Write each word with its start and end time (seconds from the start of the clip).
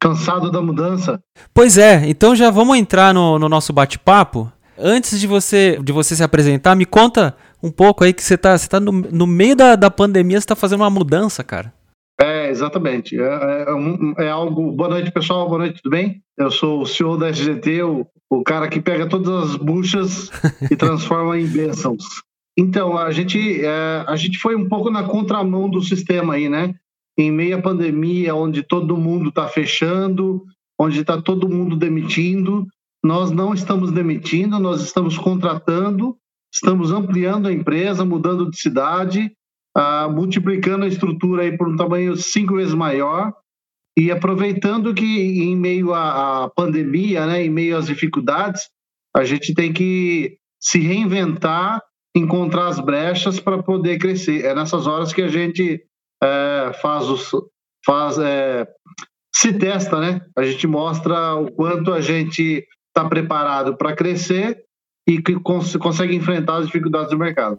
Cansado 0.00 0.50
da 0.50 0.60
mudança? 0.60 1.20
Pois 1.54 1.78
é, 1.78 2.08
então 2.08 2.36
já 2.36 2.50
vamos 2.50 2.76
entrar 2.76 3.14
no, 3.14 3.38
no 3.38 3.48
nosso 3.48 3.72
bate-papo. 3.72 4.52
Antes 4.78 5.20
de 5.20 5.26
você, 5.26 5.78
de 5.82 5.92
você 5.92 6.16
se 6.16 6.22
apresentar, 6.22 6.74
me 6.74 6.86
conta 6.86 7.36
um 7.62 7.70
pouco 7.70 8.04
aí 8.04 8.12
que 8.12 8.22
você 8.22 8.34
está 8.34 8.56
você 8.56 8.68
tá 8.68 8.80
no, 8.80 8.92
no 8.92 9.26
meio 9.26 9.54
da, 9.54 9.76
da 9.76 9.90
pandemia, 9.90 10.38
você 10.38 10.44
está 10.44 10.56
fazendo 10.56 10.80
uma 10.80 10.90
mudança, 10.90 11.44
cara. 11.44 11.72
É, 12.20 12.50
exatamente. 12.50 13.18
É, 13.18 13.24
é, 13.24 14.24
é, 14.24 14.30
algo. 14.30 14.72
Boa 14.72 14.90
noite, 14.90 15.10
pessoal. 15.10 15.48
Boa 15.48 15.58
noite, 15.58 15.80
tudo 15.82 15.92
bem? 15.92 16.22
Eu 16.38 16.50
sou 16.50 16.82
o 16.82 16.86
senhor 16.86 17.16
da 17.16 17.30
SGT, 17.30 17.82
o, 17.82 18.06
o 18.30 18.42
cara 18.42 18.68
que 18.68 18.80
pega 18.80 19.08
todas 19.08 19.50
as 19.50 19.56
buchas 19.56 20.30
e 20.70 20.76
transforma 20.76 21.38
em 21.38 21.46
bênçãos. 21.46 22.04
Então, 22.56 22.98
a 22.98 23.10
gente, 23.10 23.64
é, 23.64 24.04
a 24.06 24.14
gente 24.16 24.38
foi 24.38 24.54
um 24.54 24.68
pouco 24.68 24.90
na 24.90 25.02
contramão 25.02 25.68
do 25.68 25.80
sistema 25.80 26.34
aí, 26.34 26.48
né? 26.48 26.74
Em 27.18 27.30
meio 27.30 27.58
à 27.58 27.62
pandemia, 27.62 28.34
onde 28.34 28.62
todo 28.62 28.96
mundo 28.96 29.30
está 29.30 29.48
fechando, 29.48 30.44
onde 30.78 31.00
está 31.00 31.20
todo 31.20 31.48
mundo 31.48 31.76
demitindo, 31.76 32.66
nós 33.04 33.30
não 33.30 33.52
estamos 33.52 33.90
demitindo, 33.90 34.58
nós 34.58 34.82
estamos 34.82 35.18
contratando, 35.18 36.16
estamos 36.52 36.92
ampliando 36.92 37.48
a 37.48 37.52
empresa, 37.52 38.04
mudando 38.04 38.50
de 38.50 38.60
cidade, 38.60 39.32
uh, 39.76 40.10
multiplicando 40.10 40.84
a 40.84 40.88
estrutura 40.88 41.42
aí 41.42 41.56
por 41.56 41.68
um 41.68 41.76
tamanho 41.76 42.16
cinco 42.16 42.56
vezes 42.56 42.74
maior 42.74 43.32
e 43.98 44.10
aproveitando 44.10 44.94
que 44.94 45.04
em 45.04 45.56
meio 45.56 45.92
à, 45.92 46.44
à 46.44 46.50
pandemia, 46.50 47.26
né, 47.26 47.44
em 47.44 47.50
meio 47.50 47.76
às 47.76 47.86
dificuldades, 47.86 48.70
a 49.14 49.24
gente 49.24 49.52
tem 49.52 49.72
que 49.72 50.38
se 50.60 50.78
reinventar, 50.78 51.82
encontrar 52.16 52.68
as 52.68 52.80
brechas 52.80 53.40
para 53.40 53.62
poder 53.62 53.98
crescer. 53.98 54.44
É 54.44 54.54
nessas 54.54 54.86
horas 54.86 55.12
que 55.12 55.22
a 55.22 55.28
gente 55.28 55.82
é, 56.22 56.72
faz 56.80 57.08
os 57.08 57.30
faz 57.84 58.16
é, 58.18 58.66
se 59.34 59.52
testa, 59.52 59.98
né? 59.98 60.20
A 60.36 60.44
gente 60.44 60.66
mostra 60.66 61.34
o 61.34 61.50
quanto 61.50 61.92
a 61.92 62.00
gente 62.00 62.64
está 62.96 63.08
preparado 63.08 63.76
para 63.76 63.94
crescer 63.94 64.64
e 65.08 65.20
que 65.20 65.34
cons 65.40 65.74
consegue 65.76 66.14
enfrentar 66.14 66.58
as 66.58 66.66
dificuldades 66.66 67.10
do 67.10 67.18
mercado. 67.18 67.58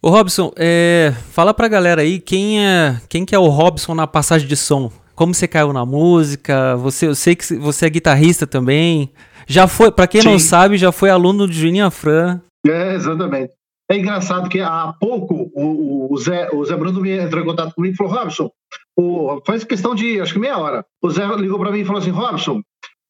Ô 0.00 0.10
Robson, 0.10 0.52
é, 0.56 1.12
fala 1.30 1.52
pra 1.52 1.68
galera 1.68 2.02
aí 2.02 2.18
quem 2.18 2.64
é, 2.64 3.00
quem 3.08 3.24
que 3.24 3.34
é 3.34 3.38
o 3.38 3.48
Robson 3.48 3.94
na 3.94 4.06
passagem 4.06 4.48
de 4.48 4.56
som. 4.56 4.90
Como 5.14 5.34
você 5.34 5.46
caiu 5.46 5.72
na 5.72 5.84
música? 5.84 6.76
Você, 6.76 7.06
eu 7.06 7.14
sei 7.14 7.36
que 7.36 7.54
você 7.56 7.86
é 7.86 7.90
guitarrista 7.90 8.46
também. 8.46 9.12
Já 9.46 9.68
foi, 9.68 9.92
para 9.92 10.06
quem 10.06 10.22
Sim. 10.22 10.30
não 10.30 10.38
sabe, 10.38 10.76
já 10.76 10.90
foi 10.90 11.10
aluno 11.10 11.46
de 11.46 11.54
Juninho 11.54 11.90
Fran. 11.90 12.40
É, 12.66 12.94
exatamente. 12.94 13.52
É 13.90 13.96
engraçado 13.96 14.48
que 14.48 14.60
há 14.60 14.94
pouco 14.98 15.50
o, 15.54 16.12
o, 16.12 16.16
Zé, 16.16 16.48
o 16.52 16.64
Zé 16.64 16.76
Bruno 16.76 17.04
entrou 17.06 17.42
em 17.42 17.46
contato 17.46 17.74
comigo 17.74 17.94
e 17.94 17.96
falou: 17.96 18.14
Robson, 18.14 18.50
o, 18.96 19.40
faz 19.46 19.64
questão 19.64 19.94
de 19.94 20.20
acho 20.20 20.32
que 20.32 20.38
meia 20.38 20.56
hora. 20.56 20.84
O 21.02 21.10
Zé 21.10 21.26
ligou 21.36 21.58
para 21.58 21.70
mim 21.70 21.80
e 21.80 21.84
falou 21.84 22.00
assim: 22.00 22.10
Robson, 22.10 22.62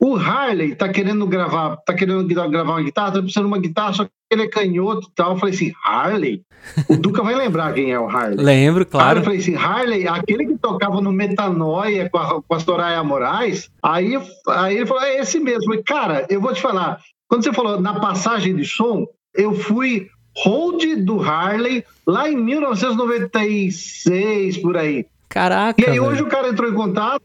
o 0.04 0.16
Harley 0.16 0.74
tá 0.74 0.88
querendo 0.88 1.24
gravar, 1.28 1.76
tá 1.76 1.94
querendo 1.94 2.26
gravar 2.26 2.72
uma 2.72 2.82
guitarra, 2.82 3.12
tá 3.12 3.20
precisando 3.20 3.44
de 3.44 3.52
uma 3.52 3.60
guitarra, 3.60 3.92
só 3.92 4.04
que 4.04 4.10
ele 4.28 4.42
é 4.42 4.48
canhoto 4.48 5.06
e 5.06 5.12
tal. 5.14 5.34
Eu 5.34 5.38
falei 5.38 5.54
assim, 5.54 5.72
Harley? 5.84 6.42
O 6.88 6.96
Duca 6.96 7.22
vai 7.22 7.36
lembrar 7.36 7.72
quem 7.72 7.92
é 7.92 8.00
o 8.00 8.08
Harley. 8.08 8.36
Lembro, 8.36 8.84
claro. 8.84 9.10
Aí 9.10 9.18
eu 9.18 9.22
falei 9.22 9.38
assim, 9.38 9.54
Harley, 9.54 10.08
aquele 10.08 10.46
que 10.46 10.58
tocava 10.58 11.00
no 11.00 11.12
Metanoia 11.12 12.10
com 12.10 12.18
a, 12.18 12.42
com 12.42 12.52
a 12.52 12.58
Soraya 12.58 13.04
Moraes. 13.04 13.70
Aí, 13.80 14.20
aí 14.48 14.76
ele 14.76 14.86
falou, 14.86 15.04
é 15.04 15.20
esse 15.20 15.38
mesmo. 15.38 15.60
Eu 15.60 15.66
falei, 15.66 15.84
cara, 15.84 16.26
eu 16.28 16.40
vou 16.40 16.52
te 16.52 16.60
falar, 16.60 16.98
quando 17.28 17.44
você 17.44 17.52
falou 17.52 17.80
na 17.80 18.00
passagem 18.00 18.56
de 18.56 18.64
som, 18.64 19.06
eu 19.32 19.54
fui 19.54 20.08
hold 20.36 20.82
do 21.04 21.22
Harley 21.22 21.84
lá 22.04 22.28
em 22.28 22.36
1996, 22.36 24.58
por 24.58 24.76
aí. 24.76 25.06
Caraca. 25.32 25.80
E 25.80 25.86
aí 25.86 25.92
velho. 25.92 26.04
hoje 26.04 26.22
o 26.22 26.26
cara 26.26 26.48
entrou 26.48 26.69
em 26.69 26.74
contato, 26.74 27.22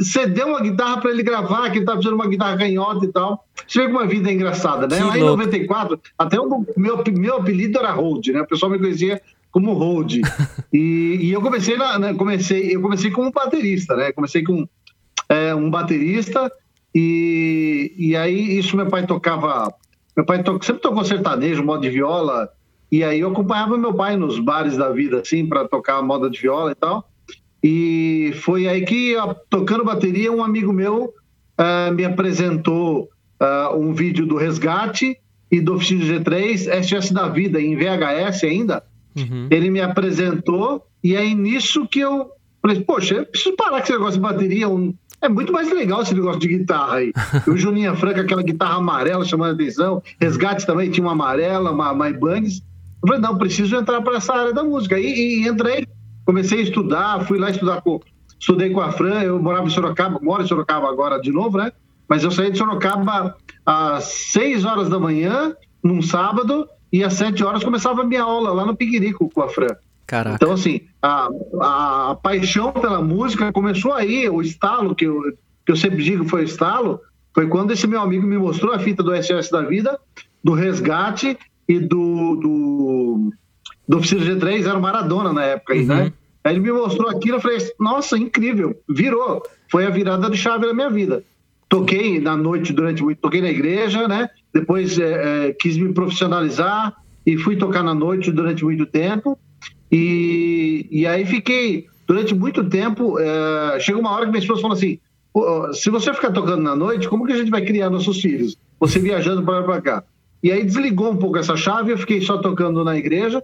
cedeu 0.00 0.48
uma 0.48 0.60
guitarra 0.60 1.00
para 1.00 1.10
ele 1.10 1.22
gravar, 1.22 1.70
que 1.70 1.78
ele 1.78 1.84
tá 1.84 1.92
precisando 1.92 2.16
de 2.16 2.22
uma 2.22 2.30
guitarra 2.30 2.56
canhota 2.56 3.04
e 3.04 3.08
tal. 3.08 3.44
Você 3.66 3.80
vê 3.80 3.86
como 3.86 4.00
a 4.00 4.06
vida 4.06 4.30
é 4.30 4.32
engraçada, 4.32 4.86
né? 4.86 5.02
Lá 5.02 5.18
em 5.18 5.22
94, 5.22 6.00
até 6.18 6.40
o 6.40 6.64
meu, 6.76 7.02
meu 7.16 7.36
apelido 7.36 7.78
era 7.78 7.92
Hold, 7.92 8.28
né? 8.28 8.42
O 8.42 8.46
pessoal 8.46 8.70
me 8.70 8.78
conhecia 8.78 9.20
como 9.50 9.72
Hold. 9.72 10.20
e, 10.72 11.18
e 11.20 11.32
eu 11.32 11.40
comecei, 11.40 11.76
na, 11.76 11.98
né, 11.98 12.14
comecei, 12.14 12.74
eu 12.74 12.80
comecei 12.80 13.10
como 13.10 13.30
baterista, 13.30 13.96
né? 13.96 14.12
Comecei 14.12 14.42
com 14.42 14.66
é, 15.28 15.54
um 15.54 15.70
baterista 15.70 16.50
e, 16.94 17.94
e 17.96 18.16
aí 18.16 18.58
isso 18.58 18.76
meu 18.76 18.86
pai 18.86 19.06
tocava. 19.06 19.72
Meu 20.16 20.26
pai 20.26 20.42
to, 20.42 20.58
sempre 20.62 20.82
tocou 20.82 21.04
sertanejo, 21.04 21.64
moda 21.64 21.82
de 21.82 21.90
viola. 21.90 22.48
E 22.90 23.04
aí 23.04 23.20
eu 23.20 23.30
acompanhava 23.30 23.78
meu 23.78 23.94
pai 23.94 24.16
nos 24.16 24.38
bares 24.40 24.76
da 24.76 24.90
vida, 24.90 25.20
assim, 25.20 25.46
para 25.46 25.68
tocar 25.68 26.02
moda 26.02 26.28
de 26.28 26.40
viola 26.40 26.72
e 26.72 26.74
tal. 26.74 27.08
E 27.62 28.32
foi 28.42 28.66
aí 28.66 28.82
que, 28.82 29.14
tocando 29.48 29.84
bateria, 29.84 30.32
um 30.32 30.42
amigo 30.42 30.72
meu 30.72 31.12
uh, 31.58 31.92
me 31.94 32.04
apresentou 32.04 33.08
uh, 33.40 33.76
um 33.76 33.92
vídeo 33.92 34.26
do 34.26 34.36
Resgate 34.36 35.16
e 35.50 35.60
do 35.60 35.74
Oficina 35.74 36.04
G3, 36.04 36.82
SOS 36.82 37.10
da 37.10 37.28
Vida, 37.28 37.60
em 37.60 37.76
VHS 37.76 38.44
ainda. 38.44 38.82
Uhum. 39.16 39.48
Ele 39.50 39.70
me 39.70 39.80
apresentou 39.80 40.86
e 41.02 41.14
é 41.14 41.34
nisso 41.34 41.86
que 41.86 42.00
eu 42.00 42.30
falei, 42.62 42.80
poxa, 42.80 43.14
eu 43.14 43.26
preciso 43.26 43.56
parar 43.56 43.78
com 43.78 43.82
esse 43.82 43.92
negócio 43.92 44.14
de 44.14 44.20
bateria. 44.20 44.68
Um... 44.68 44.94
É 45.20 45.28
muito 45.28 45.52
mais 45.52 45.70
legal 45.70 46.02
esse 46.02 46.14
negócio 46.14 46.40
de 46.40 46.48
guitarra 46.48 46.96
aí. 46.96 47.12
o 47.46 47.56
Juninho 47.56 47.94
Franca, 47.96 48.22
aquela 48.22 48.42
guitarra 48.42 48.76
amarela 48.76 49.24
chamando 49.24 49.50
a 49.50 49.54
atenção. 49.54 50.02
Resgate 50.20 50.64
também 50.64 50.90
tinha 50.90 51.04
uma 51.04 51.12
amarela, 51.12 51.72
uma 51.72 51.92
My 51.92 52.16
Bangs. 52.16 52.62
Eu 53.02 53.08
falei, 53.08 53.20
não, 53.20 53.36
preciso 53.36 53.76
entrar 53.76 54.00
para 54.02 54.16
essa 54.16 54.32
área 54.32 54.52
da 54.52 54.62
música. 54.62 54.98
E, 54.98 55.42
e 55.42 55.48
entrei 55.48 55.86
comecei 56.30 56.60
a 56.60 56.62
estudar, 56.62 57.26
fui 57.26 57.38
lá 57.38 57.50
estudar 57.50 57.80
com. 57.82 58.00
Estudei 58.38 58.70
com 58.70 58.80
a 58.80 58.90
Fran, 58.92 59.22
eu 59.22 59.42
morava 59.42 59.66
em 59.66 59.70
Sorocaba, 59.70 60.18
moro 60.22 60.42
em 60.42 60.46
Sorocaba 60.46 60.88
agora 60.88 61.20
de 61.20 61.30
novo, 61.30 61.58
né? 61.58 61.72
Mas 62.08 62.24
eu 62.24 62.30
saí 62.30 62.50
de 62.50 62.56
Sorocaba 62.56 63.36
às 63.66 64.04
6 64.04 64.64
horas 64.64 64.88
da 64.88 64.98
manhã, 64.98 65.54
num 65.82 66.00
sábado, 66.00 66.66
e 66.90 67.04
às 67.04 67.14
7 67.14 67.44
horas 67.44 67.62
começava 67.62 68.00
a 68.00 68.04
minha 68.04 68.22
aula 68.22 68.52
lá 68.52 68.64
no 68.64 68.74
Piquirico 68.74 69.28
com 69.34 69.42
a 69.42 69.48
Fran. 69.48 69.76
Caraca. 70.06 70.36
Então, 70.36 70.52
assim, 70.52 70.80
a, 71.02 71.28
a, 71.60 72.14
paixão 72.22 72.72
pela 72.72 73.02
música 73.02 73.52
começou 73.52 73.92
aí, 73.92 74.28
o 74.28 74.40
estalo, 74.40 74.94
que 74.94 75.04
eu, 75.04 75.20
que 75.66 75.72
eu 75.72 75.76
sempre 75.76 76.02
digo 76.02 76.24
foi 76.24 76.42
o 76.42 76.44
estalo, 76.44 76.98
foi 77.34 77.46
quando 77.46 77.72
esse 77.72 77.86
meu 77.86 78.00
amigo 78.00 78.26
me 78.26 78.38
mostrou 78.38 78.72
a 78.72 78.78
fita 78.78 79.02
do 79.02 79.14
SOS 79.22 79.50
da 79.50 79.60
Vida, 79.62 79.98
do 80.42 80.54
Resgate 80.54 81.38
e 81.68 81.78
do, 81.78 82.36
do, 82.36 83.32
do 83.86 83.98
Oficina 83.98 84.22
G3, 84.22 84.66
era 84.66 84.78
o 84.78 84.82
Maradona 84.82 85.32
na 85.32 85.44
época 85.44 85.74
aí, 85.74 85.84
né? 85.84 85.94
uhum. 85.94 86.04
né? 86.04 86.12
Aí 86.42 86.54
ele 86.54 86.60
me 86.60 86.72
mostrou 86.72 87.08
aquilo, 87.08 87.36
eu 87.36 87.40
falei, 87.40 87.58
nossa, 87.78 88.16
incrível, 88.16 88.78
virou. 88.88 89.42
Foi 89.70 89.84
a 89.86 89.90
virada 89.90 90.30
de 90.30 90.36
chave 90.36 90.66
da 90.66 90.74
minha 90.74 90.90
vida. 90.90 91.22
Toquei 91.68 92.20
na 92.20 92.36
noite 92.36 92.72
durante 92.72 93.02
muito, 93.02 93.18
toquei 93.18 93.40
na 93.40 93.50
igreja, 93.50 94.08
né? 94.08 94.28
Depois 94.52 94.98
é, 94.98 95.48
é, 95.48 95.52
quis 95.52 95.76
me 95.76 95.92
profissionalizar 95.92 96.94
e 97.24 97.36
fui 97.36 97.56
tocar 97.56 97.82
na 97.82 97.94
noite 97.94 98.32
durante 98.32 98.64
muito 98.64 98.86
tempo. 98.86 99.38
E, 99.92 100.86
e 100.90 101.06
aí 101.06 101.24
fiquei, 101.26 101.86
durante 102.06 102.34
muito 102.34 102.64
tempo, 102.64 103.18
é, 103.18 103.78
chegou 103.78 104.00
uma 104.00 104.10
hora 104.10 104.24
que 104.24 104.32
minha 104.32 104.40
esposa 104.40 104.62
falou 104.62 104.76
assim, 104.76 104.98
se 105.74 105.90
você 105.90 106.12
ficar 106.12 106.32
tocando 106.32 106.62
na 106.62 106.74
noite, 106.74 107.08
como 107.08 107.26
que 107.26 107.32
a 107.32 107.36
gente 107.36 107.50
vai 107.50 107.64
criar 107.64 107.90
nossos 107.90 108.20
filhos? 108.20 108.56
Você 108.80 108.98
viajando 108.98 109.42
para 109.44 109.80
cá. 109.80 110.02
E 110.42 110.50
aí 110.50 110.64
desligou 110.64 111.12
um 111.12 111.16
pouco 111.16 111.38
essa 111.38 111.56
chave, 111.56 111.92
eu 111.92 111.98
fiquei 111.98 112.20
só 112.22 112.38
tocando 112.38 112.82
na 112.82 112.96
igreja, 112.96 113.42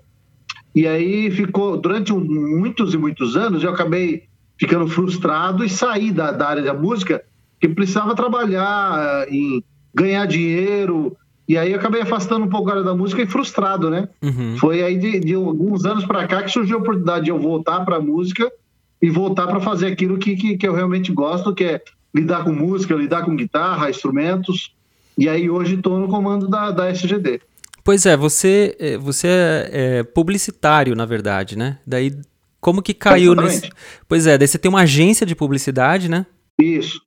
e 0.76 0.86
aí 0.86 1.30
ficou, 1.30 1.78
durante 1.78 2.12
muitos 2.12 2.92
e 2.92 2.98
muitos 2.98 3.34
anos, 3.34 3.64
eu 3.64 3.70
acabei 3.70 4.24
ficando 4.58 4.86
frustrado 4.86 5.64
e 5.64 5.70
saí 5.70 6.12
da, 6.12 6.30
da 6.30 6.48
área 6.48 6.62
da 6.62 6.74
música, 6.74 7.24
que 7.58 7.66
precisava 7.66 8.14
trabalhar, 8.14 9.26
em 9.32 9.64
ganhar 9.94 10.26
dinheiro, 10.26 11.16
e 11.48 11.56
aí 11.56 11.72
eu 11.72 11.78
acabei 11.78 12.02
afastando 12.02 12.44
um 12.44 12.50
pouco 12.50 12.68
a 12.68 12.72
área 12.72 12.84
da 12.84 12.94
música 12.94 13.22
e 13.22 13.26
frustrado, 13.26 13.88
né? 13.88 14.06
Uhum. 14.20 14.58
Foi 14.58 14.82
aí 14.82 14.98
de, 14.98 15.18
de, 15.18 15.32
alguns 15.32 15.86
anos 15.86 16.04
para 16.04 16.26
cá 16.26 16.42
que 16.42 16.50
surgiu 16.50 16.76
a 16.76 16.80
oportunidade 16.80 17.24
de 17.24 17.30
eu 17.30 17.38
voltar 17.38 17.82
para 17.82 17.96
a 17.96 18.00
música 18.00 18.52
e 19.00 19.08
voltar 19.08 19.46
para 19.46 19.60
fazer 19.60 19.86
aquilo 19.86 20.18
que, 20.18 20.36
que, 20.36 20.58
que, 20.58 20.68
eu 20.68 20.74
realmente 20.74 21.10
gosto, 21.10 21.54
que 21.54 21.64
é 21.64 21.82
lidar 22.14 22.44
com 22.44 22.52
música, 22.52 22.94
lidar 22.94 23.24
com 23.24 23.34
guitarra, 23.34 23.88
instrumentos. 23.88 24.74
E 25.16 25.26
aí 25.26 25.48
hoje 25.48 25.76
estou 25.76 25.98
no 25.98 26.06
comando 26.06 26.46
da, 26.48 26.70
da 26.70 26.90
SGD. 26.90 27.40
Pois 27.86 28.04
é, 28.04 28.16
você, 28.16 28.74
é, 28.80 28.98
você 28.98 29.28
é, 29.28 29.70
é 29.72 30.02
publicitário, 30.02 30.96
na 30.96 31.06
verdade, 31.06 31.56
né? 31.56 31.78
Daí, 31.86 32.12
como 32.60 32.82
que 32.82 32.92
caiu 32.92 33.32
nesse... 33.36 33.70
Pois 34.08 34.26
é, 34.26 34.36
daí 34.36 34.48
você 34.48 34.58
tem 34.58 34.68
uma 34.68 34.80
agência 34.80 35.24
de 35.24 35.36
publicidade, 35.36 36.08
né? 36.08 36.26
Isso. 36.60 37.00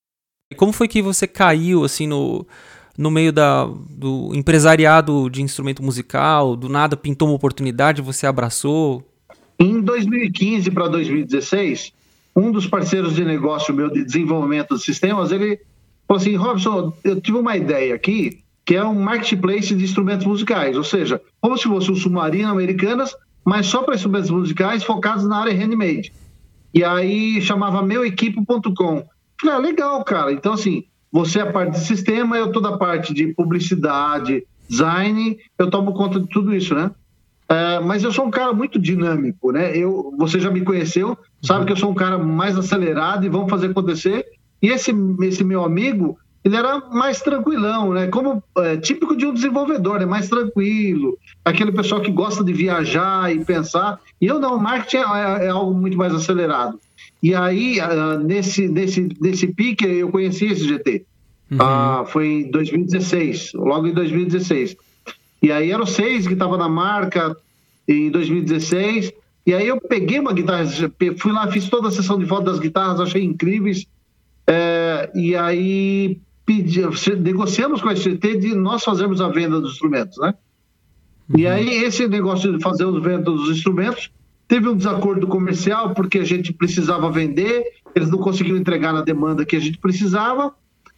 E 0.50 0.56
como 0.56 0.72
foi 0.72 0.88
que 0.88 1.02
você 1.02 1.28
caiu, 1.28 1.84
assim, 1.84 2.08
no, 2.08 2.48
no 2.98 3.12
meio 3.12 3.34
da, 3.34 3.66
do 3.66 4.32
empresariado 4.34 5.30
de 5.30 5.42
instrumento 5.42 5.84
musical? 5.84 6.56
Do 6.56 6.70
nada 6.70 6.96
pintou 6.96 7.28
uma 7.28 7.36
oportunidade, 7.36 8.02
você 8.02 8.26
abraçou? 8.26 9.04
Em 9.60 9.82
2015 9.82 10.72
para 10.72 10.88
2016, 10.88 11.92
um 12.34 12.54
dos 12.54 12.66
parceiros 12.66 13.16
de 13.16 13.26
negócio 13.26 13.74
meu 13.74 13.90
de 13.90 14.06
desenvolvimento 14.06 14.78
de 14.78 14.82
sistemas, 14.82 15.34
ele 15.34 15.60
falou 16.08 16.22
assim, 16.22 16.38
Robson, 16.38 16.94
eu 17.04 17.20
tive 17.20 17.38
uma 17.38 17.58
ideia 17.58 17.94
aqui, 17.94 18.42
que 18.70 18.76
é 18.76 18.86
um 18.86 18.94
marketplace 18.94 19.74
de 19.74 19.84
instrumentos 19.84 20.28
musicais, 20.28 20.78
ou 20.78 20.84
seja, 20.84 21.20
como 21.42 21.58
se 21.58 21.64
fosse 21.64 21.92
um 21.92 21.96
submarino 21.96 22.50
americanas, 22.50 23.16
mas 23.44 23.66
só 23.66 23.82
para 23.82 23.96
instrumentos 23.96 24.30
musicais 24.30 24.84
focados 24.84 25.26
na 25.26 25.38
área 25.40 25.52
handmade. 25.52 26.14
E 26.72 26.84
aí 26.84 27.42
chamava 27.42 27.82
meuequipo.com. 27.82 29.08
Falei, 29.42 29.56
ah, 29.56 29.58
legal, 29.58 30.04
cara. 30.04 30.32
Então, 30.32 30.54
assim, 30.54 30.84
você 31.12 31.40
é 31.40 31.42
a 31.42 31.52
parte 31.52 31.80
de 31.80 31.80
sistema, 31.80 32.38
eu 32.38 32.52
toda 32.52 32.70
a 32.70 32.78
parte 32.78 33.12
de 33.12 33.34
publicidade, 33.34 34.46
design, 34.70 35.36
eu 35.58 35.68
tomo 35.72 35.92
conta 35.92 36.20
de 36.20 36.28
tudo 36.30 36.54
isso, 36.54 36.76
né? 36.76 36.92
É, 37.50 37.80
mas 37.80 38.04
eu 38.04 38.12
sou 38.12 38.28
um 38.28 38.32
cara 38.32 38.54
muito 38.54 38.78
dinâmico, 38.78 39.52
né? 39.52 39.76
Eu, 39.76 40.14
você 40.16 40.40
já 40.40 40.52
me 40.52 40.62
conheceu, 40.62 41.18
sabe 41.42 41.66
que 41.66 41.72
eu 41.72 41.78
sou 41.78 41.90
um 41.90 41.96
cara 41.96 42.20
mais 42.20 42.56
acelerado 42.56 43.26
e 43.26 43.30
vamos 43.30 43.50
fazer 43.50 43.72
acontecer. 43.72 44.28
E 44.62 44.68
esse, 44.68 44.94
esse 45.24 45.44
meu 45.44 45.64
amigo, 45.66 46.20
ele 46.44 46.56
era 46.56 46.80
mais 46.90 47.22
tranquilão, 47.22 47.94
né? 47.94 48.08
Como 48.08 48.42
é, 48.58 48.78
típico 48.78 49.16
de 49.16 49.26
um 49.26 49.34
desenvolvedor, 49.34 50.02
é 50.02 50.06
mais 50.06 50.30
tranquilo, 50.30 51.18
aquele 51.44 51.72
pessoal 51.72 52.02
que 52.02 52.12
gosta 52.12 52.44
de 52.44 52.54
viajar 52.54 53.34
e 53.34 53.44
pensar. 53.44 54.00
E 54.22 54.28
eu 54.28 54.40
não, 54.40 54.58
marketing 54.58 54.98
é, 54.98 55.02
é, 55.02 55.46
é 55.46 55.50
algo 55.50 55.74
muito 55.74 55.98
mais 55.98 56.14
acelerado. 56.14 56.80
E 57.22 57.36
aí, 57.36 57.80
uh, 57.80 58.18
nesse, 58.20 58.68
nesse, 58.70 59.10
nesse 59.20 59.48
pique, 59.48 59.86
eu 59.86 60.10
conheci 60.10 60.46
esse 60.46 60.66
GT. 60.66 61.06
Uhum. 61.52 61.58
Uh, 61.58 62.06
foi 62.06 62.28
em 62.28 62.52
2016, 62.52 63.54
logo 63.56 63.88
em 63.88 63.94
2016. 63.94 64.78
E 65.42 65.52
aí 65.52 65.72
era 65.72 65.84
o 65.84 65.88
seis 65.88 66.26
que 66.26 66.34
estava 66.34 66.58
na 66.58 66.70
marca 66.70 67.36
em 67.88 68.10
2016. 68.10 69.12
E 69.46 69.54
aí 69.54 69.68
eu 69.68 69.82
peguei 69.82 70.20
uma 70.20 70.32
guitarra, 70.32 70.66
fui 71.18 71.32
lá, 71.32 71.52
fiz 71.52 71.68
toda 71.68 71.90
a 71.90 71.92
sessão 71.92 72.18
de 72.18 72.26
foto 72.26 72.46
das 72.46 72.60
guitarras, 72.60 73.02
achei 73.02 73.24
incríveis. 73.24 73.86
É, 74.48 75.10
e 75.14 75.36
aí 75.36 76.20
pedi, 76.50 76.82
negociamos 77.20 77.80
com 77.80 77.90
a 77.90 77.94
SGT 77.94 78.38
de 78.38 78.56
nós 78.56 78.84
fazermos 78.84 79.22
a 79.22 79.30
venda 79.30 79.62
dos 79.62 79.74
instrumentos, 79.74 80.18
né? 80.18 80.34
Uhum. 81.30 81.40
E 81.40 81.46
aí 81.46 81.84
esse 81.84 82.08
negócio 82.08 82.58
de 82.58 82.64
fazer 82.64 82.86
a 82.86 82.92
venda 82.92 83.26
dos 83.26 83.52
instrumentos 83.52 84.10
teve 84.48 84.68
um 84.68 84.76
desacordo 84.76 85.28
comercial 85.28 85.94
porque 85.94 86.18
a 86.18 86.24
gente 86.24 86.52
precisava 86.52 87.12
vender, 87.12 87.64
eles 87.94 88.10
não 88.10 88.18
conseguiram 88.18 88.58
entregar 88.58 88.92
na 88.92 89.02
demanda 89.02 89.46
que 89.46 89.56
a 89.56 89.60
gente 89.60 89.78
precisava, 89.78 90.52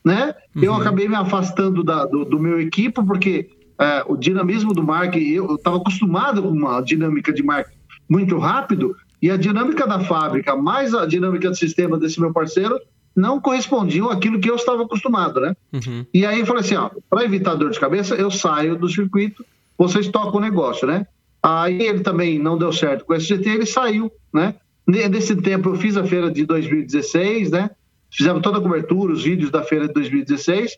né? 0.05 0.33
Uhum. 0.55 0.63
Eu 0.63 0.73
acabei 0.73 1.09
me 1.09 1.15
afastando 1.15 1.83
da, 1.83 2.05
do, 2.05 2.23
do 2.23 2.39
meu 2.39 2.61
equipe 2.61 3.05
porque 3.05 3.49
é, 3.77 4.05
o 4.07 4.15
dinamismo 4.15 4.73
do 4.73 4.81
marketing, 4.81 5.31
eu 5.31 5.55
estava 5.55 5.75
acostumado 5.75 6.41
com 6.41 6.47
uma 6.47 6.79
dinâmica 6.79 7.33
de 7.33 7.43
marketing 7.43 7.77
muito 8.07 8.37
rápido, 8.37 8.95
e 9.21 9.29
a 9.29 9.37
dinâmica 9.37 9.85
da 9.85 9.99
fábrica, 9.99 10.55
mais 10.55 10.93
a 10.93 11.05
dinâmica 11.05 11.49
do 11.49 11.55
sistema 11.55 11.97
desse 11.97 12.19
meu 12.19 12.33
parceiro, 12.33 12.79
não 13.15 13.39
correspondiam 13.39 14.09
àquilo 14.09 14.39
que 14.39 14.49
eu 14.49 14.55
estava 14.55 14.83
acostumado, 14.83 15.39
né? 15.39 15.55
Uhum. 15.73 16.05
E 16.13 16.25
aí 16.25 16.39
eu 16.39 16.45
falei 16.45 16.61
assim, 16.61 16.75
ó, 16.75 16.89
para 17.09 17.25
evitar 17.25 17.55
dor 17.55 17.69
de 17.69 17.79
cabeça, 17.79 18.15
eu 18.15 18.31
saio 18.31 18.75
do 18.75 18.87
circuito, 18.87 19.45
vocês 19.77 20.07
tocam 20.07 20.35
o 20.35 20.41
negócio, 20.41 20.87
né? 20.87 21.05
Aí 21.43 21.81
ele 21.81 22.01
também 22.01 22.37
não 22.39 22.57
deu 22.57 22.71
certo 22.71 23.03
com 23.03 23.13
o 23.13 23.15
SGT, 23.15 23.49
ele 23.49 23.65
saiu, 23.65 24.11
né? 24.33 24.55
Nesse 24.87 25.35
tempo 25.35 25.69
eu 25.69 25.75
fiz 25.75 25.97
a 25.97 26.03
feira 26.03 26.31
de 26.31 26.45
2016, 26.45 27.51
né? 27.51 27.69
Fizemos 28.09 28.41
toda 28.41 28.57
a 28.57 28.61
cobertura, 28.61 29.13
os 29.13 29.23
vídeos 29.23 29.49
da 29.49 29.63
feira 29.63 29.87
de 29.87 29.93
2016. 29.93 30.77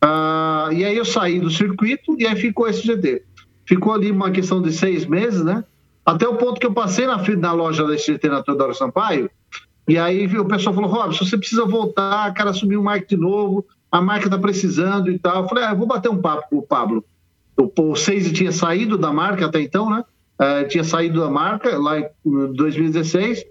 Ah, 0.00 0.68
e 0.72 0.84
aí 0.84 0.96
eu 0.96 1.04
saí 1.04 1.40
do 1.40 1.50
circuito 1.50 2.16
e 2.18 2.26
aí 2.26 2.36
ficou 2.36 2.68
esse 2.68 2.84
GT. 2.84 3.22
Ficou 3.64 3.92
ali 3.92 4.10
uma 4.10 4.30
questão 4.30 4.60
de 4.60 4.72
seis 4.72 5.06
meses, 5.06 5.44
né? 5.44 5.64
Até 6.04 6.28
o 6.28 6.36
ponto 6.36 6.60
que 6.60 6.66
eu 6.66 6.72
passei 6.72 7.06
na, 7.06 7.16
na 7.36 7.52
loja 7.52 7.84
da 7.84 7.94
SGT 7.94 8.28
na 8.28 8.42
Teodoro 8.42 8.74
Sampaio, 8.74 9.30
e 9.88 9.98
aí 9.98 10.26
o 10.36 10.44
pessoal 10.44 10.74
falou, 10.74 10.90
Robson, 10.90 11.24
você 11.24 11.38
precisa 11.38 11.64
voltar, 11.64 12.32
cara, 12.34 12.50
assumir 12.50 12.76
o 12.76 12.82
marketing 12.82 13.16
de 13.16 13.20
novo, 13.20 13.64
a 13.90 14.00
marca 14.00 14.28
tá 14.28 14.38
precisando 14.38 15.10
e 15.10 15.18
tal. 15.18 15.42
Eu 15.42 15.48
falei, 15.48 15.64
ah, 15.64 15.70
eu 15.70 15.76
vou 15.76 15.86
bater 15.86 16.08
um 16.08 16.20
papo 16.20 16.48
com 16.50 16.58
o 16.58 16.62
Pablo. 16.62 17.04
O, 17.56 17.90
o 17.90 17.96
Seise 17.96 18.32
tinha 18.32 18.52
saído 18.52 18.98
da 18.98 19.12
marca 19.12 19.46
até 19.46 19.60
então, 19.60 19.88
né? 19.88 20.04
Uh, 20.38 20.68
tinha 20.68 20.84
saído 20.84 21.20
da 21.20 21.30
marca 21.30 21.78
lá 21.78 21.98
em 21.98 22.06
2016. 22.24 23.44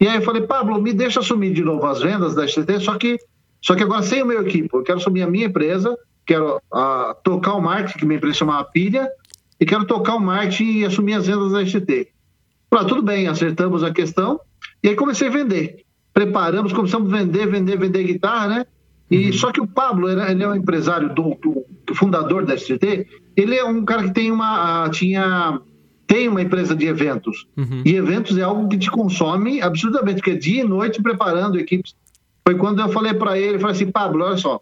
E 0.00 0.06
aí 0.06 0.16
eu 0.16 0.22
falei, 0.22 0.42
Pablo, 0.42 0.80
me 0.80 0.92
deixa 0.92 1.20
assumir 1.20 1.52
de 1.52 1.62
novo 1.62 1.86
as 1.86 2.00
vendas 2.00 2.34
da 2.34 2.44
SGT, 2.44 2.80
só 2.80 2.98
que 2.98 3.18
só 3.60 3.74
que 3.74 3.82
agora 3.82 4.02
sem 4.02 4.22
o 4.22 4.26
meu 4.26 4.42
equipe, 4.46 4.68
eu 4.72 4.82
quero 4.82 4.98
assumir 4.98 5.22
a 5.22 5.30
minha 5.30 5.46
empresa, 5.46 5.96
quero 6.24 6.56
uh, 6.72 7.14
tocar 7.24 7.54
o 7.54 7.60
marketing, 7.60 7.98
que 7.98 8.06
minha 8.06 8.16
empresa 8.16 8.38
chama 8.38 8.62
Pilha, 8.64 9.08
e 9.58 9.66
quero 9.66 9.84
tocar 9.84 10.14
o 10.14 10.20
marketing 10.20 10.78
e 10.78 10.84
assumir 10.84 11.14
as 11.14 11.26
vendas 11.26 11.52
da 11.52 11.62
SGT. 11.62 12.08
Falei, 12.70 12.86
tudo 12.86 13.02
bem, 13.02 13.26
acertamos 13.26 13.82
a 13.82 13.92
questão, 13.92 14.40
e 14.82 14.88
aí 14.88 14.96
comecei 14.96 15.28
a 15.28 15.30
vender. 15.30 15.84
Preparamos, 16.12 16.72
começamos 16.72 17.12
a 17.12 17.18
vender, 17.18 17.46
vender, 17.46 17.78
vender 17.78 18.04
guitarra, 18.04 18.48
né? 18.48 18.66
E 19.10 19.26
uhum. 19.26 19.32
só 19.32 19.50
que 19.50 19.60
o 19.60 19.66
Pablo, 19.66 20.08
ele 20.10 20.42
é 20.42 20.48
um 20.48 20.54
empresário 20.54 21.14
do, 21.14 21.34
do, 21.40 21.94
fundador 21.94 22.44
da 22.44 22.54
SGT, 22.54 23.06
ele 23.36 23.54
é 23.56 23.64
um 23.64 23.84
cara 23.84 24.04
que 24.04 24.12
tem 24.12 24.30
uma 24.30 24.88
tinha 24.90 25.60
tem 26.06 26.26
uma 26.26 26.40
empresa 26.40 26.74
de 26.74 26.86
eventos. 26.86 27.46
Uhum. 27.56 27.82
E 27.84 27.94
eventos 27.94 28.36
é 28.38 28.42
algo 28.42 28.68
que 28.68 28.78
te 28.78 28.90
consome 28.90 29.60
absurdamente, 29.60 30.16
porque 30.16 30.30
é 30.30 30.36
dia 30.36 30.62
e 30.62 30.66
noite 30.66 31.02
preparando 31.02 31.58
equipes 31.58 31.94
foi 32.48 32.56
quando 32.56 32.80
eu 32.80 32.88
falei 32.88 33.12
para 33.12 33.38
ele, 33.38 33.58
falei 33.58 33.76
assim, 33.76 33.90
Pablo, 33.90 34.24
olha 34.24 34.38
só, 34.38 34.58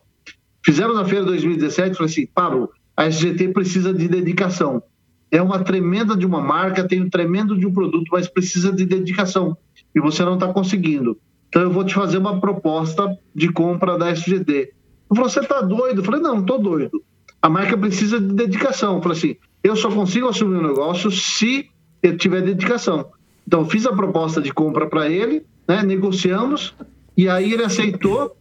fizemos 0.60 0.98
a 0.98 1.04
feira 1.04 1.24
2017, 1.24 1.94
falei 1.96 2.10
assim, 2.10 2.26
Pablo, 2.26 2.68
a 2.96 3.06
SGT 3.06 3.50
precisa 3.50 3.94
de 3.94 4.08
dedicação. 4.08 4.82
É 5.30 5.40
uma 5.40 5.60
tremenda 5.60 6.16
de 6.16 6.26
uma 6.26 6.40
marca, 6.40 6.82
tem 6.82 7.00
um 7.00 7.08
tremendo 7.08 7.56
de 7.56 7.64
um 7.64 7.72
produto, 7.72 8.08
mas 8.10 8.26
precisa 8.26 8.72
de 8.72 8.84
dedicação. 8.84 9.56
E 9.96 10.00
você 10.00 10.22
não 10.22 10.34
está 10.34 10.52
conseguindo. 10.52 11.18
Então 11.48 11.62
eu 11.62 11.70
vou 11.70 11.82
te 11.82 11.94
fazer 11.94 12.18
uma 12.18 12.38
proposta 12.38 13.18
de 13.34 13.48
compra 13.48 13.96
da 13.96 14.14
falou, 14.14 15.30
você 15.30 15.40
está 15.40 15.62
doido? 15.62 16.00
Eu 16.00 16.04
falei, 16.04 16.20
não, 16.20 16.34
não 16.34 16.40
estou 16.42 16.58
doido. 16.58 17.02
A 17.40 17.48
marca 17.48 17.78
precisa 17.78 18.20
de 18.20 18.34
dedicação. 18.34 18.96
Eu 18.96 19.02
falei 19.02 19.16
assim, 19.16 19.36
eu 19.64 19.74
só 19.74 19.90
consigo 19.90 20.28
assumir 20.28 20.58
o 20.58 20.68
negócio 20.68 21.10
se 21.10 21.70
eu 22.02 22.16
tiver 22.16 22.42
dedicação. 22.42 23.06
Então 23.46 23.60
eu 23.60 23.66
fiz 23.66 23.86
a 23.86 23.92
proposta 23.92 24.42
de 24.42 24.52
compra 24.52 24.86
para 24.86 25.08
ele, 25.08 25.46
né, 25.66 25.82
negociamos, 25.82 26.74
e 27.16 27.28
aí 27.28 27.52
ele 27.52 27.64
aceitou 27.64 28.36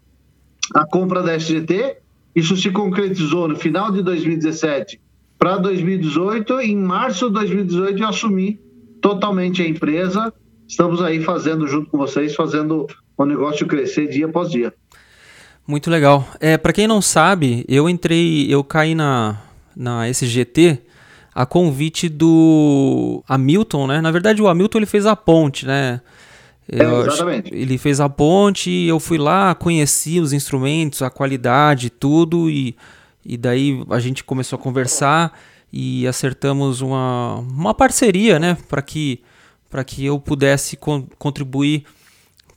a 0.73 0.85
compra 0.85 1.23
da 1.23 1.35
SGT. 1.35 1.97
Isso 2.35 2.57
se 2.57 2.69
concretizou 2.69 3.47
no 3.47 3.55
final 3.55 3.91
de 3.91 4.01
2017 4.01 4.99
para 5.39 5.57
2018. 5.57 6.59
Em 6.59 6.75
março 6.75 7.27
de 7.27 7.33
2018 7.35 7.99
eu 7.99 8.07
assumi 8.07 8.59
totalmente 8.99 9.61
a 9.61 9.67
empresa. 9.67 10.33
Estamos 10.67 11.01
aí 11.01 11.23
fazendo 11.23 11.67
junto 11.67 11.89
com 11.89 11.97
vocês, 11.97 12.35
fazendo 12.35 12.87
o 13.17 13.25
negócio 13.25 13.67
crescer 13.67 14.07
dia 14.07 14.25
após 14.25 14.49
dia. 14.49 14.73
Muito 15.67 15.89
legal. 15.89 16.27
É, 16.39 16.57
para 16.57 16.73
quem 16.73 16.87
não 16.87 17.01
sabe, 17.01 17.65
eu 17.67 17.89
entrei, 17.89 18.47
eu 18.53 18.63
caí 18.63 18.93
na, 18.93 19.41
na 19.75 20.07
SGT 20.07 20.81
a 21.33 21.45
convite 21.45 22.07
do 22.07 23.23
Hamilton, 23.27 23.87
né? 23.87 24.01
Na 24.01 24.11
verdade, 24.11 24.41
o 24.41 24.47
Hamilton 24.47 24.79
ele 24.79 24.85
fez 24.85 25.05
a 25.05 25.15
ponte, 25.15 25.65
né? 25.65 26.01
É, 26.71 26.81
exatamente. 26.81 27.53
Ele 27.53 27.77
fez 27.77 27.99
a 27.99 28.09
ponte, 28.09 28.71
eu 28.71 28.99
fui 28.99 29.17
lá, 29.17 29.53
conheci 29.53 30.19
os 30.19 30.33
instrumentos, 30.33 31.01
a 31.01 31.09
qualidade, 31.09 31.89
tudo, 31.89 32.49
e, 32.49 32.75
e 33.23 33.37
daí 33.37 33.83
a 33.89 33.99
gente 33.99 34.23
começou 34.23 34.57
a 34.57 34.61
conversar 34.61 35.37
e 35.71 36.07
acertamos 36.07 36.81
uma, 36.81 37.35
uma 37.35 37.73
parceria, 37.73 38.39
né, 38.39 38.57
para 38.69 38.81
que 38.81 39.21
para 39.75 39.83
que 39.83 40.05
eu 40.05 40.17
pudesse 40.17 40.77
con 40.77 41.05
contribuir 41.19 41.83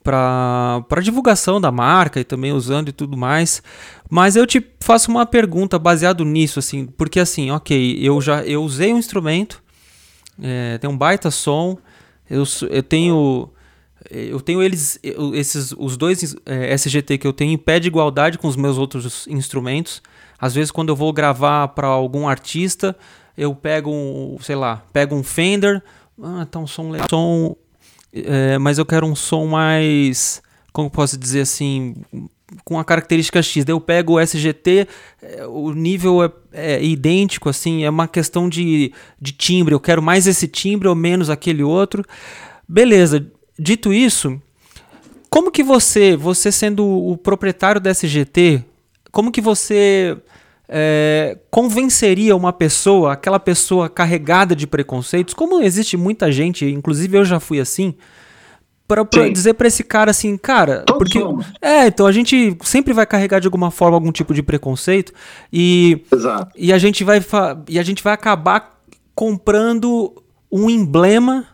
para 0.01 0.81
a 0.89 1.01
divulgação 1.01 1.59
da 1.59 1.69
marca 1.69 2.17
e 2.17 2.23
também 2.23 2.53
usando 2.53 2.87
e 2.87 2.93
tudo 2.93 3.17
mais. 3.17 3.61
Mas 4.09 4.37
eu 4.37 4.47
te 4.47 4.65
faço 4.79 5.11
uma 5.11 5.25
pergunta 5.25 5.77
baseado 5.77 6.23
nisso, 6.23 6.59
assim, 6.59 6.85
porque 6.85 7.19
assim, 7.19 7.51
ok, 7.51 7.99
eu 8.01 8.21
já 8.21 8.41
eu 8.45 8.63
usei 8.63 8.93
um 8.93 8.97
instrumento, 8.97 9.61
é, 10.41 10.77
tem 10.77 10.89
um 10.89 10.97
baita 10.97 11.29
som, 11.29 11.77
eu, 12.29 12.45
eu 12.69 12.81
tenho 12.81 13.49
eu 14.09 14.39
tenho 14.39 14.63
eles 14.63 14.97
esses 15.33 15.73
os 15.77 15.97
dois 15.97 16.37
é, 16.45 16.73
SGT 16.73 17.17
que 17.17 17.27
eu 17.27 17.33
tenho 17.33 17.51
em 17.51 17.57
pé 17.57 17.81
de 17.81 17.89
igualdade 17.89 18.37
com 18.37 18.47
os 18.47 18.55
meus 18.55 18.77
outros 18.77 19.27
instrumentos. 19.27 20.01
Às 20.39 20.55
vezes 20.55 20.71
quando 20.71 20.87
eu 20.87 20.95
vou 20.95 21.11
gravar 21.11 21.67
para 21.67 21.87
algum 21.87 22.29
artista, 22.29 22.95
eu 23.37 23.53
pego 23.53 23.91
um, 23.91 24.37
sei 24.39 24.55
lá, 24.55 24.85
pego 24.93 25.15
um 25.15 25.23
Fender, 25.23 25.83
ah, 26.21 26.45
tá 26.45 26.59
um 26.59 26.67
som 26.67 26.89
legal, 26.89 27.07
som 27.09 27.55
é, 28.13 28.57
mas 28.57 28.77
eu 28.77 28.85
quero 28.85 29.05
um 29.05 29.15
som 29.15 29.45
mais, 29.45 30.41
como 30.73 30.89
posso 30.89 31.17
dizer 31.17 31.41
assim, 31.41 31.95
com 32.63 32.79
a 32.79 32.83
característica 32.83 33.41
X. 33.41 33.63
Daí 33.63 33.73
eu 33.73 33.81
pego 33.81 34.13
o 34.13 34.19
SGT, 34.19 34.87
é, 35.21 35.45
o 35.45 35.71
nível 35.71 36.23
é, 36.23 36.31
é, 36.53 36.83
idêntico, 36.83 37.49
assim, 37.49 37.83
é 37.83 37.89
uma 37.89 38.07
questão 38.07 38.49
de, 38.49 38.91
de 39.21 39.31
timbre. 39.31 39.73
Eu 39.73 39.79
quero 39.79 40.01
mais 40.01 40.27
esse 40.27 40.47
timbre 40.47 40.87
ou 40.87 40.95
menos 40.95 41.29
aquele 41.29 41.63
outro. 41.63 42.03
Beleza. 42.67 43.25
Dito 43.57 43.93
isso, 43.93 44.41
como 45.29 45.51
que 45.51 45.61
você, 45.61 46.15
você 46.15 46.51
sendo 46.51 46.87
o 46.87 47.17
proprietário 47.17 47.81
da 47.81 47.89
SGT, 47.89 48.63
como 49.11 49.31
que 49.31 49.41
você 49.41 50.17
é, 50.69 51.37
convenceria 51.49 52.35
uma 52.35 52.53
pessoa, 52.53 53.13
aquela 53.13 53.39
pessoa 53.39 53.89
carregada 53.89 54.55
de 54.55 54.67
preconceitos, 54.67 55.33
como 55.33 55.61
existe 55.61 55.97
muita 55.97 56.31
gente, 56.31 56.65
inclusive 56.65 57.17
eu 57.17 57.25
já 57.25 57.39
fui 57.39 57.59
assim, 57.59 57.95
para 58.87 59.03
dizer 59.29 59.53
para 59.53 59.67
esse 59.67 59.83
cara 59.83 60.11
assim, 60.11 60.37
cara, 60.37 60.83
Todos 60.83 60.97
porque 60.99 61.19
somos. 61.19 61.45
é, 61.61 61.87
então 61.87 62.05
a 62.05 62.11
gente 62.11 62.57
sempre 62.63 62.93
vai 62.93 63.05
carregar 63.05 63.39
de 63.39 63.47
alguma 63.47 63.71
forma 63.71 63.95
algum 63.97 64.11
tipo 64.11 64.33
de 64.33 64.41
preconceito 64.41 65.11
e 65.53 66.03
Exato. 66.11 66.51
e 66.55 66.73
a 66.73 66.77
gente 66.77 67.03
vai 67.03 67.23
e 67.67 67.77
a 67.77 67.83
gente 67.83 68.03
vai 68.03 68.13
acabar 68.13 68.79
comprando 69.13 70.23
um 70.51 70.69
emblema 70.69 71.45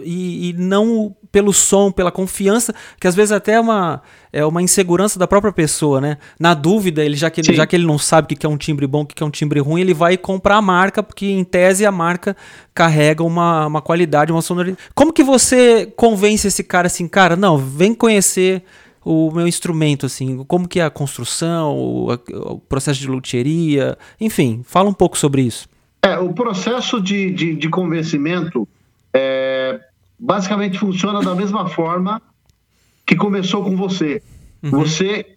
e, 0.00 0.50
e, 0.50 0.52
não 0.54 1.14
pelo 1.30 1.52
som, 1.52 1.92
pela 1.92 2.10
confiança, 2.10 2.74
que 3.00 3.06
às 3.06 3.14
vezes 3.14 3.30
até 3.30 3.52
é 3.52 3.60
uma, 3.60 4.02
é 4.32 4.44
uma 4.44 4.60
insegurança 4.60 5.18
da 5.18 5.28
própria 5.28 5.52
pessoa, 5.52 6.00
né? 6.00 6.18
Na 6.38 6.54
dúvida, 6.54 7.04
ele 7.04 7.16
já 7.16 7.30
que, 7.30 7.40
ele, 7.40 7.54
já 7.54 7.66
que 7.66 7.76
ele 7.76 7.86
não 7.86 7.98
sabe 7.98 8.34
o 8.34 8.36
que 8.36 8.44
é 8.44 8.48
um 8.48 8.56
timbre 8.56 8.86
bom, 8.86 9.02
o 9.02 9.06
que 9.06 9.22
é 9.22 9.26
um 9.26 9.30
timbre 9.30 9.60
ruim, 9.60 9.80
ele 9.80 9.94
vai 9.94 10.16
comprar 10.16 10.56
a 10.56 10.62
marca, 10.62 11.02
porque 11.02 11.26
em 11.26 11.44
tese 11.44 11.86
a 11.86 11.92
marca 11.92 12.36
carrega 12.74 13.22
uma, 13.22 13.66
uma 13.66 13.80
qualidade, 13.80 14.32
uma 14.32 14.42
sonoridade. 14.42 14.82
Como 14.94 15.12
que 15.12 15.22
você 15.22 15.86
convence 15.96 16.48
esse 16.48 16.64
cara 16.64 16.86
assim, 16.86 17.06
cara, 17.06 17.36
não, 17.36 17.56
vem 17.56 17.94
conhecer 17.94 18.64
o 19.04 19.30
meu 19.30 19.46
instrumento, 19.46 20.04
assim, 20.04 20.44
como 20.44 20.68
que 20.68 20.80
é 20.80 20.84
a 20.84 20.90
construção, 20.90 21.76
o, 21.76 22.12
o 22.12 22.58
processo 22.58 23.00
de 23.00 23.08
luthieria, 23.08 23.96
enfim, 24.20 24.62
fala 24.64 24.90
um 24.90 24.92
pouco 24.94 25.16
sobre 25.16 25.42
isso. 25.42 25.68
É, 26.02 26.18
o 26.18 26.32
processo 26.32 27.00
de, 27.00 27.30
de, 27.30 27.54
de 27.54 27.68
convencimento 27.68 28.66
é, 29.12 29.80
basicamente 30.18 30.78
funciona 30.78 31.20
da 31.20 31.34
mesma 31.34 31.68
forma 31.68 32.20
que 33.06 33.16
começou 33.16 33.64
com 33.64 33.76
você. 33.76 34.22
Uhum. 34.62 34.70
Você, 34.70 35.36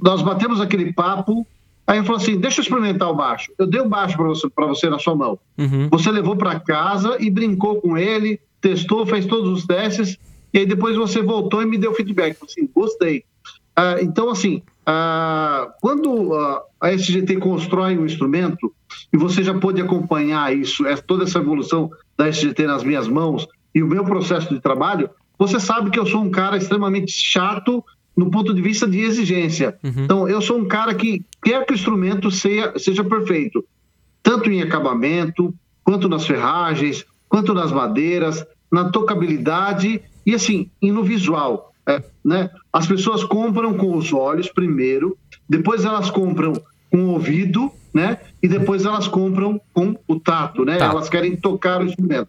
nós 0.00 0.22
batemos 0.22 0.60
aquele 0.60 0.92
papo, 0.92 1.46
aí 1.86 1.98
eu 1.98 2.04
falei 2.04 2.22
assim, 2.22 2.38
deixa 2.38 2.60
eu 2.60 2.62
experimentar 2.62 3.10
o 3.10 3.14
baixo. 3.14 3.52
Eu 3.58 3.66
dei 3.66 3.80
o 3.80 3.88
baixo 3.88 4.16
para 4.16 4.26
você, 4.26 4.48
você 4.54 4.90
na 4.90 4.98
sua 4.98 5.14
mão. 5.14 5.38
Uhum. 5.58 5.88
Você 5.90 6.10
levou 6.10 6.36
para 6.36 6.60
casa 6.60 7.16
e 7.18 7.30
brincou 7.30 7.80
com 7.80 7.96
ele, 7.96 8.40
testou, 8.60 9.06
fez 9.06 9.26
todos 9.26 9.50
os 9.50 9.66
testes, 9.66 10.18
e 10.52 10.58
aí 10.58 10.66
depois 10.66 10.96
você 10.96 11.22
voltou 11.22 11.62
e 11.62 11.66
me 11.66 11.78
deu 11.78 11.94
feedback. 11.94 12.36
Assim, 12.42 12.68
gostei. 12.72 13.24
Ah, 13.74 13.96
então, 14.00 14.28
assim, 14.28 14.62
ah, 14.84 15.72
quando 15.80 16.34
ah, 16.34 16.62
a 16.80 16.92
SGT 16.92 17.38
constrói 17.38 17.96
um 17.96 18.04
instrumento, 18.04 18.72
e 19.12 19.16
você 19.16 19.42
já 19.42 19.54
pôde 19.54 19.80
acompanhar 19.80 20.56
isso, 20.56 20.86
é, 20.86 20.96
toda 20.96 21.24
essa 21.24 21.38
evolução 21.38 21.90
da 22.22 22.28
SGT 22.28 22.66
nas 22.66 22.84
minhas 22.84 23.08
mãos 23.08 23.48
e 23.74 23.82
o 23.82 23.86
meu 23.86 24.04
processo 24.04 24.54
de 24.54 24.60
trabalho, 24.60 25.10
você 25.36 25.58
sabe 25.58 25.90
que 25.90 25.98
eu 25.98 26.06
sou 26.06 26.22
um 26.22 26.30
cara 26.30 26.56
extremamente 26.56 27.10
chato 27.10 27.84
no 28.16 28.30
ponto 28.30 28.54
de 28.54 28.62
vista 28.62 28.86
de 28.86 29.00
exigência. 29.00 29.76
Uhum. 29.82 30.04
Então, 30.04 30.28
eu 30.28 30.40
sou 30.40 30.58
um 30.58 30.66
cara 30.66 30.94
que 30.94 31.24
quer 31.42 31.64
que 31.66 31.72
o 31.72 31.74
instrumento 31.74 32.30
seja, 32.30 32.74
seja 32.78 33.02
perfeito, 33.02 33.64
tanto 34.22 34.50
em 34.50 34.62
acabamento, 34.62 35.52
quanto 35.82 36.08
nas 36.08 36.26
ferragens, 36.26 37.04
quanto 37.28 37.52
nas 37.54 37.72
madeiras, 37.72 38.44
na 38.70 38.90
tocabilidade 38.90 40.00
e, 40.24 40.34
assim, 40.34 40.70
e 40.80 40.92
no 40.92 41.02
visual. 41.02 41.72
É, 41.84 42.00
né? 42.24 42.48
As 42.72 42.86
pessoas 42.86 43.24
compram 43.24 43.74
com 43.74 43.96
os 43.96 44.12
olhos 44.12 44.48
primeiro, 44.48 45.18
depois 45.48 45.84
elas 45.84 46.08
compram 46.10 46.52
com 46.92 47.06
o 47.06 47.12
ouvido, 47.12 47.72
né? 47.92 48.18
E 48.42 48.46
depois 48.46 48.84
elas 48.84 49.08
compram 49.08 49.58
com 49.72 49.96
o 50.06 50.20
tato, 50.20 50.62
né? 50.62 50.76
Tá. 50.76 50.84
Elas 50.84 51.08
querem 51.08 51.34
tocar 51.34 51.80
o 51.80 51.86
instrumento. 51.86 52.28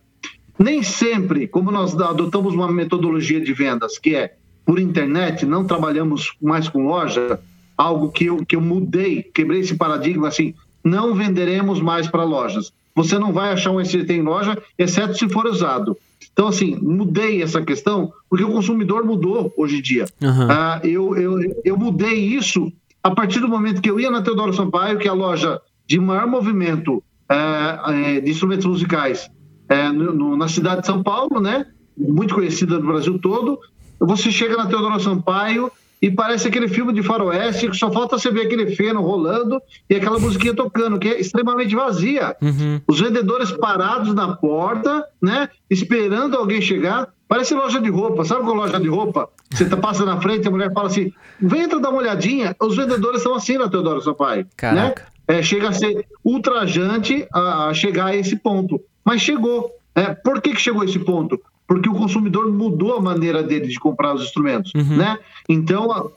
Nem 0.57 0.81
sempre, 0.81 1.47
como 1.47 1.69
nós 1.69 1.99
adotamos 1.99 2.53
uma 2.53 2.71
metodologia 2.71 3.41
de 3.41 3.53
vendas 3.53 3.97
que 3.99 4.15
é 4.15 4.35
por 4.65 4.79
internet, 4.79 5.45
não 5.45 5.65
trabalhamos 5.65 6.33
mais 6.41 6.69
com 6.69 6.87
loja, 6.87 7.37
algo 7.77 8.09
que 8.09 8.25
eu, 8.25 8.45
que 8.45 8.55
eu 8.55 8.61
mudei, 8.61 9.21
quebrei 9.21 9.59
esse 9.59 9.75
paradigma 9.75 10.29
assim, 10.29 10.53
não 10.81 11.13
venderemos 11.13 11.81
mais 11.81 12.07
para 12.07 12.23
lojas. 12.23 12.71
Você 12.95 13.19
não 13.19 13.33
vai 13.33 13.51
achar 13.51 13.71
um 13.71 13.81
SGT 13.81 14.13
em 14.13 14.21
loja, 14.21 14.57
exceto 14.77 15.17
se 15.17 15.27
for 15.27 15.45
usado. 15.47 15.97
Então, 16.31 16.47
assim, 16.47 16.75
mudei 16.75 17.41
essa 17.41 17.61
questão, 17.61 18.13
porque 18.29 18.45
o 18.45 18.51
consumidor 18.51 19.03
mudou 19.03 19.53
hoje 19.57 19.77
em 19.77 19.81
dia. 19.81 20.05
Uhum. 20.21 20.47
Ah, 20.49 20.79
eu, 20.83 21.17
eu, 21.17 21.61
eu 21.65 21.77
mudei 21.77 22.13
isso 22.13 22.71
a 23.03 23.11
partir 23.11 23.41
do 23.41 23.49
momento 23.49 23.81
que 23.81 23.91
eu 23.91 23.99
ia 23.99 24.09
na 24.09 24.21
Teodoro 24.21 24.53
Sampaio, 24.53 24.97
que 24.97 25.07
é 25.07 25.11
a 25.11 25.13
loja 25.13 25.61
de 25.85 25.99
maior 25.99 26.25
movimento 26.25 27.03
é, 27.29 28.15
é, 28.15 28.21
de 28.21 28.31
instrumentos 28.31 28.65
musicais 28.65 29.29
é, 29.67 29.89
no, 29.89 30.13
no, 30.13 30.37
na 30.37 30.47
cidade 30.47 30.81
de 30.81 30.87
São 30.87 31.03
Paulo, 31.03 31.41
né? 31.41 31.65
Muito 31.97 32.33
conhecida 32.33 32.79
no 32.79 32.87
Brasil 32.87 33.19
todo. 33.19 33.59
Você 33.99 34.31
chega 34.31 34.55
na 34.55 34.67
Teodoro 34.67 34.99
Sampaio 34.99 35.71
e 36.01 36.11
parece 36.11 36.47
aquele 36.47 36.67
filme 36.67 36.91
de 36.93 37.01
faroeste 37.01 37.69
que 37.69 37.77
só 37.77 37.91
falta 37.91 38.17
você 38.17 38.29
ver 38.29 38.41
aquele 38.41 38.75
feno 38.75 39.01
rolando 39.01 39.61
e 39.89 39.95
aquela 39.95 40.19
musiquinha 40.19 40.53
tocando, 40.53 40.99
que 40.99 41.07
é 41.07 41.19
extremamente 41.19 41.75
vazia. 41.75 42.35
Uhum. 42.41 42.81
Os 42.87 42.99
vendedores 42.99 43.51
parados 43.51 44.13
na 44.13 44.35
porta, 44.35 45.05
né? 45.21 45.49
Esperando 45.69 46.35
alguém 46.35 46.61
chegar. 46.61 47.07
Parece 47.33 47.55
loja 47.55 47.81
de 47.81 47.89
roupa. 47.89 48.23
Sabe 48.23 48.43
qual 48.43 48.53
loja 48.53 48.79
de 48.79 48.87
roupa? 48.87 49.27
Você 49.49 49.65
tá, 49.65 49.75
passa 49.75 50.05
na 50.05 50.21
frente, 50.21 50.47
a 50.47 50.51
mulher 50.51 50.71
fala 50.71 50.85
assim: 50.85 51.11
vem 51.41 51.63
entrar 51.63 51.79
dar 51.79 51.89
uma 51.89 51.97
olhadinha. 51.97 52.55
Os 52.61 52.77
vendedores 52.77 53.23
são 53.23 53.33
assim 53.33 53.57
na 53.57 53.67
Teodoro 53.67 54.03
Sampaio. 54.03 54.43
Né? 54.43 54.49
Caraca. 54.55 55.01
Né? 55.27 55.39
É, 55.39 55.41
chega 55.41 55.69
a 55.69 55.73
ser 55.73 56.05
ultrajante 56.23 57.27
a, 57.33 57.69
a, 57.69 57.73
chegar 57.73 58.05
a 58.05 58.15
esse 58.15 58.35
ponto. 58.35 58.79
Mas 59.03 59.19
chegou. 59.23 59.71
É, 59.95 60.13
por 60.13 60.43
que, 60.43 60.53
que 60.53 60.61
chegou 60.61 60.83
a 60.83 60.85
esse 60.85 60.99
ponto? 60.99 61.41
Porque 61.67 61.89
o 61.89 61.95
consumidor 61.95 62.51
mudou 62.51 62.95
a 62.95 63.01
maneira 63.01 63.41
dele 63.41 63.65
de 63.65 63.79
comprar 63.79 64.13
os 64.13 64.21
instrumentos. 64.21 64.71
Uhum. 64.75 64.97
Né? 64.97 65.17
Então, 65.49 66.11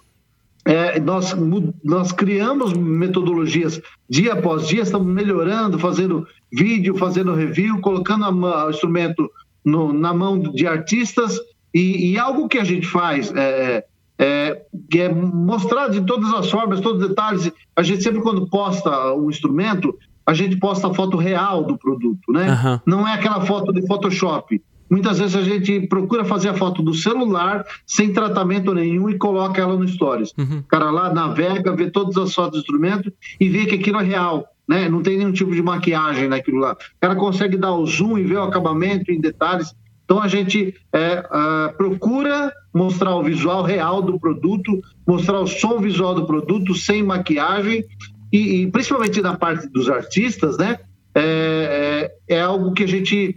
é, 0.67 1.01
nós, 1.01 1.35
nós 1.83 2.13
criamos 2.13 2.75
metodologias 2.75 3.81
dia 4.07 4.35
após 4.35 4.69
dia, 4.69 4.83
estamos 4.83 5.07
melhorando, 5.07 5.79
fazendo 5.79 6.27
vídeo, 6.53 6.95
fazendo 6.99 7.35
review, 7.35 7.81
colocando 7.81 8.27
a, 8.27 8.67
o 8.67 8.71
instrumento 8.71 9.31
no, 9.67 9.93
na 9.93 10.15
mão 10.15 10.39
de 10.39 10.65
artistas 10.65 11.41
e, 11.75 12.13
e, 12.13 12.19
algo 12.19 12.49
que 12.49 12.57
a 12.57 12.65
gente 12.65 12.87
faz 12.87 13.33
é, 13.35 13.85
é, 14.17 14.63
que 14.89 15.01
é 15.01 15.13
mostrar 15.13 15.89
de 15.89 16.01
todas 16.03 16.33
as 16.33 16.49
formas, 16.49 16.81
todos 16.81 17.03
os 17.03 17.09
detalhes. 17.09 17.53
A 17.75 17.83
gente 17.83 18.03
sempre 18.03 18.23
quando 18.23 18.47
posta 18.47 19.13
um 19.13 19.29
instrumento, 19.29 19.93
a 20.25 20.33
gente 20.33 20.57
posta 20.57 20.87
a 20.87 20.95
foto 20.95 21.17
real 21.17 21.65
do 21.65 21.77
produto, 21.77 22.33
né? 22.33 22.51
Uhum. 22.51 22.81
Não 22.87 23.09
é 23.09 23.15
aquela 23.15 23.41
foto 23.41 23.73
de 23.73 23.85
Photoshop. 23.87 24.63
Muitas 24.89 25.19
vezes 25.19 25.35
a 25.35 25.43
gente 25.43 25.81
procura 25.89 26.25
fazer 26.25 26.49
a 26.49 26.55
foto 26.55 26.81
do 26.81 26.95
celular 26.95 27.67
sem 27.85 28.13
tratamento 28.13 28.73
nenhum 28.73 29.11
e 29.11 29.19
coloca 29.19 29.61
ela 29.61 29.77
no 29.77 29.87
Stories. 29.87 30.33
Uhum. 30.39 30.59
O 30.59 30.63
cara 30.63 30.93
lá 30.93 31.13
navega, 31.13 31.75
vê 31.75 31.91
todas 31.91 32.17
as 32.17 32.33
fotos 32.33 32.53
do 32.53 32.59
instrumento 32.59 33.13
e 33.41 33.49
vê 33.49 33.67
que 33.67 33.75
aquilo 33.75 33.99
é 33.99 34.05
real 34.05 34.47
né? 34.69 34.89
Não 34.89 35.03
tem 35.03 35.19
nenhum 35.19 35.33
tipo 35.33 35.55
de 35.55 35.63
maquiagem 35.63 36.29
naquilo 36.29 36.59
lá. 36.59 36.73
O 36.73 37.01
cara 37.01 37.15
consegue 37.15 37.57
dar 37.57 37.75
o 37.75 37.87
zoom 37.87 38.19
e 38.19 38.25
ver 38.25 38.37
o 38.37 38.43
acabamento 38.43 39.11
em 39.13 39.21
detalhes. 39.21 39.75
Então 40.05 40.23
a 40.23 40.29
gente 40.29 40.75
é, 40.93 41.19
uh, 41.19 41.77
procura 41.77 42.53
mostrar 42.73 43.15
o 43.17 43.23
visual 43.23 43.63
real 43.63 44.01
do 44.01 44.19
produto, 44.21 44.81
mostrar 45.07 45.41
o 45.41 45.47
som 45.47 45.81
visual 45.81 46.15
do 46.15 46.27
produto 46.27 46.75
sem 46.75 47.03
maquiagem 47.03 47.85
e, 48.33 48.63
e 48.63 48.71
principalmente 48.71 49.21
na 49.21 49.37
parte 49.37 49.69
dos 49.69 49.89
artistas, 49.89 50.57
né? 50.59 50.79
É, 51.15 52.11
é, 52.29 52.37
é, 52.37 52.41
algo 52.43 52.73
que 52.73 52.85
a 52.85 52.87
gente, 52.87 53.37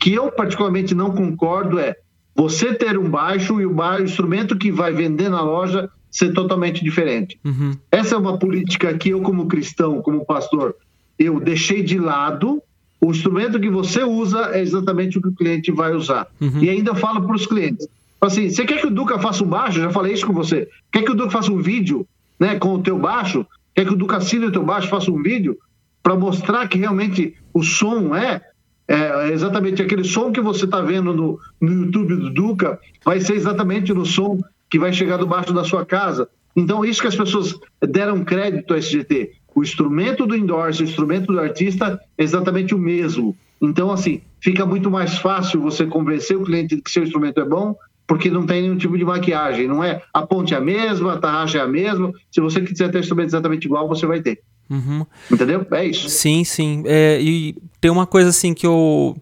que 0.00 0.14
eu 0.14 0.30
particularmente 0.30 0.94
não 0.94 1.10
concordo 1.10 1.78
é 1.78 1.96
você 2.34 2.72
ter 2.72 2.96
um 2.96 3.10
baixo 3.10 3.60
e 3.60 3.66
o, 3.66 3.74
baixo, 3.74 4.02
o 4.02 4.04
instrumento 4.04 4.56
que 4.56 4.70
vai 4.70 4.92
vender 4.92 5.28
na 5.28 5.42
loja 5.42 5.90
ser 6.10 6.32
totalmente 6.32 6.82
diferente. 6.82 7.38
Uhum. 7.44 7.72
Essa 7.90 8.14
é 8.14 8.18
uma 8.18 8.38
política 8.38 8.96
que 8.96 9.10
eu, 9.10 9.20
como 9.20 9.46
cristão, 9.46 10.00
como 10.00 10.24
pastor, 10.24 10.74
eu 11.18 11.40
deixei 11.40 11.82
de 11.82 11.98
lado, 11.98 12.62
o 13.00 13.10
instrumento 13.10 13.60
que 13.60 13.70
você 13.70 14.02
usa 14.02 14.50
é 14.52 14.60
exatamente 14.60 15.18
o 15.18 15.22
que 15.22 15.28
o 15.28 15.34
cliente 15.34 15.70
vai 15.70 15.94
usar. 15.94 16.26
Uhum. 16.40 16.62
E 16.62 16.70
ainda 16.70 16.94
falo 16.94 17.22
para 17.22 17.36
os 17.36 17.46
clientes. 17.46 17.86
Assim, 18.20 18.48
você 18.48 18.64
quer 18.64 18.80
que 18.80 18.86
o 18.86 18.90
Duca 18.90 19.18
faça 19.18 19.44
um 19.44 19.46
baixo? 19.46 19.80
Já 19.80 19.90
falei 19.90 20.12
isso 20.12 20.26
com 20.26 20.32
você. 20.32 20.68
Quer 20.90 21.02
que 21.02 21.10
o 21.10 21.14
Duca 21.14 21.30
faça 21.30 21.52
um 21.52 21.60
vídeo 21.60 22.06
né, 22.40 22.58
com 22.58 22.74
o 22.74 22.82
teu 22.82 22.98
baixo? 22.98 23.46
Quer 23.74 23.86
que 23.86 23.92
o 23.92 23.96
Duca 23.96 24.16
assine 24.16 24.46
o 24.46 24.52
teu 24.52 24.64
baixo 24.64 24.88
faça 24.88 25.10
um 25.10 25.22
vídeo? 25.22 25.58
Para 26.02 26.16
mostrar 26.16 26.66
que 26.68 26.78
realmente 26.78 27.34
o 27.52 27.62
som 27.62 28.14
é, 28.16 28.40
é 28.88 29.30
exatamente 29.30 29.82
aquele 29.82 30.04
som 30.04 30.32
que 30.32 30.40
você 30.40 30.64
está 30.64 30.80
vendo 30.80 31.12
no, 31.12 31.38
no 31.60 31.84
YouTube 31.84 32.16
do 32.16 32.30
Duca, 32.30 32.78
vai 33.04 33.20
ser 33.20 33.34
exatamente 33.34 33.92
no 33.92 34.06
som 34.06 34.40
que 34.76 34.78
vai 34.78 34.92
chegar 34.92 35.16
do 35.16 35.26
baixo 35.26 35.54
da 35.54 35.64
sua 35.64 35.86
casa. 35.86 36.28
Então, 36.54 36.84
isso 36.84 37.00
que 37.00 37.08
as 37.08 37.16
pessoas 37.16 37.54
deram 37.80 38.22
crédito 38.22 38.74
ao 38.74 38.78
SGT. 38.78 39.32
O 39.54 39.62
instrumento 39.62 40.26
do 40.26 40.36
endorse, 40.36 40.82
o 40.82 40.84
instrumento 40.84 41.32
do 41.32 41.40
artista 41.40 41.98
é 42.18 42.22
exatamente 42.22 42.74
o 42.74 42.78
mesmo. 42.78 43.34
Então, 43.58 43.90
assim, 43.90 44.20
fica 44.38 44.66
muito 44.66 44.90
mais 44.90 45.16
fácil 45.16 45.62
você 45.62 45.86
convencer 45.86 46.36
o 46.36 46.44
cliente 46.44 46.76
de 46.76 46.82
que 46.82 46.90
seu 46.90 47.02
instrumento 47.02 47.40
é 47.40 47.44
bom, 47.46 47.74
porque 48.06 48.30
não 48.30 48.44
tem 48.44 48.60
nenhum 48.60 48.76
tipo 48.76 48.98
de 48.98 49.04
maquiagem. 49.04 49.66
Não 49.66 49.82
é 49.82 50.02
a 50.12 50.26
ponte 50.26 50.52
é 50.52 50.58
a 50.58 50.60
mesma, 50.60 51.14
a 51.14 51.18
tarraxa 51.18 51.56
é 51.56 51.62
a 51.62 51.66
mesma. 51.66 52.12
Se 52.30 52.42
você 52.42 52.60
quiser 52.60 52.90
ter 52.90 53.00
instrumento 53.00 53.28
exatamente 53.28 53.64
igual, 53.64 53.88
você 53.88 54.04
vai 54.04 54.20
ter. 54.20 54.42
Uhum. 54.68 55.06
Entendeu? 55.32 55.66
É 55.70 55.86
isso. 55.86 56.10
Sim, 56.10 56.44
sim. 56.44 56.82
É, 56.84 57.18
e 57.18 57.56
tem 57.80 57.90
uma 57.90 58.06
coisa 58.06 58.28
assim 58.28 58.52
que 58.52 58.66
eu 58.66 59.16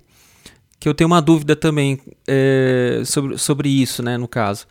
que 0.81 0.89
eu 0.89 0.95
tenho 0.95 1.07
uma 1.07 1.23
dúvida 1.23 1.55
também 1.57 1.99
é, 2.27 3.03
sobre, 3.07 3.39
sobre 3.39 3.69
isso, 3.69 4.03
né, 4.03 4.19
no 4.19 4.29
caso. 4.29 4.67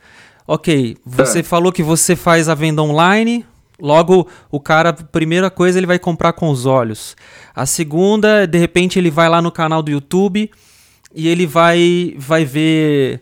Ok, 0.47 0.97
você 1.05 1.39
é. 1.39 1.43
falou 1.43 1.71
que 1.71 1.83
você 1.83 2.15
faz 2.15 2.49
a 2.49 2.55
venda 2.55 2.81
online, 2.81 3.45
logo 3.79 4.27
o 4.51 4.59
cara, 4.59 4.93
primeira 4.93 5.49
coisa, 5.49 5.79
ele 5.79 5.87
vai 5.87 5.97
comprar 5.97 6.33
com 6.33 6.49
os 6.49 6.65
olhos. 6.65 7.15
A 7.55 7.65
segunda, 7.65 8.45
de 8.45 8.57
repente, 8.57 8.99
ele 8.99 9.09
vai 9.09 9.29
lá 9.29 9.41
no 9.41 9.51
canal 9.51 9.81
do 9.81 9.91
YouTube 9.91 10.51
e 11.15 11.27
ele 11.27 11.45
vai, 11.45 12.15
vai 12.17 12.43
ver, 12.43 13.21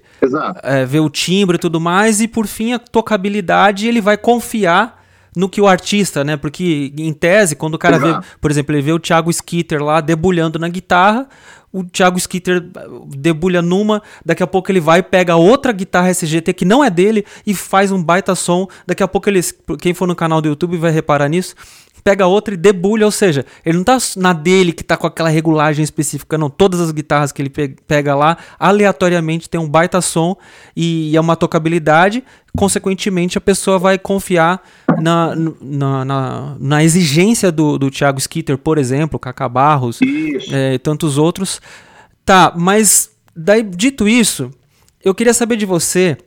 é, 0.64 0.86
ver 0.86 1.02
o 1.02 1.10
timbre 1.10 1.58
e 1.58 1.60
tudo 1.60 1.80
mais, 1.80 2.22
e 2.22 2.28
por 2.28 2.48
fim 2.48 2.74
a 2.74 2.80
tocabilidade 2.80 3.88
ele 3.88 4.00
vai 4.00 4.18
confiar 4.18 5.02
no 5.36 5.48
que 5.48 5.62
o 5.62 5.68
artista, 5.68 6.24
né? 6.24 6.36
Porque 6.36 6.94
em 6.98 7.14
tese, 7.14 7.56
quando 7.56 7.76
o 7.76 7.80
cara 7.80 7.98
Exato. 7.98 8.22
vê, 8.22 8.28
por 8.40 8.52
exemplo, 8.52 8.76
ele 8.76 8.82
vê 8.82 8.92
o 8.92 9.00
Thiago 9.00 9.30
Skitter 9.30 9.82
lá 9.82 10.02
debulhando 10.02 10.60
na 10.60 10.68
guitarra, 10.68 11.28
o 11.74 11.84
Thiago 11.84 12.18
Skitter 12.18 12.64
debulha 13.16 13.62
numa, 13.62 14.02
daqui 14.26 14.44
a 14.44 14.48
pouco 14.48 14.72
ele 14.72 14.80
vai 14.80 15.02
pega 15.02 15.36
outra 15.36 15.72
guitarra 15.72 16.10
SGT 16.10 16.54
que 16.54 16.66
não 16.66 16.84
é 16.84 16.90
dele 16.90 17.26
e 17.46 17.54
faz 17.54 17.92
um 17.92 18.04
baita 18.04 18.36
som. 18.36 18.68
Daqui 18.86 19.04
a 19.04 19.08
pouco 19.08 19.30
ele, 19.30 19.42
quem 19.80 19.94
for 19.94 20.08
no 20.08 20.16
canal 20.16 20.42
do 20.42 20.50
YouTube 20.50 20.78
vai 20.78 20.92
reparar 20.92 21.30
nisso 21.30 21.56
pega 22.04 22.26
outra 22.26 22.54
e 22.54 22.58
debulha, 22.58 23.06
ou 23.06 23.12
seja, 23.12 23.46
ele 23.66 23.78
não 23.78 23.84
tá 23.84 23.98
na 24.18 24.34
dele 24.34 24.74
que 24.74 24.84
tá 24.84 24.98
com 24.98 25.08
aquela 25.08 25.30
regulagem 25.30 25.84
específica, 25.84 26.38
não. 26.38 26.50
Todas 26.50 26.80
as 26.80 26.92
guitarras 26.92 27.32
que 27.32 27.42
ele 27.42 27.50
pega 27.88 28.16
lá, 28.16 28.38
aleatoriamente 28.60 29.50
tem 29.50 29.60
um 29.60 29.68
baita 29.68 30.02
som 30.02 30.36
e, 30.76 31.16
é 31.16 31.22
uma 31.22 31.36
tocabilidade, 31.36 32.24
consequentemente 32.56 33.38
a 33.38 33.42
pessoa 33.42 33.80
vai 33.80 33.98
confiar 33.98 34.62
na, 35.02 35.36
na, 35.62 36.06
na, 36.06 36.56
na 36.60 36.84
exigência 36.84 37.52
do, 37.52 37.78
do 37.78 37.90
Thiago 37.90 38.20
Skitter, 38.20 38.58
por 38.58 38.78
exemplo, 38.78 39.20
Cacá 39.20 39.48
Barros 39.48 40.00
é, 40.52 40.74
e 40.74 40.80
tantos 40.80 41.18
outros. 41.18 41.62
Tá, 42.26 42.54
mas 42.56 43.12
daí, 43.36 43.64
dito 43.64 44.08
isso, 44.08 44.52
eu 45.04 45.14
queria 45.16 45.34
saber 45.34 45.56
de 45.56 45.66
você. 45.66 46.18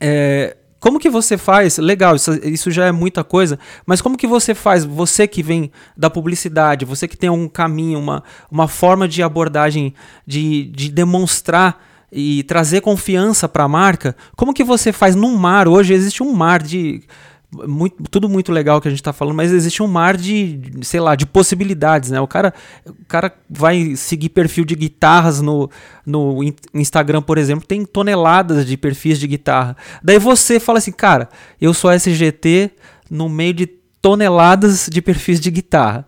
É, 0.00 0.56
como 0.80 0.98
que 0.98 1.10
você 1.10 1.36
faz? 1.36 1.78
Legal, 1.78 2.14
isso, 2.14 2.32
isso, 2.44 2.70
já 2.70 2.86
é 2.86 2.92
muita 2.92 3.24
coisa, 3.24 3.58
mas 3.84 4.00
como 4.00 4.16
que 4.16 4.26
você 4.26 4.54
faz? 4.54 4.84
Você 4.84 5.26
que 5.26 5.42
vem 5.42 5.70
da 5.96 6.08
publicidade, 6.08 6.84
você 6.84 7.08
que 7.08 7.16
tem 7.16 7.28
um 7.28 7.48
caminho, 7.48 7.98
uma, 7.98 8.22
uma 8.50 8.68
forma 8.68 9.08
de 9.08 9.22
abordagem, 9.22 9.92
de, 10.26 10.64
de 10.64 10.88
demonstrar 10.90 11.82
e 12.12 12.42
trazer 12.44 12.80
confiança 12.80 13.48
para 13.48 13.64
a 13.64 13.68
marca, 13.68 14.16
como 14.36 14.54
que 14.54 14.64
você 14.64 14.92
faz 14.92 15.14
num 15.14 15.36
mar? 15.36 15.68
Hoje 15.68 15.92
existe 15.92 16.22
um 16.22 16.32
mar 16.32 16.62
de 16.62 17.02
muito, 17.50 18.02
tudo 18.10 18.28
muito 18.28 18.52
legal 18.52 18.80
que 18.80 18.88
a 18.88 18.90
gente 18.90 19.00
está 19.00 19.12
falando, 19.12 19.36
mas 19.36 19.52
existe 19.52 19.82
um 19.82 19.86
mar 19.86 20.16
de, 20.16 20.60
sei 20.82 21.00
lá, 21.00 21.14
de 21.14 21.24
possibilidades, 21.24 22.10
né? 22.10 22.20
O 22.20 22.26
cara, 22.26 22.52
o 22.86 23.04
cara 23.06 23.32
vai 23.48 23.96
seguir 23.96 24.28
perfil 24.28 24.64
de 24.64 24.74
guitarras 24.74 25.40
no, 25.40 25.70
no 26.04 26.40
Instagram, 26.74 27.22
por 27.22 27.38
exemplo, 27.38 27.66
tem 27.66 27.84
toneladas 27.84 28.66
de 28.66 28.76
perfis 28.76 29.18
de 29.18 29.26
guitarra. 29.26 29.76
Daí 30.02 30.18
você 30.18 30.60
fala 30.60 30.78
assim, 30.78 30.92
cara, 30.92 31.28
eu 31.60 31.72
sou 31.72 31.90
SGT 31.90 32.70
no 33.10 33.28
meio 33.28 33.54
de 33.54 33.66
toneladas 34.02 34.88
de 34.90 35.00
perfis 35.00 35.40
de 35.40 35.50
guitarra. 35.50 36.06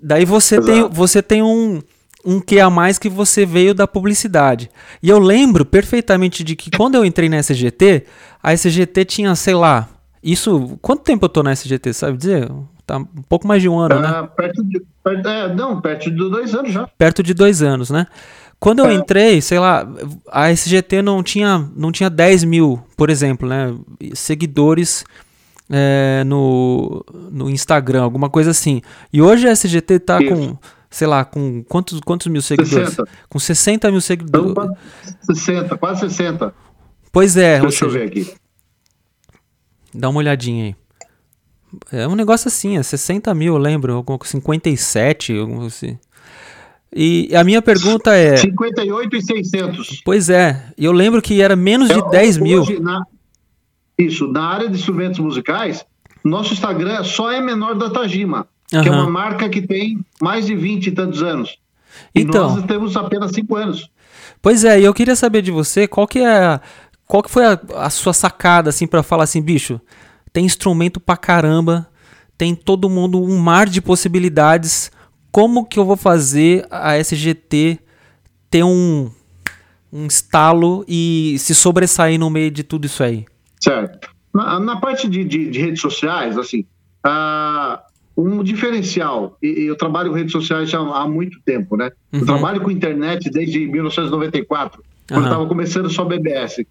Daí 0.00 0.24
você 0.24 0.56
Exato. 0.56 0.66
tem, 0.66 0.88
você 0.88 1.22
tem 1.22 1.42
um, 1.42 1.82
um 2.24 2.40
que 2.40 2.60
a 2.60 2.70
mais 2.70 2.98
que 2.98 3.08
você 3.08 3.44
veio 3.44 3.74
da 3.74 3.88
publicidade. 3.88 4.70
E 5.02 5.08
eu 5.08 5.18
lembro 5.18 5.64
perfeitamente 5.64 6.44
de 6.44 6.54
que 6.54 6.70
quando 6.70 6.94
eu 6.94 7.04
entrei 7.04 7.28
na 7.28 7.38
SGT, 7.38 8.04
a 8.40 8.52
SGT 8.52 9.04
tinha, 9.04 9.34
sei 9.34 9.54
lá, 9.54 9.88
isso, 10.22 10.78
quanto 10.80 11.02
tempo 11.02 11.24
eu 11.24 11.28
tô 11.28 11.42
na 11.42 11.52
SGT, 11.52 11.92
sabe 11.92 12.16
dizer? 12.16 12.50
Tá 12.86 12.98
um 12.98 13.22
pouco 13.28 13.46
mais 13.46 13.60
de 13.60 13.68
um 13.68 13.78
ano, 13.78 14.00
né? 14.00 14.08
Ah, 14.08 14.22
perto 14.24 14.62
de, 14.64 14.82
perto, 15.02 15.28
é, 15.28 15.54
não, 15.54 15.80
perto 15.80 16.10
de 16.10 16.16
dois 16.16 16.54
anos 16.54 16.72
já. 16.72 16.86
Perto 16.98 17.22
de 17.22 17.34
dois 17.34 17.62
anos, 17.62 17.90
né? 17.90 18.06
Quando 18.60 18.78
eu 18.78 18.86
é. 18.86 18.94
entrei, 18.94 19.40
sei 19.40 19.58
lá, 19.58 19.84
a 20.30 20.50
SGT 20.52 21.02
não 21.02 21.20
tinha, 21.22 21.68
não 21.74 21.90
tinha 21.90 22.08
10 22.08 22.44
mil, 22.44 22.80
por 22.96 23.10
exemplo, 23.10 23.48
né? 23.48 23.74
Seguidores 24.14 25.04
é, 25.68 26.22
no, 26.24 27.04
no 27.30 27.50
Instagram, 27.50 28.02
alguma 28.02 28.30
coisa 28.30 28.50
assim. 28.52 28.80
E 29.12 29.20
hoje 29.20 29.48
a 29.48 29.50
SGT 29.50 29.98
tá 29.98 30.22
Isso. 30.22 30.32
com, 30.32 30.56
sei 30.88 31.08
lá, 31.08 31.24
com 31.24 31.64
quantos, 31.64 31.98
quantos 32.00 32.28
mil 32.28 32.40
seguidores? 32.40 32.90
60. 32.90 33.10
Com 33.28 33.38
60 33.40 33.90
mil 33.90 34.00
seguidores. 34.00 34.54
60, 35.22 35.76
quase 35.76 36.00
60. 36.00 36.54
Pois 37.10 37.36
é. 37.36 37.58
Deixa 37.58 37.84
eu 37.84 37.90
ver 37.90 38.06
aqui. 38.06 38.32
Dá 39.94 40.08
uma 40.08 40.18
olhadinha 40.18 40.64
aí. 40.64 40.76
É 41.90 42.06
um 42.06 42.14
negócio 42.14 42.48
assim, 42.48 42.76
é 42.76 42.82
60 42.82 43.32
mil, 43.34 43.54
eu 43.54 43.58
lembro, 43.58 44.04
57, 44.22 45.38
algum 45.38 45.64
assim. 45.64 45.98
E 46.94 47.34
a 47.34 47.42
minha 47.42 47.62
pergunta 47.62 48.14
é. 48.14 48.36
58 48.36 49.16
e 49.16 49.22
600. 49.22 50.02
Pois 50.04 50.28
é, 50.28 50.62
eu 50.76 50.92
lembro 50.92 51.22
que 51.22 51.40
era 51.40 51.56
menos 51.56 51.88
de 51.88 51.98
é, 51.98 52.10
10 52.10 52.38
mil. 52.38 52.80
Na, 52.80 53.02
isso, 53.98 54.28
na 54.28 54.44
área 54.44 54.68
de 54.68 54.76
instrumentos 54.76 55.18
musicais, 55.18 55.84
nosso 56.22 56.52
Instagram 56.52 57.02
só 57.04 57.32
é 57.32 57.40
menor 57.40 57.74
da 57.74 57.88
Tajima, 57.88 58.46
uhum. 58.72 58.82
que 58.82 58.88
é 58.88 58.92
uma 58.92 59.08
marca 59.08 59.48
que 59.48 59.62
tem 59.62 59.98
mais 60.20 60.46
de 60.46 60.54
20 60.54 60.88
e 60.88 60.90
tantos 60.92 61.22
anos. 61.22 61.56
E 62.14 62.20
então, 62.20 62.56
nós 62.56 62.66
temos 62.66 62.96
apenas 62.96 63.32
5 63.32 63.56
anos. 63.56 63.90
Pois 64.42 64.64
é, 64.64 64.80
e 64.80 64.84
eu 64.84 64.92
queria 64.92 65.16
saber 65.16 65.40
de 65.40 65.50
você 65.50 65.86
qual 65.86 66.06
que 66.06 66.18
é 66.18 66.60
qual 67.12 67.22
que 67.22 67.30
foi 67.30 67.44
a, 67.44 67.60
a 67.74 67.90
sua 67.90 68.14
sacada, 68.14 68.70
assim, 68.70 68.86
para 68.86 69.02
falar 69.02 69.24
assim, 69.24 69.42
bicho, 69.42 69.78
tem 70.32 70.46
instrumento 70.46 70.98
pra 70.98 71.14
caramba, 71.14 71.86
tem 72.38 72.54
todo 72.54 72.88
mundo 72.88 73.22
um 73.22 73.36
mar 73.36 73.68
de 73.68 73.82
possibilidades. 73.82 74.90
Como 75.30 75.66
que 75.66 75.78
eu 75.78 75.84
vou 75.84 75.98
fazer 75.98 76.66
a 76.70 76.96
SGT 76.96 77.78
ter 78.48 78.64
um, 78.64 79.10
um 79.92 80.06
estalo 80.06 80.86
e 80.88 81.36
se 81.38 81.54
sobressair 81.54 82.18
no 82.18 82.30
meio 82.30 82.50
de 82.50 82.62
tudo 82.62 82.86
isso 82.86 83.02
aí? 83.02 83.26
Certo. 83.62 84.08
Na, 84.32 84.58
na 84.58 84.76
parte 84.80 85.06
de, 85.06 85.22
de, 85.22 85.50
de, 85.50 85.60
redes 85.60 85.82
sociais, 85.82 86.38
assim, 86.38 86.64
uh, 87.06 87.78
um 88.16 88.42
diferencial, 88.42 89.36
e 89.42 89.68
eu 89.68 89.76
trabalho 89.76 90.08
com 90.08 90.16
redes 90.16 90.32
sociais 90.32 90.70
já 90.70 90.78
há 90.78 91.06
muito 91.06 91.38
tempo, 91.44 91.76
né? 91.76 91.90
Uhum. 92.10 92.20
Eu 92.20 92.24
trabalho 92.24 92.62
com 92.62 92.70
internet 92.70 93.28
desde 93.28 93.66
1994, 93.66 94.82
quando 95.08 95.18
uhum. 95.18 95.26
estava 95.26 95.46
começando 95.46 95.90
só 95.90 96.06
BBS. 96.06 96.64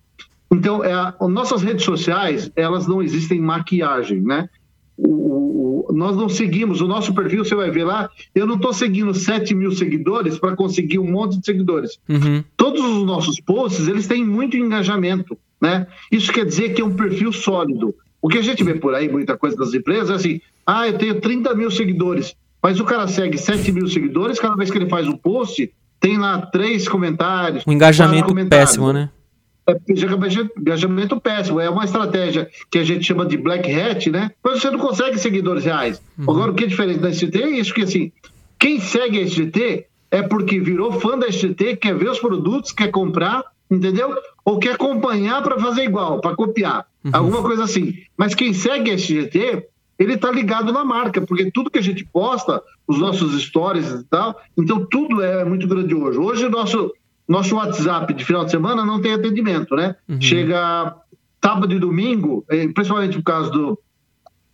Então, 0.51 0.83
é, 0.83 1.13
nossas 1.29 1.61
redes 1.61 1.85
sociais, 1.85 2.51
elas 2.55 2.85
não 2.85 3.01
existem 3.01 3.39
maquiagem, 3.39 4.21
né? 4.21 4.49
O, 4.97 5.87
o, 5.89 5.93
nós 5.93 6.15
não 6.15 6.27
seguimos, 6.27 6.81
o 6.81 6.87
nosso 6.87 7.13
perfil, 7.13 7.45
você 7.45 7.55
vai 7.55 7.71
ver 7.71 7.85
lá, 7.85 8.09
eu 8.35 8.45
não 8.45 8.55
estou 8.55 8.73
seguindo 8.73 9.13
7 9.13 9.55
mil 9.55 9.71
seguidores 9.71 10.37
para 10.37 10.55
conseguir 10.55 10.99
um 10.99 11.09
monte 11.09 11.39
de 11.39 11.45
seguidores. 11.45 11.97
Uhum. 12.07 12.43
Todos 12.57 12.81
os 12.81 13.03
nossos 13.03 13.39
posts, 13.39 13.87
eles 13.87 14.07
têm 14.07 14.25
muito 14.25 14.57
engajamento, 14.57 15.37
né? 15.59 15.87
Isso 16.11 16.31
quer 16.31 16.45
dizer 16.45 16.73
que 16.73 16.81
é 16.81 16.85
um 16.85 16.93
perfil 16.93 17.31
sólido. 17.31 17.95
O 18.21 18.27
que 18.27 18.37
a 18.37 18.43
gente 18.43 18.63
vê 18.63 18.75
por 18.75 18.93
aí, 18.93 19.09
muita 19.09 19.37
coisa 19.37 19.55
das 19.55 19.73
empresas, 19.73 20.09
é 20.11 20.13
assim, 20.15 20.41
ah, 20.67 20.87
eu 20.87 20.97
tenho 20.97 21.19
30 21.19 21.55
mil 21.55 21.71
seguidores, 21.71 22.35
mas 22.61 22.79
o 22.79 22.83
cara 22.83 23.07
segue 23.07 23.37
7 23.37 23.71
mil 23.71 23.87
seguidores, 23.87 24.39
cada 24.39 24.55
vez 24.55 24.69
que 24.69 24.77
ele 24.77 24.89
faz 24.89 25.07
um 25.07 25.15
post, 25.15 25.71
tem 25.99 26.17
lá 26.17 26.41
três 26.41 26.87
comentários. 26.87 27.63
Um 27.65 27.71
engajamento 27.71 28.33
péssimo, 28.47 28.91
né? 28.91 29.09
É 29.71 30.59
engajamento 30.59 31.19
péssimo. 31.19 31.59
É 31.59 31.69
uma 31.69 31.85
estratégia 31.85 32.49
que 32.69 32.79
a 32.79 32.83
gente 32.83 33.05
chama 33.05 33.25
de 33.25 33.37
black 33.37 33.71
hat, 33.73 34.09
né? 34.09 34.31
Mas 34.43 34.61
você 34.61 34.69
não 34.69 34.79
consegue 34.79 35.17
seguidores 35.17 35.65
reais. 35.65 36.01
Uhum. 36.17 36.31
Agora, 36.31 36.51
o 36.51 36.55
que 36.55 36.63
é 36.63 36.67
diferente 36.67 36.99
da 36.99 37.09
SGT 37.09 37.43
é 37.43 37.49
isso 37.49 37.73
que, 37.73 37.81
assim, 37.81 38.11
quem 38.59 38.79
segue 38.79 39.19
a 39.19 39.21
SGT 39.23 39.85
é 40.11 40.21
porque 40.21 40.59
virou 40.59 40.91
fã 40.93 41.17
da 41.17 41.27
SGT, 41.27 41.77
quer 41.77 41.95
ver 41.95 42.09
os 42.09 42.19
produtos, 42.19 42.71
quer 42.71 42.89
comprar, 42.89 43.43
entendeu? 43.69 44.13
Ou 44.43 44.59
quer 44.59 44.73
acompanhar 44.73 45.41
para 45.41 45.57
fazer 45.59 45.83
igual, 45.83 46.19
para 46.19 46.35
copiar. 46.35 46.85
Uhum. 47.03 47.11
Alguma 47.13 47.41
coisa 47.41 47.63
assim. 47.63 47.95
Mas 48.17 48.35
quem 48.35 48.53
segue 48.53 48.91
a 48.91 48.95
SGT, 48.95 49.65
ele 49.97 50.13
está 50.13 50.31
ligado 50.31 50.73
na 50.73 50.83
marca, 50.83 51.21
porque 51.21 51.49
tudo 51.51 51.69
que 51.69 51.79
a 51.79 51.83
gente 51.83 52.03
posta, 52.03 52.61
os 52.87 52.99
nossos 52.99 53.41
stories 53.41 53.89
e 53.91 54.03
tal, 54.05 54.39
então 54.57 54.85
tudo 54.85 55.21
é 55.21 55.45
muito 55.45 55.67
grandioso. 55.67 56.21
Hoje 56.21 56.45
o 56.45 56.49
nosso, 56.49 56.91
nosso 57.31 57.55
WhatsApp 57.55 58.13
de 58.13 58.25
final 58.25 58.45
de 58.45 58.51
semana 58.51 58.85
não 58.85 59.01
tem 59.01 59.13
atendimento, 59.13 59.75
né? 59.75 59.95
Uhum. 60.07 60.21
Chega 60.21 60.95
sábado 61.43 61.73
e 61.73 61.79
domingo, 61.79 62.45
eh, 62.49 62.67
principalmente 62.67 63.17
por 63.17 63.23
causa 63.23 63.49
do. 63.49 63.79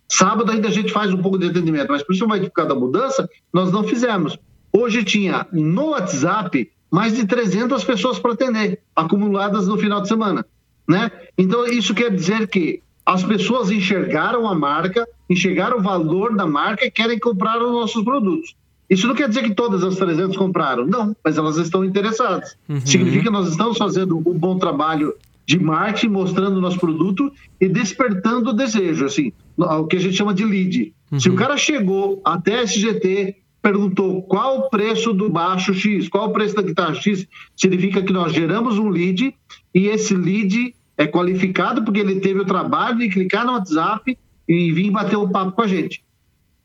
Sábado 0.08 0.50
ainda 0.50 0.68
a 0.68 0.70
gente 0.70 0.92
faz 0.92 1.12
um 1.12 1.20
pouco 1.20 1.38
de 1.38 1.48
atendimento, 1.48 1.88
mas 1.90 2.02
principalmente 2.02 2.46
por 2.46 2.52
causa 2.52 2.68
da 2.70 2.80
mudança, 2.80 3.28
nós 3.52 3.70
não 3.70 3.84
fizemos. 3.84 4.38
Hoje 4.72 5.04
tinha 5.04 5.46
no 5.52 5.90
WhatsApp 5.90 6.70
mais 6.90 7.14
de 7.14 7.26
300 7.26 7.84
pessoas 7.84 8.18
para 8.18 8.32
atender, 8.32 8.80
acumuladas 8.96 9.66
no 9.66 9.76
final 9.76 10.00
de 10.00 10.08
semana. 10.08 10.46
Né? 10.88 11.10
Então, 11.36 11.66
isso 11.66 11.94
quer 11.94 12.10
dizer 12.10 12.48
que 12.48 12.82
as 13.04 13.22
pessoas 13.22 13.70
enxergaram 13.70 14.48
a 14.48 14.54
marca, 14.54 15.06
enxergaram 15.28 15.78
o 15.78 15.82
valor 15.82 16.34
da 16.34 16.46
marca 16.46 16.86
e 16.86 16.90
querem 16.90 17.18
comprar 17.18 17.60
os 17.60 17.70
nossos 17.70 18.02
produtos. 18.02 18.54
Isso 18.88 19.06
não 19.06 19.14
quer 19.14 19.28
dizer 19.28 19.42
que 19.42 19.54
todas 19.54 19.84
as 19.84 19.96
300 19.96 20.36
compraram, 20.36 20.86
não, 20.86 21.14
mas 21.22 21.36
elas 21.36 21.56
estão 21.58 21.84
interessadas. 21.84 22.56
Uhum. 22.68 22.80
Significa 22.84 23.24
que 23.24 23.30
nós 23.30 23.48
estamos 23.48 23.76
fazendo 23.76 24.16
um 24.16 24.38
bom 24.38 24.58
trabalho 24.58 25.14
de 25.46 25.58
marketing, 25.58 26.08
mostrando 26.08 26.56
o 26.56 26.60
nosso 26.60 26.78
produto 26.78 27.32
e 27.60 27.68
despertando 27.68 28.50
o 28.50 28.52
desejo, 28.52 29.06
assim, 29.06 29.32
o 29.56 29.86
que 29.86 29.96
a 29.96 30.00
gente 30.00 30.16
chama 30.16 30.34
de 30.34 30.44
lead. 30.44 30.92
Uhum. 31.10 31.20
Se 31.20 31.30
o 31.30 31.34
cara 31.34 31.56
chegou 31.56 32.20
até 32.24 32.60
a 32.60 32.62
SGT, 32.62 33.36
perguntou 33.62 34.22
qual 34.22 34.58
o 34.58 34.70
preço 34.70 35.12
do 35.12 35.28
baixo 35.28 35.74
X, 35.74 36.08
qual 36.08 36.28
o 36.28 36.32
preço 36.32 36.54
da 36.54 36.62
guitarra 36.62 36.94
X, 36.94 37.26
significa 37.56 38.02
que 38.02 38.12
nós 38.12 38.32
geramos 38.32 38.78
um 38.78 38.88
lead 38.88 39.34
e 39.74 39.86
esse 39.86 40.14
lead 40.14 40.74
é 40.96 41.06
qualificado 41.06 41.84
porque 41.84 42.00
ele 42.00 42.20
teve 42.20 42.40
o 42.40 42.44
trabalho 42.44 42.98
de 42.98 43.08
clicar 43.08 43.46
no 43.46 43.52
WhatsApp 43.52 44.18
e 44.48 44.72
vir 44.72 44.90
bater 44.90 45.16
um 45.16 45.28
papo 45.28 45.52
com 45.52 45.62
a 45.62 45.66
gente. 45.66 46.02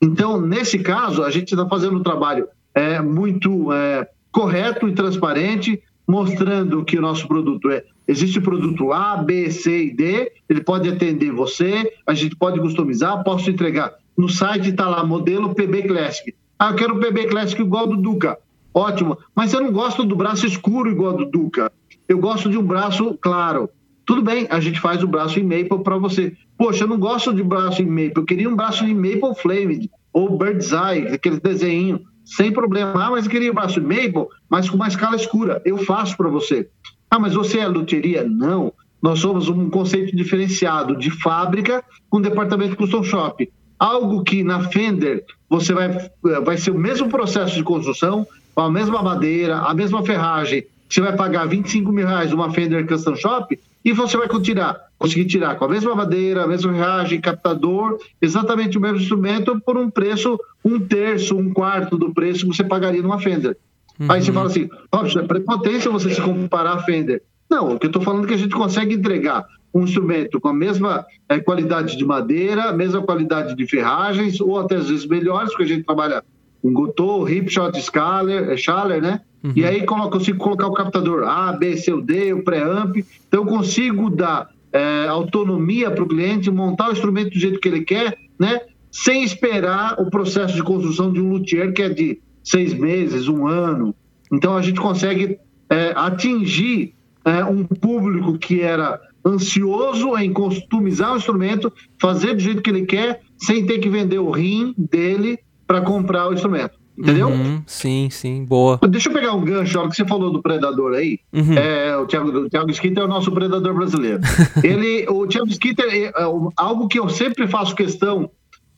Então, 0.04 0.38
nesse 0.38 0.78
caso, 0.78 1.22
a 1.22 1.30
gente 1.30 1.52
está 1.52 1.66
fazendo 1.66 1.96
um 1.96 2.02
trabalho 2.02 2.46
é, 2.74 3.00
muito 3.00 3.72
é, 3.72 4.06
correto 4.30 4.86
e 4.86 4.92
transparente, 4.92 5.82
mostrando 6.06 6.84
que 6.84 6.98
o 6.98 7.00
nosso 7.00 7.26
produto 7.26 7.70
é. 7.70 7.82
Existe 8.06 8.38
produto 8.38 8.92
A, 8.92 9.16
B, 9.16 9.50
C 9.50 9.86
e 9.86 9.90
D, 9.90 10.30
ele 10.46 10.62
pode 10.62 10.90
atender 10.90 11.32
você, 11.32 11.90
a 12.06 12.12
gente 12.12 12.36
pode 12.36 12.60
customizar, 12.60 13.24
posso 13.24 13.48
entregar. 13.48 13.94
No 14.14 14.28
site 14.28 14.68
está 14.68 14.86
lá, 14.90 15.02
modelo 15.02 15.54
PB 15.54 15.84
Classic. 15.84 16.34
Ah, 16.58 16.68
eu 16.68 16.76
quero 16.76 16.96
o 16.96 17.00
PB 17.00 17.28
Classic 17.28 17.62
igual 17.62 17.86
do 17.86 17.96
Duca. 17.96 18.36
Ótimo, 18.74 19.16
mas 19.34 19.54
eu 19.54 19.62
não 19.62 19.72
gosto 19.72 20.04
do 20.04 20.14
braço 20.14 20.46
escuro 20.46 20.90
igual 20.90 21.14
do 21.14 21.24
Duca. 21.24 21.72
Eu 22.06 22.18
gosto 22.18 22.50
de 22.50 22.58
um 22.58 22.62
braço 22.62 23.16
claro. 23.22 23.70
Tudo 24.06 24.22
bem, 24.22 24.46
a 24.50 24.60
gente 24.60 24.80
faz 24.80 25.02
o 25.02 25.08
braço 25.08 25.38
em 25.38 25.42
maple 25.42 25.82
para 25.82 25.96
você. 25.96 26.36
Poxa, 26.58 26.84
eu 26.84 26.88
não 26.88 26.98
gosto 26.98 27.32
de 27.32 27.42
braço 27.42 27.82
em 27.82 27.86
maple, 27.86 28.12
eu 28.16 28.24
queria 28.24 28.48
um 28.48 28.56
braço 28.56 28.84
em 28.84 28.94
maple 28.94 29.34
flamed 29.36 29.90
ou 30.12 30.38
bird's 30.38 30.72
eye, 30.72 31.08
aquele 31.08 31.40
desenho, 31.40 32.00
sem 32.24 32.52
problema. 32.52 32.92
Ah, 32.94 33.10
mas 33.10 33.24
eu 33.24 33.30
queria 33.30 33.50
um 33.50 33.54
braço 33.54 33.80
em 33.80 33.82
maple, 33.82 34.26
mas 34.48 34.68
com 34.68 34.76
uma 34.76 34.88
escala 34.88 35.16
escura. 35.16 35.60
Eu 35.64 35.78
faço 35.78 36.16
para 36.16 36.28
você. 36.28 36.68
Ah, 37.10 37.18
mas 37.18 37.34
você 37.34 37.58
é 37.58 37.66
luteria? 37.66 38.24
Não. 38.24 38.72
Nós 39.02 39.18
somos 39.18 39.48
um 39.48 39.68
conceito 39.68 40.16
diferenciado 40.16 40.96
de 40.96 41.10
fábrica 41.10 41.84
com 42.08 42.20
departamento 42.20 42.76
custom 42.76 43.02
shop. 43.02 43.50
Algo 43.78 44.22
que 44.22 44.42
na 44.42 44.68
Fender 44.70 45.24
você 45.48 45.74
vai, 45.74 46.10
vai 46.42 46.56
ser 46.56 46.70
o 46.70 46.78
mesmo 46.78 47.08
processo 47.08 47.54
de 47.54 47.62
construção, 47.62 48.26
com 48.54 48.62
a 48.62 48.70
mesma 48.70 49.02
madeira, 49.02 49.58
a 49.58 49.74
mesma 49.74 50.02
ferragem. 50.04 50.64
Você 50.88 51.00
vai 51.00 51.14
pagar 51.14 51.46
25 51.46 51.92
mil 51.92 52.06
reais 52.06 52.32
uma 52.32 52.52
Fender 52.52 52.86
Custom 52.86 53.16
Shop, 53.16 53.58
e 53.84 53.92
você 53.92 54.16
vai 54.16 54.26
tirar, 54.40 54.80
conseguir 54.98 55.26
tirar 55.26 55.56
com 55.56 55.66
a 55.66 55.68
mesma 55.68 55.94
madeira, 55.94 56.44
a 56.44 56.46
mesma 56.46 56.72
ferragem, 56.72 57.20
captador, 57.20 57.98
exatamente 58.20 58.78
o 58.78 58.80
mesmo 58.80 58.98
instrumento 58.98 59.60
por 59.60 59.76
um 59.76 59.90
preço, 59.90 60.38
um 60.64 60.80
terço, 60.80 61.36
um 61.36 61.52
quarto 61.52 61.98
do 61.98 62.12
preço 62.14 62.48
que 62.48 62.56
você 62.56 62.64
pagaria 62.64 63.02
numa 63.02 63.20
Fender. 63.20 63.56
Uhum. 64.00 64.10
Aí 64.10 64.22
você 64.22 64.32
fala 64.32 64.46
assim, 64.46 64.68
Robson, 64.92 65.20
é 65.20 65.22
prepotência 65.22 65.90
você 65.90 66.14
se 66.14 66.20
comparar 66.20 66.72
a 66.72 66.82
Fender. 66.82 67.22
Não, 67.50 67.74
o 67.74 67.78
que 67.78 67.86
eu 67.86 67.90
estou 67.90 68.02
falando 68.02 68.24
é 68.24 68.28
que 68.28 68.34
a 68.34 68.38
gente 68.38 68.54
consegue 68.54 68.94
entregar 68.94 69.44
um 69.72 69.82
instrumento 69.82 70.40
com 70.40 70.48
a 70.48 70.54
mesma 70.54 71.04
é, 71.28 71.38
qualidade 71.40 71.96
de 71.96 72.04
madeira, 72.04 72.72
mesma 72.72 73.02
qualidade 73.02 73.54
de 73.54 73.66
ferragens, 73.66 74.40
ou 74.40 74.58
até 74.58 74.76
às 74.76 74.88
vezes 74.88 75.04
melhores, 75.04 75.50
porque 75.50 75.64
a 75.64 75.66
gente 75.66 75.84
trabalha 75.84 76.22
com 76.62 76.72
Gotoh, 76.72 77.28
Hipshot, 77.28 77.76
é, 77.76 78.56
Schaller, 78.56 79.02
né? 79.02 79.20
Uhum. 79.44 79.52
E 79.54 79.64
aí 79.64 79.80
eu 79.80 79.86
consigo 79.86 80.38
colocar 80.38 80.66
o 80.66 80.72
captador 80.72 81.24
A, 81.28 81.52
B, 81.52 81.76
C, 81.76 81.92
D, 82.00 82.32
o 82.32 82.42
pré-amp. 82.42 82.96
Então 83.28 83.42
eu 83.42 83.46
consigo 83.46 84.08
dar 84.08 84.48
é, 84.72 85.06
autonomia 85.06 85.90
para 85.90 86.02
o 86.02 86.08
cliente, 86.08 86.50
montar 86.50 86.88
o 86.88 86.92
instrumento 86.92 87.30
do 87.30 87.38
jeito 87.38 87.60
que 87.60 87.68
ele 87.68 87.82
quer, 87.82 88.16
né? 88.38 88.60
Sem 88.90 89.22
esperar 89.22 90.00
o 90.00 90.08
processo 90.08 90.54
de 90.54 90.62
construção 90.62 91.12
de 91.12 91.20
um 91.20 91.28
luthier 91.28 91.74
que 91.74 91.82
é 91.82 91.88
de 91.90 92.20
seis 92.42 92.72
meses, 92.72 93.28
um 93.28 93.46
ano. 93.46 93.94
Então 94.32 94.56
a 94.56 94.62
gente 94.62 94.80
consegue 94.80 95.38
é, 95.68 95.92
atingir 95.94 96.94
é, 97.24 97.44
um 97.44 97.64
público 97.64 98.38
que 98.38 98.62
era 98.62 98.98
ansioso 99.26 100.16
em 100.16 100.32
customizar 100.32 101.12
o 101.12 101.16
instrumento, 101.16 101.72
fazer 102.00 102.34
do 102.34 102.40
jeito 102.40 102.62
que 102.62 102.70
ele 102.70 102.86
quer, 102.86 103.20
sem 103.36 103.66
ter 103.66 103.78
que 103.78 103.88
vender 103.88 104.18
o 104.18 104.30
rim 104.30 104.74
dele 104.78 105.38
para 105.66 105.80
comprar 105.80 106.28
o 106.28 106.32
instrumento. 106.32 106.83
Entendeu? 106.96 107.28
Uhum, 107.28 107.62
sim, 107.66 108.08
sim, 108.10 108.44
boa. 108.44 108.78
Deixa 108.88 109.08
eu 109.08 109.12
pegar 109.12 109.32
um 109.32 109.44
gancho, 109.44 109.80
ó, 109.80 109.88
que 109.88 109.96
você 109.96 110.06
falou 110.06 110.30
do 110.30 110.40
predador 110.40 110.94
aí. 110.94 111.18
Uhum. 111.32 111.54
É, 111.54 111.96
o, 111.96 112.06
Thiago, 112.06 112.28
o 112.28 112.48
Thiago 112.48 112.70
é 112.70 113.02
o 113.02 113.08
nosso 113.08 113.32
predador 113.32 113.74
brasileiro. 113.74 114.20
Ele, 114.62 115.04
o 115.08 115.26
Thiago 115.26 115.48
Skinner, 115.48 115.86
é, 115.92 116.04
é, 116.04 116.12
algo 116.56 116.86
que 116.86 116.98
eu 116.98 117.08
sempre 117.08 117.48
faço 117.48 117.74
questão 117.74 118.30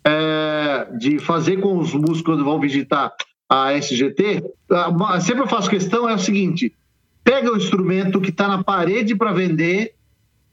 é, 0.03 0.89
de 0.99 1.19
fazer 1.19 1.59
com 1.59 1.79
os 1.79 1.93
músicos 1.93 2.23
quando 2.23 2.45
vão 2.45 2.59
visitar 2.59 3.13
a 3.49 3.75
SGT, 3.75 4.43
sempre 5.21 5.43
eu 5.43 5.49
faço 5.49 5.71
questão 5.71 6.09
é 6.09 6.15
o 6.15 6.19
seguinte: 6.19 6.73
pega 7.23 7.53
o 7.53 7.57
instrumento 7.57 8.21
que 8.21 8.31
está 8.31 8.49
na 8.49 8.65
parede 8.65 9.15
para 9.15 9.33
vender, 9.33 9.93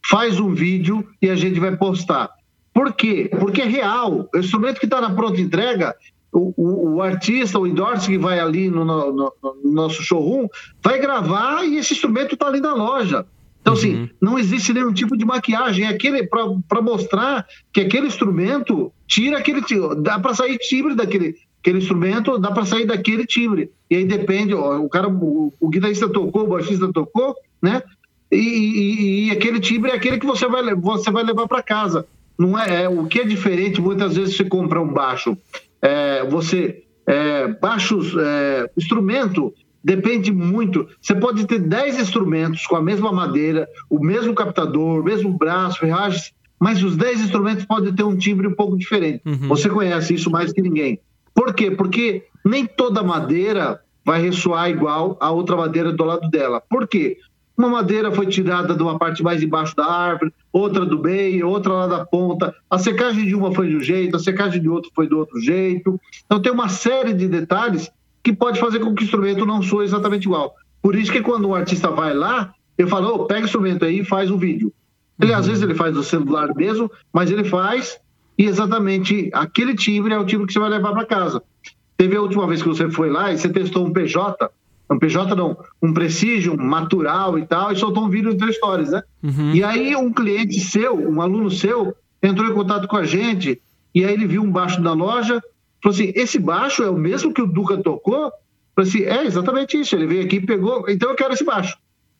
faz 0.05 0.39
um 0.39 0.53
vídeo 0.53 1.07
e 1.21 1.29
a 1.29 1.35
gente 1.35 1.59
vai 1.59 1.75
postar. 1.75 2.29
Por 2.73 2.93
quê? 2.93 3.29
Porque 3.39 3.61
é 3.61 3.65
real. 3.65 4.27
O 4.33 4.37
instrumento 4.37 4.79
que 4.79 4.85
está 4.85 4.99
na 4.99 5.13
pronta 5.13 5.39
entrega, 5.39 5.95
o, 6.33 6.53
o, 6.57 6.95
o, 6.95 7.01
artista, 7.01 7.59
o 7.59 7.67
endorse 7.67 8.07
que 8.07 8.17
vai 8.17 8.39
ali 8.39 8.69
no, 8.69 8.83
no, 8.83 9.13
no, 9.13 9.33
no, 9.41 9.71
nosso 9.71 10.01
showroom, 10.01 10.47
vai 10.81 10.99
gravar 10.99 11.63
e 11.63 11.77
esse 11.77 11.93
instrumento 11.93 12.33
está 12.33 12.47
ali 12.47 12.59
na 12.59 12.73
loja. 12.73 13.25
Então, 13.61 13.73
assim, 13.73 13.95
uhum. 13.95 14.03
assim, 14.03 14.11
não 14.19 14.39
existe 14.39 14.73
nenhum 14.73 14.91
tipo 14.91 15.15
de 15.15 15.23
maquiagem. 15.23 15.85
É 15.85 15.89
aquele 15.89 16.27
para 16.27 16.81
mostrar 16.81 17.45
que 17.71 17.81
aquele 17.81 18.07
instrumento 18.07 18.91
tira 19.07 19.37
aquele. 19.37 19.61
Dá 20.01 20.19
para 20.19 20.33
sair 20.33 20.57
timbre 20.57 20.95
daquele 20.95 21.35
aquele 21.63 21.77
instrumento, 21.77 22.37
dá 22.37 22.51
para 22.51 22.65
sair 22.65 22.85
daquele 22.85 23.25
timbre. 23.25 23.71
E 23.89 23.95
aí 23.95 24.03
depende, 24.03 24.53
ó, 24.53 24.77
o 24.79 24.89
cara, 24.89 25.07
o, 25.07 25.53
o 25.57 25.69
guitarrista 25.69 26.09
tocou, 26.09 26.43
o 26.43 26.47
baixista 26.47 26.91
tocou, 26.91 27.33
né? 27.61 27.81
E, 28.29 28.35
e, 28.35 29.27
e, 29.27 29.31
aquele 29.31 29.61
timbre 29.61 29.91
é 29.91 29.95
aquele 29.95 30.19
que 30.19 30.25
você 30.25 30.45
vai, 30.45 30.75
você 30.75 31.09
vai 31.09 31.23
levar 31.23 31.47
para 31.47 31.63
casa. 31.63 32.05
Não 32.37 32.59
é, 32.59 32.83
é, 32.83 32.89
o 32.89 33.05
que 33.05 33.21
é 33.21 33.23
diferente, 33.23 33.79
muitas 33.79 34.15
vezes 34.17 34.35
você 34.35 34.43
compra 34.43 34.81
um 34.81 34.87
baixo, 34.87 35.37
é, 35.83 36.25
você 36.25 36.83
é, 37.05 37.47
baixos 37.49 38.15
é, 38.17 38.69
instrumento 38.77 39.53
depende 39.83 40.31
muito. 40.31 40.87
Você 41.01 41.13
pode 41.13 41.45
ter 41.45 41.59
10 41.59 41.99
instrumentos 41.99 42.65
com 42.65 42.77
a 42.77 42.81
mesma 42.81 43.11
madeira, 43.11 43.67
o 43.89 43.99
mesmo 43.99 44.33
captador, 44.33 45.01
o 45.01 45.03
mesmo 45.03 45.37
braço, 45.37 45.79
ferragens, 45.79 46.33
mas 46.57 46.81
os 46.81 46.95
10 46.95 47.23
instrumentos 47.23 47.65
podem 47.65 47.93
ter 47.93 48.03
um 48.03 48.15
timbre 48.15 48.47
um 48.47 48.55
pouco 48.55 48.77
diferente. 48.77 49.21
Uhum. 49.25 49.49
Você 49.49 49.69
conhece 49.69 50.13
isso 50.13 50.31
mais 50.31 50.53
que 50.53 50.61
ninguém. 50.61 51.01
Por 51.35 51.53
quê? 51.53 51.69
Porque 51.69 52.23
nem 52.45 52.65
toda 52.65 53.03
madeira 53.03 53.81
vai 54.05 54.21
ressoar 54.21 54.69
igual 54.69 55.17
a 55.19 55.31
outra 55.31 55.57
madeira 55.57 55.91
do 55.91 56.05
lado 56.05 56.29
dela. 56.29 56.61
Por 56.61 56.87
quê? 56.87 57.17
Uma 57.57 57.69
madeira 57.69 58.11
foi 58.11 58.25
tirada 58.25 58.73
de 58.73 58.81
uma 58.81 58.97
parte 58.97 59.21
mais 59.21 59.43
embaixo 59.43 59.75
da 59.75 59.85
árvore, 59.85 60.33
outra 60.51 60.85
do 60.85 60.99
meio, 60.99 61.47
outra 61.47 61.73
lá 61.73 61.87
da 61.87 62.05
ponta. 62.05 62.53
A 62.69 62.79
secagem 62.79 63.25
de 63.25 63.35
uma 63.35 63.53
foi 63.53 63.69
de 63.69 63.75
um 63.77 63.81
jeito, 63.81 64.15
a 64.15 64.19
secagem 64.19 64.61
de 64.61 64.67
outro 64.67 64.91
foi 64.95 65.07
do 65.07 65.19
outro 65.19 65.39
jeito. 65.39 65.99
Então 66.25 66.41
tem 66.41 66.51
uma 66.51 66.67
série 66.67 67.13
de 67.13 67.27
detalhes 67.27 67.91
que 68.23 68.33
pode 68.33 68.59
fazer 68.59 68.79
com 68.79 68.95
que 68.95 69.03
o 69.03 69.05
instrumento 69.05 69.45
não 69.45 69.61
soe 69.61 69.85
exatamente 69.85 70.25
igual. 70.25 70.55
Por 70.81 70.95
isso 70.95 71.11
que 71.11 71.21
quando 71.21 71.47
um 71.47 71.53
artista 71.53 71.91
vai 71.91 72.13
lá, 72.13 72.53
eu 72.77 72.87
falo, 72.87 73.13
oh, 73.13 73.25
pega 73.25 73.41
o 73.41 73.45
instrumento 73.45 73.85
aí 73.85 73.99
e 73.99 74.05
faz 74.05 74.31
um 74.31 74.37
vídeo. 74.37 74.73
Ele 75.21 75.31
uhum. 75.31 75.37
às 75.37 75.47
vezes 75.47 75.61
ele 75.61 75.75
faz 75.75 75.93
do 75.93 76.03
celular 76.03 76.53
mesmo, 76.55 76.91
mas 77.11 77.29
ele 77.29 77.43
faz 77.43 77.99
e 78.37 78.45
exatamente 78.45 79.29
aquele 79.33 79.75
timbre 79.75 80.13
é 80.13 80.17
o 80.17 80.25
timbre 80.25 80.47
que 80.47 80.53
você 80.53 80.59
vai 80.59 80.69
levar 80.69 80.91
para 80.93 81.05
casa. 81.05 81.41
Teve 81.95 82.15
a 82.15 82.21
última 82.21 82.47
vez 82.47 82.61
que 82.61 82.67
você 82.67 82.89
foi 82.89 83.09
lá 83.09 83.31
e 83.31 83.37
você 83.37 83.49
testou 83.49 83.85
um 83.85 83.93
PJ, 83.93 84.49
um 84.89 84.99
PJ 84.99 85.35
não, 85.35 85.57
um 85.81 85.93
Precision, 85.93 86.55
Matural 86.57 87.37
e 87.39 87.45
tal, 87.45 87.71
e 87.71 87.75
soltou 87.75 88.03
um 88.03 88.09
vídeo 88.09 88.33
de 88.33 88.53
stories, 88.53 88.91
né? 88.91 89.01
Uhum. 89.23 89.55
E 89.55 89.63
aí 89.63 89.95
um 89.95 90.11
cliente 90.11 90.59
seu, 90.59 90.95
um 90.95 91.21
aluno 91.21 91.49
seu, 91.49 91.95
entrou 92.21 92.49
em 92.49 92.53
contato 92.53 92.87
com 92.87 92.97
a 92.97 93.05
gente, 93.05 93.61
e 93.93 94.03
aí 94.03 94.13
ele 94.13 94.27
viu 94.27 94.41
um 94.41 94.51
baixo 94.51 94.81
da 94.81 94.93
loja, 94.93 95.41
falou 95.81 95.95
assim, 95.95 96.11
esse 96.15 96.39
baixo 96.39 96.83
é 96.83 96.89
o 96.89 96.97
mesmo 96.97 97.33
que 97.33 97.41
o 97.41 97.47
Duca 97.47 97.77
tocou? 97.77 98.31
Falei 98.75 98.89
assim, 98.89 99.03
é 99.03 99.25
exatamente 99.25 99.79
isso, 99.79 99.95
ele 99.95 100.07
veio 100.07 100.23
aqui 100.25 100.37
e 100.37 100.45
pegou, 100.45 100.85
então 100.89 101.09
eu 101.09 101.15
quero 101.15 101.33
esse 101.33 101.43
baixo. 101.43 101.77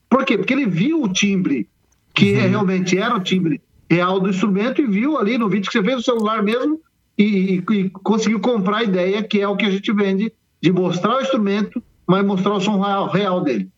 Por 0.10 0.26
quê? 0.26 0.38
Porque 0.38 0.54
ele 0.54 0.66
viu 0.66 1.02
o 1.02 1.10
timbre, 1.12 1.68
que 2.14 2.34
uhum. 2.34 2.50
realmente 2.50 2.98
era 2.98 3.16
o 3.16 3.20
timbre 3.20 3.62
real 3.90 4.20
do 4.20 4.30
instrumento, 4.30 4.82
e 4.82 4.88
viu 4.88 5.18
ali 5.18 5.38
no 5.38 5.50
vídeo 5.50 5.70
que 5.70 5.78
você 5.78 5.84
fez 5.84 5.98
no 5.98 6.04
celular 6.04 6.42
mesmo, 6.44 6.80
e, 7.18 7.64
e, 7.70 7.90
conseguiu 7.90 8.40
comprar 8.40 8.78
a 8.78 8.84
ideia, 8.84 9.22
que 9.22 9.40
é 9.40 9.48
o 9.48 9.56
que 9.56 9.66
a 9.66 9.72
gente 9.72 9.92
vende, 9.92 10.34
de 10.62 10.72
mostrar 10.72 11.18
o 11.18 11.22
instrumento, 11.22 11.84
mas 12.08 12.26
mostrar 12.26 12.54
o 12.54 12.62
som 12.62 12.80
real, 12.80 13.10
real 13.10 13.42
dele. 13.42 13.70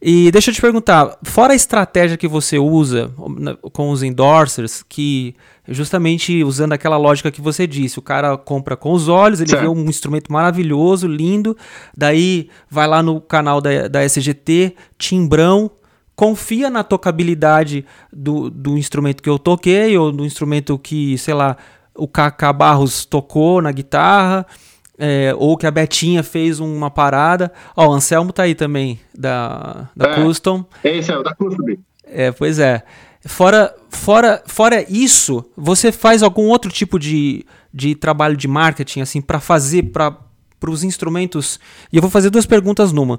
E 0.00 0.30
deixa 0.30 0.50
eu 0.50 0.54
te 0.54 0.60
perguntar, 0.60 1.18
fora 1.24 1.52
a 1.52 1.56
estratégia 1.56 2.16
que 2.16 2.28
você 2.28 2.56
usa 2.56 3.10
com 3.72 3.90
os 3.90 4.04
endorsers, 4.04 4.84
que 4.88 5.34
justamente 5.66 6.44
usando 6.44 6.72
aquela 6.72 6.96
lógica 6.96 7.32
que 7.32 7.40
você 7.40 7.66
disse, 7.66 7.98
o 7.98 8.02
cara 8.02 8.36
compra 8.36 8.76
com 8.76 8.92
os 8.92 9.08
olhos, 9.08 9.40
ele 9.40 9.50
certo. 9.50 9.62
vê 9.62 9.68
um 9.68 9.88
instrumento 9.88 10.32
maravilhoso, 10.32 11.08
lindo, 11.08 11.56
daí 11.96 12.48
vai 12.70 12.86
lá 12.86 13.02
no 13.02 13.20
canal 13.20 13.60
da, 13.60 13.88
da 13.88 14.04
SGT, 14.04 14.76
timbrão, 14.96 15.68
confia 16.14 16.70
na 16.70 16.84
tocabilidade 16.84 17.84
do, 18.12 18.48
do 18.50 18.78
instrumento 18.78 19.20
que 19.20 19.28
eu 19.28 19.38
toquei, 19.38 19.98
ou 19.98 20.12
do 20.12 20.24
instrumento 20.24 20.78
que, 20.78 21.18
sei 21.18 21.34
lá, 21.34 21.56
o 21.92 22.06
Kaká 22.06 22.52
Barros 22.52 23.04
tocou 23.04 23.60
na 23.60 23.72
guitarra, 23.72 24.46
é, 24.98 25.32
ou 25.36 25.56
que 25.56 25.66
a 25.66 25.70
Betinha 25.70 26.22
fez 26.22 26.58
uma 26.58 26.90
parada. 26.90 27.52
Ó, 27.76 27.88
o 27.88 27.92
Anselmo 27.92 28.32
tá 28.32 28.42
aí 28.42 28.54
também, 28.54 28.98
da, 29.16 29.88
da 29.94 30.10
é, 30.10 30.14
Custom. 30.16 30.64
É 30.82 30.96
isso, 30.96 31.12
é, 31.12 31.22
da 31.22 31.34
Custom. 31.34 31.64
É, 32.04 32.32
pois 32.32 32.58
é. 32.58 32.82
Fora, 33.24 33.74
fora, 33.90 34.42
fora 34.46 34.84
isso, 34.88 35.44
você 35.56 35.92
faz 35.92 36.22
algum 36.22 36.48
outro 36.48 36.70
tipo 36.70 36.98
de, 36.98 37.44
de 37.72 37.94
trabalho 37.94 38.36
de 38.36 38.48
marketing, 38.48 39.00
assim, 39.00 39.20
para 39.20 39.40
fazer 39.40 39.90
para 39.90 40.16
os 40.66 40.82
instrumentos? 40.82 41.60
E 41.92 41.96
eu 41.96 42.02
vou 42.02 42.10
fazer 42.10 42.30
duas 42.30 42.46
perguntas 42.46 42.92
numa. 42.92 43.18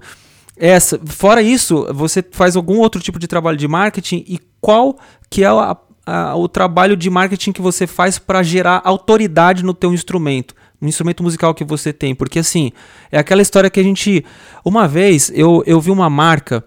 Essa, 0.57 0.99
fora 1.05 1.41
isso, 1.41 1.87
você 1.93 2.23
faz 2.31 2.55
algum 2.55 2.79
outro 2.79 2.99
tipo 2.99 3.17
de 3.19 3.27
trabalho 3.27 3.57
de 3.57 3.67
marketing 3.67 4.25
e 4.27 4.39
qual 4.59 4.97
que 5.29 5.43
é 5.43 5.47
a, 5.47 5.77
a, 6.05 6.35
o 6.35 6.49
trabalho 6.49 6.97
de 6.97 7.09
marketing 7.09 7.53
que 7.53 7.61
você 7.61 7.87
faz 7.87 8.19
para 8.19 8.43
gerar 8.43 8.81
autoridade 8.83 9.63
no 9.63 9.73
teu 9.73 9.93
instrumento? 9.93 10.53
Um 10.81 10.87
instrumento 10.87 11.23
musical 11.23 11.53
que 11.53 11.63
você 11.63 11.91
tem. 11.91 12.15
Porque 12.15 12.39
assim, 12.39 12.71
é 13.11 13.19
aquela 13.19 13.41
história 13.41 13.69
que 13.69 13.79
a 13.79 13.83
gente. 13.83 14.25
Uma 14.63 14.87
vez 14.87 15.31
eu, 15.33 15.63
eu 15.65 15.79
vi 15.79 15.91
uma 15.91 16.09
marca. 16.09 16.63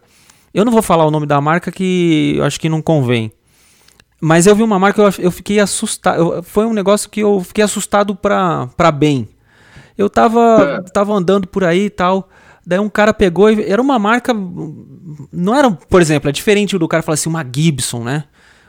Eu 0.52 0.64
não 0.64 0.72
vou 0.72 0.82
falar 0.82 1.06
o 1.06 1.10
nome 1.10 1.26
da 1.26 1.40
marca 1.40 1.72
que 1.72 2.34
eu 2.36 2.44
acho 2.44 2.60
que 2.60 2.68
não 2.68 2.82
convém. 2.82 3.32
Mas 4.20 4.46
eu 4.46 4.54
vi 4.54 4.62
uma 4.62 4.78
marca, 4.78 5.02
eu, 5.02 5.12
eu 5.18 5.30
fiquei 5.30 5.58
assustado. 5.58 6.42
foi 6.44 6.64
um 6.64 6.72
negócio 6.72 7.10
que 7.10 7.20
eu 7.20 7.40
fiquei 7.40 7.64
assustado 7.64 8.14
pra, 8.14 8.68
pra 8.76 8.92
bem. 8.92 9.28
Eu 9.96 10.08
tava, 10.08 10.80
é. 10.86 10.90
tava 10.90 11.12
andando 11.12 11.46
por 11.46 11.64
aí 11.64 11.86
e 11.86 11.90
tal. 11.90 12.28
Daí 12.64 12.78
um 12.78 12.88
cara 12.88 13.12
pegou 13.12 13.50
e 13.50 13.68
era 13.68 13.82
uma 13.82 13.98
marca. 13.98 14.32
Não 15.32 15.54
era, 15.54 15.70
por 15.70 16.00
exemplo, 16.00 16.28
é 16.28 16.32
diferente 16.32 16.78
do 16.78 16.86
cara 16.86 17.02
falar 17.02 17.14
assim, 17.14 17.28
uma 17.28 17.44
Gibson, 17.44 18.04
né? 18.04 18.24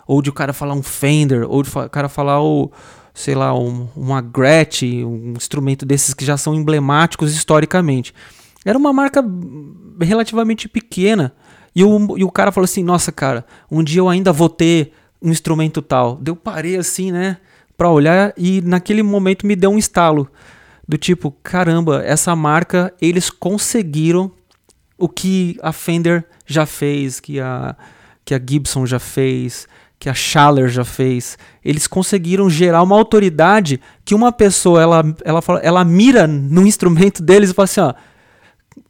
Ou 0.08 0.22
de 0.22 0.30
o 0.30 0.34
cara 0.34 0.54
falar 0.54 0.74
um 0.74 0.82
Fender, 0.82 1.46
ou 1.48 1.62
de 1.62 1.70
o 1.70 1.90
cara 1.90 2.10
falar 2.10 2.42
o 2.42 2.72
sei 3.14 3.36
lá, 3.36 3.58
um, 3.58 3.88
uma 3.96 4.22
Gretsch, 4.22 4.84
um 4.84 5.34
instrumento 5.38 5.86
desses 5.86 6.14
que 6.14 6.26
já 6.26 6.36
são 6.36 6.56
emblemáticos 6.56 7.34
historicamente. 7.34 8.14
Era 8.66 8.78
uma 8.78 8.92
marca 8.92 9.24
relativamente 10.02 10.68
pequena. 10.68 11.34
E 11.76 11.84
o, 11.84 12.18
e 12.18 12.24
o 12.24 12.32
cara 12.32 12.52
falou 12.52 12.66
assim: 12.66 12.84
Nossa, 12.84 13.12
cara, 13.12 13.46
um 13.70 13.84
dia 13.84 14.00
eu 14.00 14.10
ainda 14.10 14.32
vou 14.32 14.50
ter 14.50 14.94
um 15.22 15.30
instrumento 15.30 15.82
tal. 15.82 16.16
Deu 16.18 16.36
parei 16.36 16.76
assim, 16.76 17.12
né, 17.12 17.38
pra 17.78 17.90
olhar 17.90 18.34
e 18.38 18.62
naquele 18.62 19.04
momento 19.04 19.46
me 19.46 19.56
deu 19.56 19.72
um 19.72 19.78
estalo. 19.78 20.28
Do 20.88 20.98
tipo, 20.98 21.32
caramba, 21.42 22.04
essa 22.04 22.36
marca, 22.36 22.94
eles 23.02 23.30
conseguiram 23.30 24.30
o 24.98 25.08
que 25.08 25.58
a 25.62 25.72
Fender 25.72 26.26
já 26.46 26.66
fez, 26.66 27.22
que 27.22 27.40
a, 27.40 27.76
que 28.26 28.34
a 28.36 28.42
Gibson 28.46 28.86
já 28.86 29.00
fez, 29.00 29.68
que 30.04 30.10
a 30.10 30.14
Schaller 30.14 30.68
já 30.68 30.84
fez. 30.84 31.38
Eles 31.64 31.88
conseguiram 31.88 32.50
gerar 32.50 32.84
uma 32.84 32.94
autoridade 32.94 33.80
que 34.04 34.14
uma 34.14 34.34
pessoa 34.34 34.82
ela, 34.82 35.02
ela, 35.24 35.42
fala, 35.42 35.60
ela 35.60 35.86
mira 35.86 36.28
no 36.28 36.68
instrumento 36.68 37.24
deles 37.24 37.52
e 37.52 37.54
fala 37.54 37.64
assim: 37.64 37.80
ó, 37.80 37.94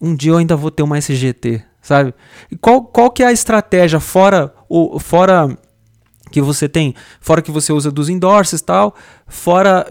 um 0.02 0.16
dia 0.16 0.32
eu 0.32 0.38
ainda 0.38 0.56
vou 0.56 0.72
ter 0.72 0.82
uma 0.82 0.98
SGT, 0.98 1.64
sabe? 1.84 2.16
E 2.50 2.58
qual, 2.58 2.84
qual 2.84 3.12
que 3.12 3.22
é 3.22 3.28
a 3.28 3.32
estratégia 3.32 4.00
fora 4.00 4.52
o 4.68 5.00
fora 5.00 5.56
que 6.32 6.42
você 6.42 6.68
tem, 6.68 6.96
fora 7.22 7.44
que 7.44 7.52
você 7.52 7.72
usa 7.72 7.92
dos 7.92 8.10
endorses 8.10 8.60
e 8.60 8.66
tal, 8.66 8.96
fora 9.28 9.86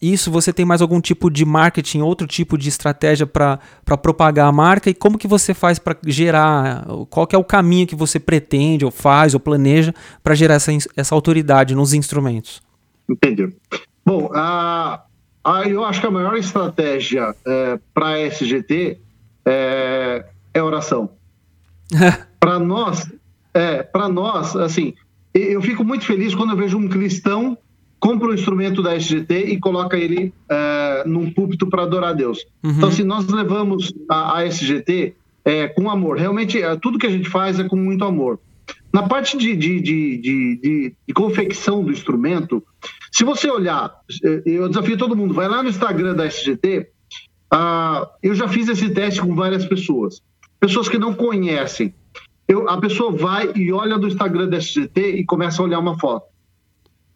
isso 0.00 0.30
você 0.30 0.52
tem 0.52 0.64
mais 0.64 0.82
algum 0.82 1.00
tipo 1.00 1.30
de 1.30 1.44
marketing, 1.44 2.00
outro 2.00 2.26
tipo 2.26 2.58
de 2.58 2.68
estratégia 2.68 3.26
para 3.26 3.58
propagar 4.02 4.46
a 4.46 4.52
marca 4.52 4.90
e 4.90 4.94
como 4.94 5.16
que 5.16 5.26
você 5.26 5.54
faz 5.54 5.78
para 5.78 5.96
gerar, 6.06 6.84
qual 7.08 7.26
que 7.26 7.34
é 7.34 7.38
o 7.38 7.44
caminho 7.44 7.86
que 7.86 7.96
você 7.96 8.20
pretende 8.20 8.84
ou 8.84 8.90
faz 8.90 9.32
ou 9.32 9.40
planeja 9.40 9.94
para 10.22 10.34
gerar 10.34 10.54
essa, 10.54 10.70
essa 10.94 11.14
autoridade 11.14 11.74
nos 11.74 11.94
instrumentos? 11.94 12.62
Entendi. 13.08 13.54
Bom, 14.04 14.30
a, 14.34 15.02
a, 15.42 15.62
eu 15.62 15.84
acho 15.84 16.00
que 16.00 16.06
a 16.06 16.10
maior 16.10 16.36
estratégia 16.36 17.34
é, 17.46 17.78
para 17.94 18.08
a 18.08 18.20
SGT 18.20 19.00
é, 19.46 20.26
é 20.52 20.62
oração. 20.62 21.10
para 22.38 22.58
nós, 22.58 23.10
é, 23.54 23.82
para 23.82 24.08
nós, 24.08 24.54
assim, 24.56 24.92
eu 25.32 25.62
fico 25.62 25.82
muito 25.82 26.04
feliz 26.04 26.34
quando 26.34 26.50
eu 26.50 26.56
vejo 26.56 26.76
um 26.76 26.88
cristão 26.88 27.56
compra 28.06 28.28
o 28.28 28.30
um 28.30 28.34
instrumento 28.34 28.80
da 28.84 28.94
SGT 28.94 29.46
e 29.46 29.58
coloca 29.58 29.98
ele 29.98 30.32
uh, 30.48 31.08
num 31.08 31.28
púlpito 31.28 31.66
para 31.66 31.82
adorar 31.82 32.10
a 32.10 32.12
Deus. 32.12 32.46
Uhum. 32.62 32.70
Então, 32.70 32.92
se 32.92 33.02
nós 33.02 33.26
levamos 33.26 33.92
a, 34.08 34.38
a 34.38 34.46
SGT 34.46 35.16
é, 35.44 35.66
com 35.66 35.90
amor, 35.90 36.16
realmente 36.16 36.62
é, 36.62 36.76
tudo 36.76 37.00
que 37.00 37.06
a 37.06 37.10
gente 37.10 37.28
faz 37.28 37.58
é 37.58 37.64
com 37.64 37.74
muito 37.74 38.04
amor. 38.04 38.38
Na 38.92 39.08
parte 39.08 39.36
de, 39.36 39.56
de, 39.56 39.80
de, 39.80 40.18
de, 41.04 41.14
confecção 41.14 41.82
do 41.82 41.90
instrumento, 41.90 42.62
se 43.10 43.24
você 43.24 43.50
olhar, 43.50 43.92
é, 44.22 44.42
eu 44.46 44.68
desafio 44.68 44.96
todo 44.96 45.16
mundo, 45.16 45.34
vai 45.34 45.48
lá 45.48 45.60
no 45.60 45.68
Instagram 45.68 46.14
da 46.14 46.26
SGT, 46.26 46.86
ah, 47.50 48.08
eu 48.22 48.36
já 48.36 48.46
fiz 48.46 48.68
esse 48.68 48.88
teste 48.90 49.20
com 49.20 49.34
várias 49.34 49.64
pessoas, 49.64 50.22
pessoas 50.60 50.88
que 50.88 50.96
não 50.96 51.12
conhecem. 51.12 51.92
Eu, 52.46 52.68
a 52.70 52.78
pessoa 52.80 53.10
vai 53.10 53.50
e 53.56 53.72
olha 53.72 53.98
no 53.98 54.06
Instagram 54.06 54.48
da 54.48 54.58
SGT 54.58 55.16
e 55.16 55.24
começa 55.24 55.60
a 55.60 55.64
olhar 55.64 55.80
uma 55.80 55.98
foto 55.98 56.35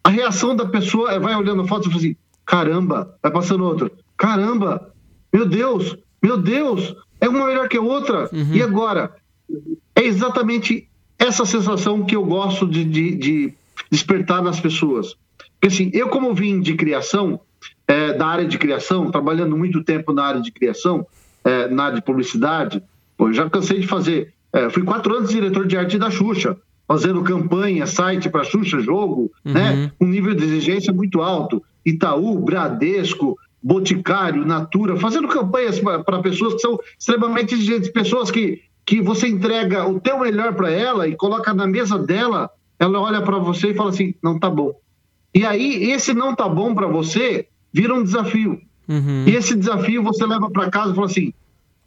a 0.03 0.09
reação 0.09 0.57
da 0.57 0.67
pessoa 0.67 1.13
é, 1.13 1.19
vai 1.19 1.35
olhando 1.35 1.63
a 1.63 1.67
foto 1.67 1.89
e 1.89 1.91
fala 1.91 1.97
assim: 1.99 2.17
caramba, 2.45 3.17
vai 3.23 3.33
passando 3.33 3.65
outro, 3.65 3.91
caramba, 4.17 4.93
meu 5.33 5.47
Deus, 5.47 5.97
meu 6.23 6.37
Deus, 6.37 6.95
é 7.21 7.29
uma 7.29 7.47
melhor 7.47 7.69
que 7.69 7.77
a 7.77 7.83
outra. 7.83 8.29
Uhum. 8.33 8.55
E 8.55 8.63
agora? 8.63 9.15
É 9.95 10.05
exatamente 10.05 10.89
essa 11.19 11.45
sensação 11.45 12.05
que 12.05 12.17
eu 12.17 12.25
gosto 12.25 12.67
de, 12.67 12.85
de, 12.85 13.17
de 13.17 13.55
despertar 13.91 14.43
nas 14.43 14.61
pessoas. 14.61 15.17
Porque 15.55 15.69
assim, 15.69 15.91
eu 15.93 16.09
como 16.09 16.35
vim 16.35 16.61
de 16.61 16.75
criação, 16.75 17.41
é, 17.87 18.13
da 18.15 18.27
área 18.27 18.47
de 18.47 18.57
criação, 18.57 19.11
trabalhando 19.11 19.57
muito 19.57 19.83
tempo 19.83 20.13
na 20.13 20.25
área 20.25 20.41
de 20.41 20.51
criação, 20.51 21.07
é, 21.45 21.69
na 21.69 21.85
área 21.85 21.97
de 21.97 22.03
publicidade, 22.03 22.83
pô, 23.17 23.33
já 23.33 23.51
cansei 23.51 23.81
de 23.81 23.87
fazer. 23.87 24.33
É, 24.53 24.71
fui 24.71 24.83
quatro 24.83 25.15
anos 25.15 25.31
diretor 25.31 25.67
de 25.67 25.77
arte 25.77 25.99
da 25.99 26.11
Xuxa 26.11 26.57
fazendo 26.91 27.23
campanha, 27.23 27.87
site 27.87 28.29
para 28.29 28.43
Xuxa 28.43 28.81
Jogo, 28.81 29.31
uhum. 29.45 29.53
né? 29.53 29.93
Um 30.01 30.07
nível 30.09 30.35
de 30.35 30.43
exigência 30.43 30.93
muito 30.93 31.23
alto. 31.23 31.63
Itaú, 31.87 32.37
Bradesco, 32.41 33.39
Boticário, 33.63 34.45
Natura, 34.45 34.97
fazendo 34.97 35.29
campanhas 35.29 35.79
para 35.79 36.21
pessoas 36.21 36.55
que 36.55 36.59
são 36.59 36.81
extremamente 36.99 37.55
exigentes, 37.55 37.91
pessoas 37.91 38.29
que, 38.29 38.63
que 38.85 39.01
você 39.01 39.29
entrega 39.29 39.87
o 39.87 40.01
teu 40.01 40.19
melhor 40.19 40.53
para 40.53 40.73
ela 40.73 41.07
e 41.07 41.15
coloca 41.15 41.55
na 41.55 41.65
mesa 41.65 41.97
dela, 41.97 42.51
ela 42.77 43.01
olha 43.01 43.23
para 43.23 43.39
você 43.39 43.69
e 43.69 43.75
fala 43.75 43.91
assim, 43.91 44.13
não 44.21 44.37
tá 44.37 44.51
bom. 44.51 44.73
E 45.33 45.47
aí, 45.47 45.93
esse 45.93 46.13
não 46.13 46.35
tá 46.35 46.49
bom 46.49 46.75
para 46.75 46.89
você 46.89 47.47
vira 47.73 47.95
um 47.95 48.03
desafio. 48.03 48.61
Uhum. 48.89 49.27
E 49.29 49.37
esse 49.37 49.55
desafio 49.55 50.03
você 50.03 50.27
leva 50.27 50.51
para 50.51 50.69
casa 50.69 50.91
e 50.91 50.95
fala 50.97 51.07
assim, 51.07 51.33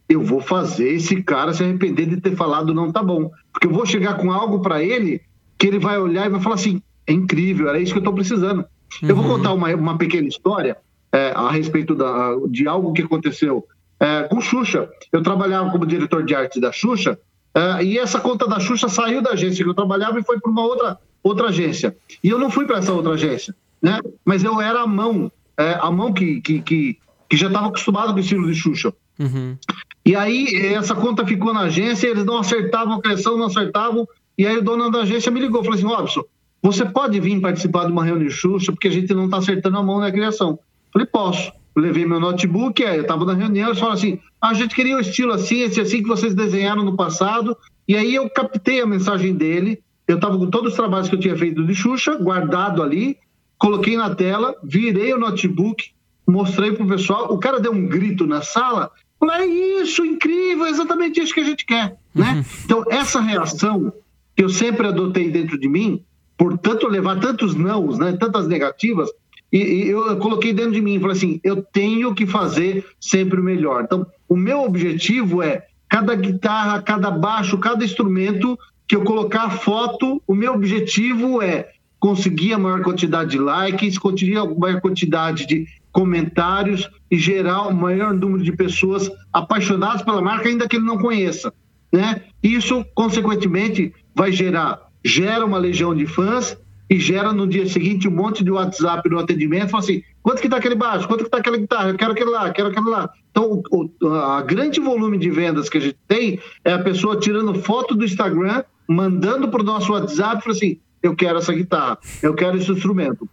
eu 0.08 0.22
vou 0.22 0.40
fazer 0.40 0.88
esse 0.88 1.22
cara 1.22 1.52
se 1.52 1.62
arrepender 1.62 2.06
de 2.06 2.20
ter 2.20 2.36
falado 2.36 2.74
não 2.74 2.92
tá 2.92 3.02
bom. 3.02 3.30
Porque 3.52 3.66
eu 3.66 3.72
vou 3.72 3.86
chegar 3.86 4.16
com 4.18 4.30
algo 4.30 4.60
para 4.60 4.82
ele 4.82 5.20
que 5.58 5.66
ele 5.66 5.78
vai 5.78 5.98
olhar 5.98 6.26
e 6.26 6.30
vai 6.30 6.40
falar 6.40 6.56
assim: 6.56 6.82
é 7.06 7.12
incrível, 7.12 7.68
era 7.68 7.80
isso 7.80 7.92
que 7.92 7.98
eu 7.98 8.02
estou 8.02 8.14
precisando. 8.14 8.64
Uhum. 9.02 9.08
Eu 9.08 9.16
vou 9.16 9.24
uhum. 9.24 9.36
contar 9.36 9.52
uma, 9.52 9.74
uma 9.74 9.98
pequena 9.98 10.28
história 10.28 10.76
é, 11.12 11.32
a 11.34 11.50
respeito 11.50 11.94
da, 11.94 12.36
de 12.48 12.66
algo 12.66 12.92
que 12.92 13.02
aconteceu 13.02 13.66
é, 13.98 14.24
com 14.24 14.40
Xuxa. 14.40 14.88
Eu 15.12 15.22
trabalhava 15.22 15.70
como 15.70 15.86
diretor 15.86 16.24
de 16.24 16.34
arte 16.34 16.60
da 16.60 16.72
Xuxa 16.72 17.18
é, 17.54 17.84
e 17.84 17.98
essa 17.98 18.20
conta 18.20 18.46
da 18.46 18.58
Xuxa 18.58 18.88
saiu 18.88 19.22
da 19.22 19.30
agência 19.30 19.64
que 19.64 19.70
eu 19.70 19.74
trabalhava 19.74 20.18
e 20.18 20.24
foi 20.24 20.40
para 20.40 20.50
uma 20.50 20.62
outra, 20.62 20.98
outra 21.22 21.48
agência. 21.48 21.96
E 22.22 22.28
eu 22.28 22.38
não 22.38 22.50
fui 22.50 22.66
para 22.66 22.78
essa 22.78 22.92
outra 22.92 23.12
agência, 23.12 23.54
né? 23.80 24.00
mas 24.24 24.42
eu 24.42 24.60
era 24.60 24.82
a 24.82 24.86
mão, 24.86 25.30
é, 25.56 25.78
a 25.80 25.90
mão 25.90 26.12
que, 26.12 26.40
que, 26.40 26.60
que, 26.60 26.98
que 27.28 27.36
já 27.36 27.46
estava 27.46 27.68
acostumada 27.68 28.08
com 28.08 28.16
o 28.16 28.20
estilo 28.20 28.46
de 28.46 28.54
Xuxa. 28.54 28.92
Uhum. 29.18 29.56
E 30.04 30.14
aí 30.14 30.54
essa 30.74 30.94
conta 30.94 31.26
ficou 31.26 31.54
na 31.54 31.62
agência, 31.62 32.08
eles 32.08 32.24
não 32.24 32.38
acertavam 32.38 32.94
a 32.94 33.02
criação, 33.02 33.38
não 33.38 33.46
acertavam. 33.46 34.06
E 34.36 34.46
aí 34.46 34.58
o 34.58 34.62
dono 34.62 34.90
da 34.90 35.00
agência 35.00 35.32
me 35.32 35.40
ligou, 35.40 35.62
falou 35.62 35.78
assim, 35.78 35.86
Robson, 35.86 36.24
você 36.62 36.84
pode 36.84 37.18
vir 37.20 37.40
participar 37.40 37.86
de 37.86 37.92
uma 37.92 38.04
reunião 38.04 38.30
Xuxa, 38.30 38.72
porque 38.72 38.88
a 38.88 38.90
gente 38.90 39.12
não 39.14 39.26
está 39.26 39.38
acertando 39.38 39.78
a 39.78 39.82
mão 39.82 40.00
na 40.00 40.12
criação. 40.12 40.58
Falei, 40.92 41.06
posso. 41.06 41.52
levei 41.76 42.06
meu 42.06 42.20
notebook, 42.20 42.82
eu 42.82 43.02
estava 43.02 43.24
na 43.24 43.34
reunião, 43.34 43.68
eles 43.68 43.78
falaram 43.78 43.98
assim, 43.98 44.18
a 44.40 44.54
gente 44.54 44.74
queria 44.74 44.96
o 44.96 45.00
estilo 45.00 45.32
assim, 45.32 45.62
esse 45.62 45.80
assim 45.80 46.02
que 46.02 46.08
vocês 46.08 46.34
desenharam 46.34 46.84
no 46.84 46.96
passado. 46.96 47.56
E 47.86 47.96
aí 47.96 48.14
eu 48.14 48.28
captei 48.30 48.80
a 48.80 48.86
mensagem 48.86 49.34
dele, 49.34 49.82
eu 50.06 50.16
estava 50.16 50.38
com 50.38 50.48
todos 50.48 50.72
os 50.72 50.76
trabalhos 50.76 51.08
que 51.08 51.14
eu 51.14 51.20
tinha 51.20 51.36
feito 51.36 51.64
de 51.64 51.74
Xuxa, 51.74 52.16
guardado 52.16 52.82
ali, 52.82 53.16
coloquei 53.58 53.96
na 53.96 54.14
tela, 54.14 54.54
virei 54.62 55.12
o 55.14 55.18
notebook, 55.18 55.90
mostrei 56.26 56.72
pro 56.72 56.86
pessoal, 56.86 57.32
o 57.32 57.38
cara 57.38 57.60
deu 57.60 57.72
um 57.72 57.86
grito 57.86 58.26
na 58.26 58.42
sala, 58.42 58.90
falei, 59.26 59.48
é 59.48 59.82
isso, 59.82 60.04
incrível, 60.04 60.66
é 60.66 60.70
exatamente 60.70 61.20
isso 61.20 61.34
que 61.34 61.40
a 61.40 61.44
gente 61.44 61.64
quer, 61.64 61.96
né? 62.14 62.34
Uhum. 62.34 62.44
Então, 62.64 62.84
essa 62.90 63.20
reação 63.20 63.92
que 64.36 64.44
eu 64.44 64.48
sempre 64.48 64.86
adotei 64.86 65.30
dentro 65.30 65.58
de 65.58 65.68
mim, 65.68 66.02
por 66.36 66.58
tanto 66.58 66.88
levar 66.88 67.20
tantos 67.20 67.54
nãos, 67.54 67.98
né, 67.98 68.16
tantas 68.18 68.48
negativas, 68.48 69.08
e, 69.52 69.58
e 69.58 69.88
eu 69.88 70.16
coloquei 70.16 70.52
dentro 70.52 70.72
de 70.72 70.80
mim, 70.80 70.98
falei 70.98 71.16
assim, 71.16 71.40
eu 71.44 71.62
tenho 71.62 72.14
que 72.14 72.26
fazer 72.26 72.84
sempre 73.00 73.40
o 73.40 73.44
melhor. 73.44 73.84
Então, 73.84 74.04
o 74.28 74.36
meu 74.36 74.62
objetivo 74.62 75.42
é 75.42 75.66
cada 75.88 76.14
guitarra, 76.16 76.82
cada 76.82 77.10
baixo, 77.10 77.56
cada 77.58 77.84
instrumento 77.84 78.58
que 78.86 78.96
eu 78.96 79.04
colocar 79.04 79.50
foto, 79.50 80.20
o 80.26 80.34
meu 80.34 80.54
objetivo 80.54 81.40
é 81.40 81.70
conseguir 82.00 82.52
a 82.52 82.58
maior 82.58 82.82
quantidade 82.82 83.30
de 83.30 83.38
likes, 83.38 83.96
conseguir 83.96 84.36
a 84.36 84.44
maior 84.44 84.80
quantidade 84.80 85.46
de 85.46 85.66
comentários 85.94 86.90
e 87.08 87.16
gerar 87.16 87.68
o 87.68 87.74
maior 87.74 88.12
número 88.12 88.42
de 88.42 88.52
pessoas 88.52 89.08
apaixonadas 89.32 90.02
pela 90.02 90.20
marca, 90.20 90.48
ainda 90.48 90.68
que 90.68 90.76
ele 90.76 90.84
não 90.84 90.98
conheça. 90.98 91.54
Né? 91.92 92.22
Isso, 92.42 92.84
consequentemente, 92.94 93.94
vai 94.12 94.32
gerar 94.32 94.84
gera 95.04 95.44
uma 95.44 95.58
legião 95.58 95.94
de 95.94 96.06
fãs 96.06 96.58
e 96.90 96.98
gera 96.98 97.32
no 97.32 97.46
dia 97.46 97.66
seguinte 97.66 98.08
um 98.08 98.10
monte 98.10 98.42
de 98.42 98.50
WhatsApp 98.50 99.08
no 99.08 99.18
atendimento, 99.18 99.70
fala 99.70 99.82
assim, 99.82 100.02
quanto 100.22 100.40
que 100.40 100.46
está 100.46 100.56
aquele 100.56 100.74
baixo, 100.74 101.06
quanto 101.06 101.20
que 101.20 101.26
está 101.26 101.38
aquela 101.38 101.56
guitarra, 101.56 101.90
eu 101.90 101.96
quero 101.96 102.12
aquele 102.12 102.30
lá, 102.30 102.50
quero 102.50 102.68
aquele 102.68 102.88
lá. 102.88 103.10
Então, 103.30 103.62
o, 103.70 104.08
a 104.14 104.42
grande 104.42 104.80
volume 104.80 105.18
de 105.18 105.30
vendas 105.30 105.68
que 105.68 105.78
a 105.78 105.80
gente 105.80 105.98
tem 106.08 106.40
é 106.64 106.72
a 106.72 106.78
pessoa 106.78 107.18
tirando 107.18 107.54
foto 107.54 107.94
do 107.94 108.04
Instagram, 108.04 108.64
mandando 108.88 109.48
para 109.48 109.60
o 109.60 109.64
nosso 109.64 109.92
WhatsApp, 109.92 110.42
fala 110.42 110.56
assim, 110.56 110.78
eu 111.02 111.14
quero 111.14 111.38
essa 111.38 111.52
guitarra, 111.52 111.98
eu 112.22 112.34
quero 112.34 112.56
esse 112.56 112.70
instrumento. 112.70 113.28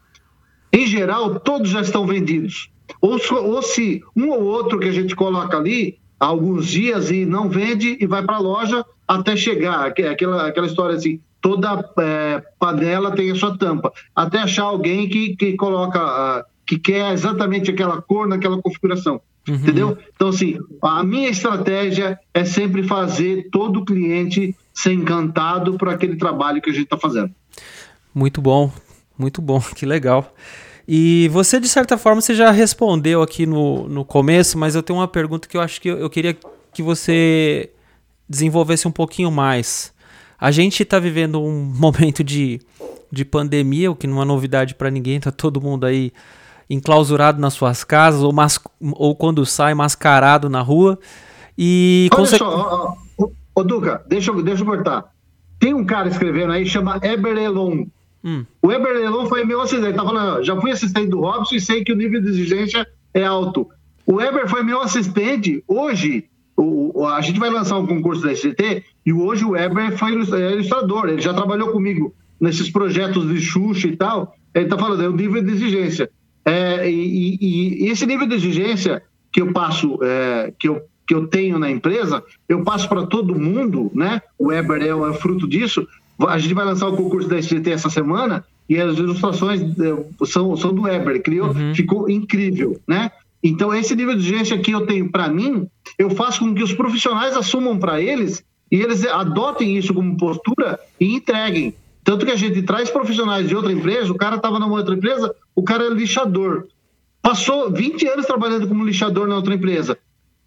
Em 0.73 0.87
geral, 0.87 1.39
todos 1.39 1.69
já 1.69 1.81
estão 1.81 2.05
vendidos. 2.05 2.69
Ou, 3.01 3.19
ou 3.31 3.61
se 3.61 4.03
um 4.15 4.29
ou 4.29 4.43
outro 4.43 4.79
que 4.79 4.87
a 4.87 4.91
gente 4.91 5.15
coloca 5.15 5.57
ali, 5.57 5.97
alguns 6.19 6.67
dias 6.67 7.09
e 7.09 7.25
não 7.25 7.49
vende 7.49 7.97
e 7.99 8.05
vai 8.05 8.23
para 8.23 8.35
a 8.35 8.39
loja 8.39 8.85
até 9.07 9.35
chegar. 9.35 9.87
Aquela, 9.87 10.47
aquela 10.47 10.67
história 10.67 10.95
assim, 10.95 11.19
toda 11.41 11.89
é, 11.99 12.43
panela 12.59 13.11
tem 13.11 13.31
a 13.31 13.35
sua 13.35 13.57
tampa. 13.57 13.91
Até 14.15 14.37
achar 14.37 14.63
alguém 14.63 15.09
que, 15.09 15.35
que 15.35 15.53
coloca, 15.55 16.45
que 16.65 16.77
quer 16.77 17.11
exatamente 17.11 17.71
aquela 17.71 18.01
cor 18.01 18.27
naquela 18.27 18.61
configuração. 18.61 19.19
Uhum. 19.47 19.55
Entendeu? 19.55 19.97
Então, 20.15 20.27
assim, 20.27 20.59
a 20.81 21.03
minha 21.03 21.29
estratégia 21.29 22.19
é 22.33 22.45
sempre 22.45 22.83
fazer 22.83 23.49
todo 23.51 23.83
cliente 23.83 24.55
ser 24.71 24.93
encantado 24.93 25.73
por 25.77 25.89
aquele 25.89 26.15
trabalho 26.15 26.61
que 26.61 26.69
a 26.69 26.73
gente 26.73 26.83
está 26.83 26.97
fazendo. 26.97 27.31
Muito 28.13 28.41
bom, 28.41 28.71
muito 29.17 29.41
bom, 29.41 29.59
que 29.75 29.85
legal. 29.85 30.33
E 30.87 31.29
você, 31.29 31.59
de 31.59 31.69
certa 31.69 31.97
forma, 31.97 32.21
você 32.21 32.33
já 32.33 32.51
respondeu 32.51 33.21
aqui 33.21 33.45
no, 33.45 33.87
no 33.87 34.03
começo, 34.03 34.57
mas 34.57 34.75
eu 34.75 34.83
tenho 34.83 34.99
uma 34.99 35.07
pergunta 35.07 35.47
que 35.47 35.55
eu 35.55 35.61
acho 35.61 35.79
que 35.79 35.89
eu, 35.89 35.97
eu 35.97 36.09
queria 36.09 36.35
que 36.73 36.81
você 36.81 37.69
desenvolvesse 38.27 38.87
um 38.87 38.91
pouquinho 38.91 39.31
mais. 39.31 39.93
A 40.39 40.49
gente 40.49 40.83
está 40.83 40.97
vivendo 40.99 41.41
um 41.41 41.63
momento 41.63 42.23
de, 42.23 42.59
de 43.11 43.23
pandemia, 43.23 43.91
o 43.91 43.95
que 43.95 44.07
não 44.07 44.21
é 44.21 44.25
novidade 44.25 44.75
para 44.75 44.89
ninguém, 44.89 45.19
tá 45.19 45.31
todo 45.31 45.61
mundo 45.61 45.85
aí 45.85 46.11
enclausurado 46.69 47.39
nas 47.39 47.53
suas 47.53 47.83
casas 47.83 48.23
ou, 48.23 48.31
mas, 48.31 48.57
ou 48.93 49.13
quando 49.13 49.45
sai 49.45 49.73
mascarado 49.73 50.49
na 50.49 50.61
rua. 50.61 50.97
E 51.57 52.09
Olha 52.11 52.19
conse... 52.19 52.37
só, 52.37 52.47
ó, 52.47 52.95
ó, 53.19 53.27
ô, 53.53 53.63
Duca, 53.63 54.03
deixa, 54.07 54.31
deixa 54.41 54.63
eu 54.63 54.65
cortar. 54.65 55.11
Tem 55.59 55.73
um 55.73 55.85
cara 55.85 56.07
escrevendo 56.07 56.53
aí, 56.53 56.65
chama 56.65 56.99
Eber 57.03 57.37
Elon. 57.37 57.85
Hum. 58.23 58.45
O 58.61 58.71
Eber 58.71 58.95
Elon 58.97 59.25
foi 59.27 59.43
meu 59.43 59.61
assistente. 59.61 59.95
Tá 59.95 60.03
falando, 60.03 60.43
já 60.43 60.59
fui 60.59 60.71
assistente 60.71 61.09
do 61.09 61.21
Robson 61.21 61.55
e 61.55 61.61
sei 61.61 61.83
que 61.83 61.91
o 61.91 61.95
nível 61.95 62.21
de 62.21 62.29
exigência 62.29 62.87
é 63.13 63.23
alto. 63.23 63.67
O 64.05 64.21
Eber 64.21 64.47
foi 64.47 64.63
meu 64.63 64.81
assistente. 64.81 65.63
Hoje, 65.67 66.25
o, 66.55 67.05
a 67.07 67.21
gente 67.21 67.39
vai 67.39 67.49
lançar 67.49 67.77
um 67.77 67.87
concurso 67.87 68.21
da 68.21 68.35
SCT 68.35 68.83
e 69.05 69.13
hoje 69.13 69.43
o 69.45 69.55
Eber 69.55 69.97
foi 69.97 70.11
é 70.11 70.51
ilustrador. 70.53 71.09
Ele 71.09 71.21
já 71.21 71.33
trabalhou 71.33 71.71
comigo 71.71 72.13
nesses 72.39 72.69
projetos 72.69 73.27
de 73.27 73.39
Xuxa 73.39 73.87
e 73.87 73.95
tal. 73.95 74.35
Ele 74.53 74.65
está 74.65 74.77
falando, 74.77 75.03
é 75.03 75.07
o 75.07 75.15
nível 75.15 75.41
de 75.41 75.51
exigência. 75.51 76.09
É, 76.43 76.89
e, 76.89 77.37
e, 77.39 77.85
e, 77.85 77.89
esse 77.89 78.05
nível 78.05 78.27
de 78.27 78.35
exigência 78.35 79.01
que 79.31 79.41
eu 79.41 79.53
passo, 79.53 79.99
é, 80.03 80.53
que, 80.59 80.67
eu, 80.67 80.81
que 81.07 81.13
eu 81.13 81.27
tenho 81.27 81.57
na 81.59 81.69
empresa, 81.69 82.23
eu 82.49 82.63
passo 82.63 82.89
para 82.89 83.05
todo 83.05 83.39
mundo, 83.39 83.91
né? 83.93 84.21
O 84.37 84.47
Weber 84.47 84.81
é, 84.81 84.89
é 84.89 85.13
fruto 85.13 85.47
disso, 85.47 85.87
a 86.27 86.37
gente 86.37 86.53
vai 86.53 86.65
lançar 86.65 86.87
o 86.87 86.95
concurso 86.95 87.27
da 87.27 87.37
SGT 87.37 87.71
essa 87.71 87.89
semana 87.89 88.43
e 88.69 88.79
as 88.79 88.97
ilustrações 88.97 89.61
eh, 89.61 90.25
são, 90.25 90.55
são 90.55 90.73
do 90.73 90.83
Weber. 90.83 91.21
Criou, 91.21 91.49
uhum. 91.49 91.75
ficou 91.75 92.09
incrível, 92.09 92.79
né? 92.87 93.11
Então, 93.43 93.73
esse 93.73 93.95
nível 93.95 94.13
de 94.13 94.21
exigência 94.21 94.57
que 94.57 94.71
eu 94.71 94.85
tenho 94.85 95.09
para 95.09 95.27
mim, 95.27 95.67
eu 95.97 96.11
faço 96.11 96.39
com 96.41 96.53
que 96.53 96.63
os 96.63 96.73
profissionais 96.73 97.35
assumam 97.35 97.77
para 97.77 97.99
eles 97.99 98.43
e 98.71 98.77
eles 98.77 99.05
adotem 99.05 99.77
isso 99.77 99.93
como 99.93 100.15
postura 100.15 100.79
e 100.99 101.15
entreguem. 101.15 101.73
Tanto 102.03 102.25
que 102.25 102.31
a 102.31 102.35
gente 102.35 102.61
traz 102.61 102.89
profissionais 102.89 103.47
de 103.47 103.55
outra 103.55 103.71
empresa, 103.71 104.11
o 104.11 104.17
cara 104.17 104.35
estava 104.35 104.59
numa 104.59 104.77
outra 104.77 104.95
empresa, 104.95 105.33
o 105.55 105.63
cara 105.63 105.85
é 105.85 105.89
lixador. 105.89 106.67
Passou 107.21 107.71
20 107.71 108.07
anos 108.07 108.25
trabalhando 108.25 108.67
como 108.67 108.85
lixador 108.85 109.27
na 109.27 109.35
outra 109.35 109.53
empresa. 109.53 109.97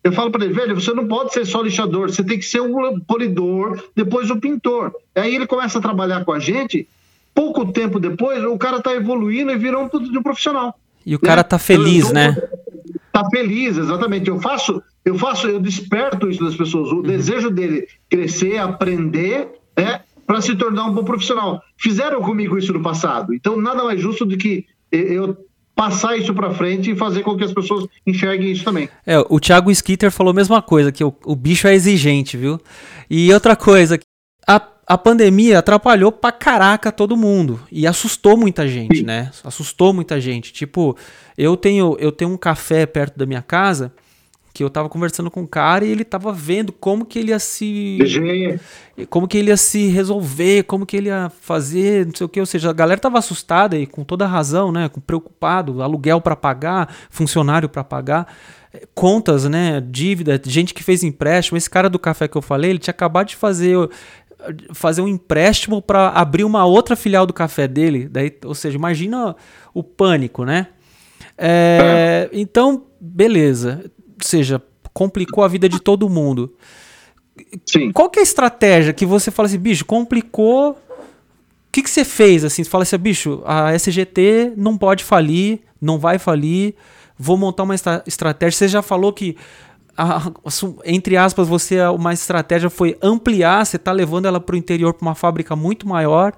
Eu 0.04 0.12
falo 0.12 0.30
para 0.30 0.44
ele, 0.44 0.52
velho, 0.52 0.74
você 0.78 0.92
não 0.92 1.08
pode 1.08 1.32
ser 1.32 1.46
só 1.46 1.62
lixador, 1.62 2.10
você 2.10 2.22
tem 2.22 2.38
que 2.38 2.44
ser 2.44 2.60
um 2.60 3.00
polidor, 3.00 3.82
depois 3.96 4.30
o 4.30 4.38
pintor. 4.38 4.94
Aí 5.14 5.34
ele 5.34 5.46
começa 5.46 5.78
a 5.78 5.82
trabalhar 5.82 6.26
com 6.26 6.32
a 6.32 6.38
gente, 6.38 6.86
pouco 7.34 7.72
tempo 7.72 7.98
depois, 7.98 8.44
o 8.44 8.58
cara 8.58 8.76
está 8.76 8.94
evoluindo 8.94 9.50
e 9.50 9.56
virou 9.56 9.84
um, 9.84 10.18
um 10.18 10.22
profissional. 10.22 10.78
E 11.06 11.16
o 11.16 11.18
né? 11.22 11.26
cara 11.26 11.42
tá 11.42 11.58
feliz, 11.58 12.08
tô, 12.08 12.12
né? 12.12 12.36
Tá 13.10 13.26
feliz, 13.30 13.78
exatamente. 13.78 14.28
Eu 14.28 14.38
faço, 14.38 14.82
eu 15.06 15.16
faço, 15.16 15.48
eu 15.48 15.58
desperto 15.58 16.28
isso 16.28 16.44
das 16.44 16.54
pessoas, 16.54 16.92
o 16.92 16.96
uhum. 16.96 17.02
desejo 17.02 17.50
dele 17.50 17.88
crescer, 18.10 18.58
aprender, 18.58 19.48
é, 19.74 20.00
para 20.26 20.42
se 20.42 20.54
tornar 20.54 20.84
um 20.84 20.92
bom 20.92 21.04
profissional. 21.04 21.62
Fizeram 21.78 22.20
comigo 22.20 22.58
isso 22.58 22.74
no 22.74 22.82
passado. 22.82 23.32
Então, 23.32 23.56
nada 23.56 23.82
mais 23.82 24.00
justo 24.02 24.26
do 24.26 24.36
que 24.36 24.66
eu 24.92 25.34
passar 25.74 26.16
isso 26.16 26.32
para 26.32 26.52
frente 26.54 26.90
e 26.90 26.96
fazer 26.96 27.22
com 27.22 27.37
que 27.37 27.44
as 27.44 27.52
pessoas 27.52 27.87
enxerguem 28.06 28.52
isso 28.52 28.64
também. 28.64 28.88
É, 29.06 29.18
o 29.28 29.40
Thiago 29.40 29.70
Skitter 29.70 30.10
falou 30.10 30.30
a 30.30 30.34
mesma 30.34 30.62
coisa, 30.62 30.92
que 30.92 31.02
o, 31.02 31.14
o 31.24 31.34
bicho 31.34 31.66
é 31.66 31.74
exigente, 31.74 32.37
viu? 32.37 32.60
E 33.10 33.32
outra 33.32 33.56
coisa, 33.56 33.98
a, 34.46 34.60
a 34.87 34.98
pandemia 34.98 35.58
atrapalhou 35.58 36.12
pra 36.12 36.30
caraca 36.30 36.92
todo 36.92 37.16
mundo 37.16 37.60
e 37.72 37.87
assustou 37.87 38.37
muita 38.37 38.68
gente, 38.68 38.98
Sim. 38.98 39.04
né? 39.04 39.30
Assustou 39.42 39.92
muita 39.92 40.20
gente. 40.20 40.52
Tipo, 40.52 40.96
eu 41.37 41.56
tenho 41.56 41.96
eu 41.98 42.12
tenho 42.12 42.30
um 42.30 42.37
café 42.37 42.87
perto 42.87 43.18
da 43.18 43.26
minha 43.26 43.42
casa 43.42 43.92
que 44.54 44.62
eu 44.62 44.70
tava 44.70 44.88
conversando 44.88 45.32
com 45.32 45.40
um 45.40 45.46
cara 45.48 45.84
e 45.84 45.90
ele 45.90 46.04
tava 46.04 46.32
vendo 46.32 46.72
como 46.72 47.04
que 47.04 47.18
ele 47.18 47.30
ia 47.30 47.40
se 47.40 47.98
como 49.10 49.26
que 49.26 49.36
ele 49.36 49.50
ia 49.50 49.56
se 49.56 49.88
resolver, 49.88 50.62
como 50.62 50.86
que 50.86 50.96
ele 50.96 51.08
ia 51.08 51.28
fazer, 51.40 52.06
não 52.06 52.14
sei 52.14 52.24
o 52.24 52.28
que, 52.28 52.38
ou 52.38 52.46
seja, 52.46 52.70
a 52.70 52.72
galera 52.72 53.00
tava 53.00 53.18
assustada 53.18 53.76
e 53.76 53.84
com 53.84 54.04
toda 54.04 54.28
razão, 54.28 54.70
né, 54.70 54.88
com 54.88 55.00
preocupado, 55.00 55.82
aluguel 55.82 56.20
para 56.20 56.36
pagar, 56.36 56.94
funcionário 57.10 57.68
para 57.68 57.82
pagar, 57.82 58.32
eh, 58.72 58.86
contas, 58.94 59.44
né, 59.46 59.80
dívida, 59.80 60.40
gente 60.46 60.72
que 60.72 60.84
fez 60.84 61.02
empréstimo, 61.02 61.58
esse 61.58 61.68
cara 61.68 61.90
do 61.90 61.98
café 61.98 62.28
que 62.28 62.36
eu 62.36 62.42
falei, 62.42 62.70
ele 62.70 62.78
tinha 62.78 62.92
acabado 62.92 63.26
de 63.26 63.36
fazer 63.36 63.76
fazer 64.72 65.00
um 65.00 65.08
empréstimo 65.08 65.80
para 65.80 66.10
abrir 66.10 66.44
uma 66.44 66.66
outra 66.66 66.94
filial 66.94 67.26
do 67.26 67.32
café 67.32 67.66
dele, 67.66 68.06
daí, 68.08 68.32
ou 68.44 68.54
seja, 68.54 68.76
imagina 68.76 69.34
o 69.72 69.82
pânico, 69.82 70.44
né? 70.44 70.68
É, 71.36 72.28
é. 72.30 72.38
Então, 72.38 72.84
beleza 73.00 73.90
seja, 74.24 74.62
complicou 74.92 75.44
a 75.44 75.48
vida 75.48 75.68
de 75.68 75.80
todo 75.80 76.08
mundo. 76.08 76.54
Sim. 77.66 77.92
Qual 77.92 78.08
que 78.08 78.18
é 78.18 78.22
a 78.22 78.24
estratégia 78.24 78.92
que 78.92 79.04
você 79.04 79.30
fala 79.30 79.46
assim, 79.46 79.58
bicho, 79.58 79.84
complicou. 79.84 80.72
O 80.72 80.76
que, 81.74 81.82
que 81.82 81.90
você 81.90 82.04
fez 82.04 82.44
assim? 82.44 82.62
Você 82.62 82.70
fala 82.70 82.82
assim, 82.82 82.96
bicho, 82.96 83.42
a 83.44 83.74
SGT 83.74 84.52
não 84.56 84.78
pode 84.78 85.02
falir, 85.02 85.60
não 85.80 85.98
vai 85.98 86.18
falir, 86.18 86.74
vou 87.18 87.36
montar 87.36 87.64
uma 87.64 87.74
estra 87.74 88.03
estratégia. 88.07 88.57
Você 88.57 88.68
já 88.68 88.80
falou 88.82 89.12
que, 89.12 89.36
a, 89.96 90.30
entre 90.84 91.16
aspas, 91.16 91.49
você 91.49 91.80
uma 91.88 92.12
estratégia 92.12 92.70
foi 92.70 92.96
ampliar, 93.03 93.66
você 93.66 93.76
está 93.76 93.90
levando 93.90 94.26
ela 94.26 94.38
para 94.38 94.55
o 94.55 94.59
interior 94.59 94.94
para 94.94 95.07
uma 95.07 95.14
fábrica 95.16 95.57
muito 95.57 95.88
maior 95.88 96.32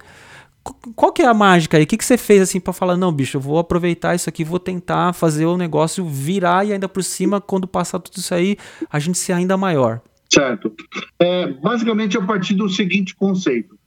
qual 0.95 1.11
que 1.11 1.21
é 1.21 1.25
a 1.25 1.33
mágica 1.33 1.77
aí? 1.77 1.83
O 1.83 1.87
que, 1.87 1.97
que 1.97 2.05
você 2.05 2.17
fez 2.17 2.41
assim 2.41 2.59
para 2.59 2.73
falar, 2.73 2.97
não, 2.97 3.11
bicho, 3.11 3.37
eu 3.37 3.41
vou 3.41 3.59
aproveitar 3.59 4.15
isso 4.15 4.29
aqui, 4.29 4.43
vou 4.43 4.59
tentar 4.59 5.13
fazer 5.13 5.45
o 5.45 5.57
negócio 5.57 6.05
virar 6.05 6.65
e 6.65 6.73
ainda 6.73 6.87
por 6.87 7.03
cima, 7.03 7.41
quando 7.41 7.67
passar 7.67 7.99
tudo 7.99 8.17
isso 8.17 8.33
aí, 8.33 8.57
a 8.89 8.99
gente 8.99 9.17
ser 9.17 9.33
ainda 9.33 9.57
maior? 9.57 10.01
Certo. 10.29 10.73
É, 11.19 11.47
basicamente, 11.47 12.17
a 12.17 12.21
partir 12.21 12.53
do 12.53 12.67
seguinte 12.69 13.15
conceito: 13.15 13.77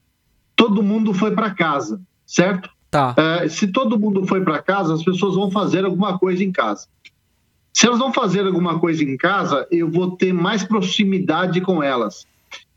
todo 0.57 0.83
mundo 0.83 1.13
foi 1.13 1.33
para 1.33 1.51
casa, 1.51 2.01
certo? 2.27 2.71
Tá. 2.91 3.15
É, 3.17 3.49
se 3.49 3.69
todo 3.69 3.99
mundo 3.99 4.27
foi 4.27 4.43
para 4.43 4.61
casa, 4.61 4.95
as 4.95 5.03
pessoas 5.03 5.35
vão 5.35 5.51
fazer 5.51 5.85
alguma 5.85 6.19
coisa 6.19 6.43
em 6.43 6.51
casa. 6.51 6.89
Se 7.73 7.87
elas 7.87 7.99
vão 7.99 8.13
fazer 8.13 8.45
alguma 8.47 8.79
coisa 8.79 9.05
em 9.05 9.17
casa, 9.17 9.67
eu 9.71 9.89
vou 9.89 10.17
ter 10.17 10.33
mais 10.33 10.65
proximidade 10.65 11.61
com 11.61 11.83
elas. 11.83 12.27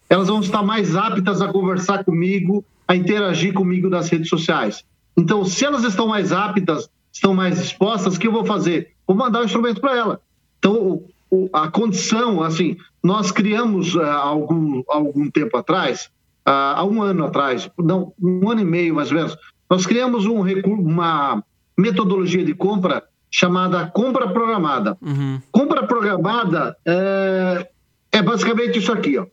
Elas 0.08 0.28
vão 0.28 0.40
estar 0.40 0.62
mais 0.62 0.96
aptas 0.96 1.42
a 1.42 1.48
conversar 1.48 2.04
comigo, 2.04 2.64
a 2.88 2.96
interagir 2.96 3.54
comigo 3.54 3.90
nas 3.90 4.10
redes 4.10 4.30
sociais. 4.30 4.84
Então, 5.18 5.46
se 5.46 5.64
elas 5.66 5.84
estão 5.84 6.08
mais 6.08 6.32
aptas 6.32 6.90
estão 7.14 7.34
mais 7.34 7.62
dispostas, 7.62 8.16
o 8.16 8.20
que 8.20 8.28
eu 8.28 8.32
vou 8.32 8.44
fazer? 8.44 8.92
Vou 9.08 9.16
mandar 9.16 9.42
o 9.42 9.46
instrumento 9.46 9.80
para 9.80 9.96
ela. 9.96 10.22
Então, 10.58 10.74
o, 10.74 11.10
o, 11.30 11.50
a 11.54 11.70
condição, 11.70 12.42
assim, 12.42 12.76
nós 13.04 13.32
criamos 13.32 13.94
uh, 13.96 14.02
algum, 14.02 14.82
algum 14.88 15.30
tempo 15.30 15.56
atrás, 15.56 16.10
uh, 16.48 16.50
há 16.76 16.84
um 16.84 17.02
ano 17.02 17.26
atrás, 17.26 17.70
não, 17.78 18.14
um 18.20 18.50
ano 18.50 18.62
e 18.62 18.66
meio 18.66 18.96
mais 18.96 19.12
ou 19.12 19.18
menos, 19.18 19.38
nós 19.70 19.86
criamos 19.86 20.26
um 20.26 20.42
uma 20.42 21.44
metodologia 21.78 22.44
de 22.44 22.54
compra 22.54 23.04
chamada 23.30 23.88
compra 23.88 24.28
programada. 24.30 24.98
Uhum. 25.02 25.42
Compra 25.52 25.88
programada 25.88 26.78
é, 26.86 27.68
é, 28.12 28.22
basicamente 28.22 28.78
isso 28.78 28.92
aqui. 28.92 29.18
Ó. 29.18 29.26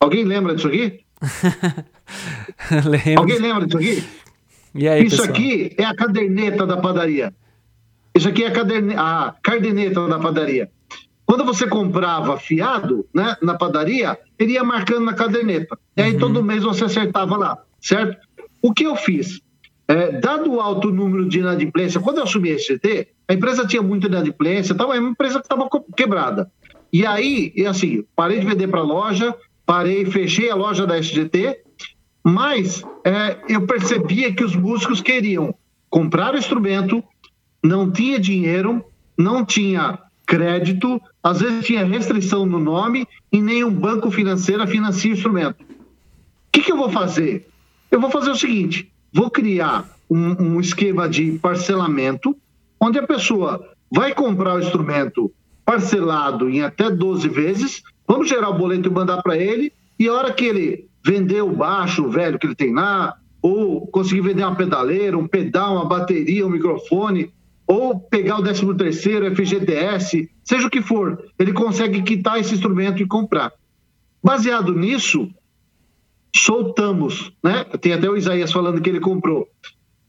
Alguém 0.00 0.24
lembra 0.24 0.54
disso 0.54 0.66
aqui? 0.66 1.03
Alguém 3.16 3.38
lembra 3.38 3.66
disso 3.66 3.78
aqui? 3.78 4.04
Aí, 4.88 5.04
isso 5.04 5.16
pessoal? 5.16 5.28
aqui 5.28 5.74
é 5.78 5.84
a 5.84 5.94
caderneta 5.94 6.66
da 6.66 6.76
padaria. 6.76 7.32
Isso 8.14 8.28
aqui 8.28 8.44
é 8.44 8.48
a, 8.48 8.52
caderne... 8.52 8.94
a 8.96 9.34
caderneta 9.42 10.06
da 10.06 10.18
padaria. 10.18 10.70
Quando 11.26 11.44
você 11.44 11.66
comprava 11.66 12.38
fiado 12.38 13.06
né, 13.14 13.36
na 13.40 13.54
padaria, 13.54 14.18
ele 14.38 14.52
ia 14.52 14.64
marcando 14.64 15.04
na 15.04 15.14
caderneta. 15.14 15.78
E 15.96 16.02
aí 16.02 16.12
uhum. 16.12 16.18
todo 16.18 16.44
mês 16.44 16.62
você 16.62 16.84
acertava 16.84 17.36
lá, 17.36 17.58
certo? 17.80 18.16
O 18.60 18.72
que 18.72 18.84
eu 18.84 18.94
fiz? 18.96 19.40
É, 19.86 20.12
dado 20.12 20.52
o 20.52 20.60
alto 20.60 20.90
número 20.90 21.28
de 21.28 21.38
inadimplência, 21.38 22.00
quando 22.00 22.18
eu 22.18 22.24
assumi 22.24 22.50
a 22.50 22.54
SGT, 22.54 23.08
a 23.28 23.34
empresa 23.34 23.66
tinha 23.66 23.82
muita 23.82 24.06
inadimplência, 24.06 24.74
tava, 24.74 24.96
é 24.96 25.00
uma 25.00 25.10
empresa 25.10 25.40
que 25.40 25.46
estava 25.46 25.68
quebrada. 25.96 26.50
E 26.92 27.04
aí, 27.04 27.52
assim, 27.68 28.04
parei 28.14 28.40
de 28.40 28.46
vender 28.46 28.68
para 28.68 28.80
a 28.80 28.84
loja, 28.84 29.34
parei, 29.66 30.04
fechei 30.06 30.50
a 30.50 30.54
loja 30.54 30.86
da 30.86 30.98
SGT, 30.98 31.60
mas 32.22 32.82
é, 33.04 33.38
eu 33.48 33.66
percebia 33.66 34.32
que 34.32 34.44
os 34.44 34.54
músicos 34.54 35.00
queriam 35.00 35.54
comprar 35.90 36.34
o 36.34 36.38
instrumento, 36.38 37.02
não 37.62 37.90
tinha 37.90 38.18
dinheiro, 38.18 38.84
não 39.16 39.44
tinha 39.44 39.98
crédito, 40.26 41.00
às 41.22 41.40
vezes 41.40 41.66
tinha 41.66 41.84
restrição 41.84 42.46
no 42.46 42.58
nome 42.58 43.06
e 43.30 43.40
nenhum 43.40 43.70
banco 43.70 44.10
financeiro 44.10 44.66
financia 44.66 45.10
o 45.10 45.14
instrumento. 45.14 45.62
O 45.62 45.66
que, 46.52 46.62
que 46.62 46.72
eu 46.72 46.76
vou 46.76 46.90
fazer? 46.90 47.46
Eu 47.90 48.00
vou 48.00 48.10
fazer 48.10 48.30
o 48.30 48.36
seguinte: 48.36 48.90
vou 49.12 49.30
criar 49.30 49.88
um, 50.10 50.56
um 50.56 50.60
esquema 50.60 51.08
de 51.08 51.38
parcelamento, 51.38 52.36
onde 52.80 52.98
a 52.98 53.06
pessoa 53.06 53.70
vai 53.90 54.14
comprar 54.14 54.56
o 54.56 54.60
instrumento 54.60 55.30
parcelado 55.64 56.48
em 56.50 56.62
até 56.62 56.90
12 56.90 57.28
vezes, 57.28 57.82
vamos 58.06 58.28
gerar 58.28 58.50
o 58.50 58.58
boleto 58.58 58.88
e 58.88 58.92
mandar 58.92 59.22
para 59.22 59.36
ele, 59.36 59.72
e 59.98 60.08
a 60.08 60.12
hora 60.12 60.32
que 60.32 60.44
ele 60.44 60.88
vender 61.04 61.42
o 61.42 61.52
baixo 61.52 62.08
velho 62.08 62.38
que 62.38 62.46
ele 62.46 62.54
tem 62.54 62.74
lá, 62.74 63.14
ou 63.42 63.86
conseguir 63.88 64.22
vender 64.22 64.42
uma 64.42 64.56
pedaleira, 64.56 65.18
um 65.18 65.28
pedal, 65.28 65.74
uma 65.74 65.84
bateria, 65.84 66.46
um 66.46 66.50
microfone, 66.50 67.30
ou 67.66 67.98
pegar 67.98 68.38
o 68.38 68.42
13 68.42 68.74
terceiro, 68.74 69.34
FGTS, 69.34 70.30
seja 70.42 70.66
o 70.66 70.70
que 70.70 70.82
for, 70.82 71.22
ele 71.38 71.52
consegue 71.52 72.02
quitar 72.02 72.38
esse 72.38 72.54
instrumento 72.54 73.02
e 73.02 73.06
comprar. 73.06 73.52
Baseado 74.22 74.74
nisso, 74.74 75.28
soltamos, 76.34 77.32
né? 77.42 77.64
Tem 77.80 77.92
até 77.92 78.08
o 78.08 78.16
Isaías 78.16 78.52
falando 78.52 78.80
que 78.80 78.88
ele 78.88 79.00
comprou. 79.00 79.48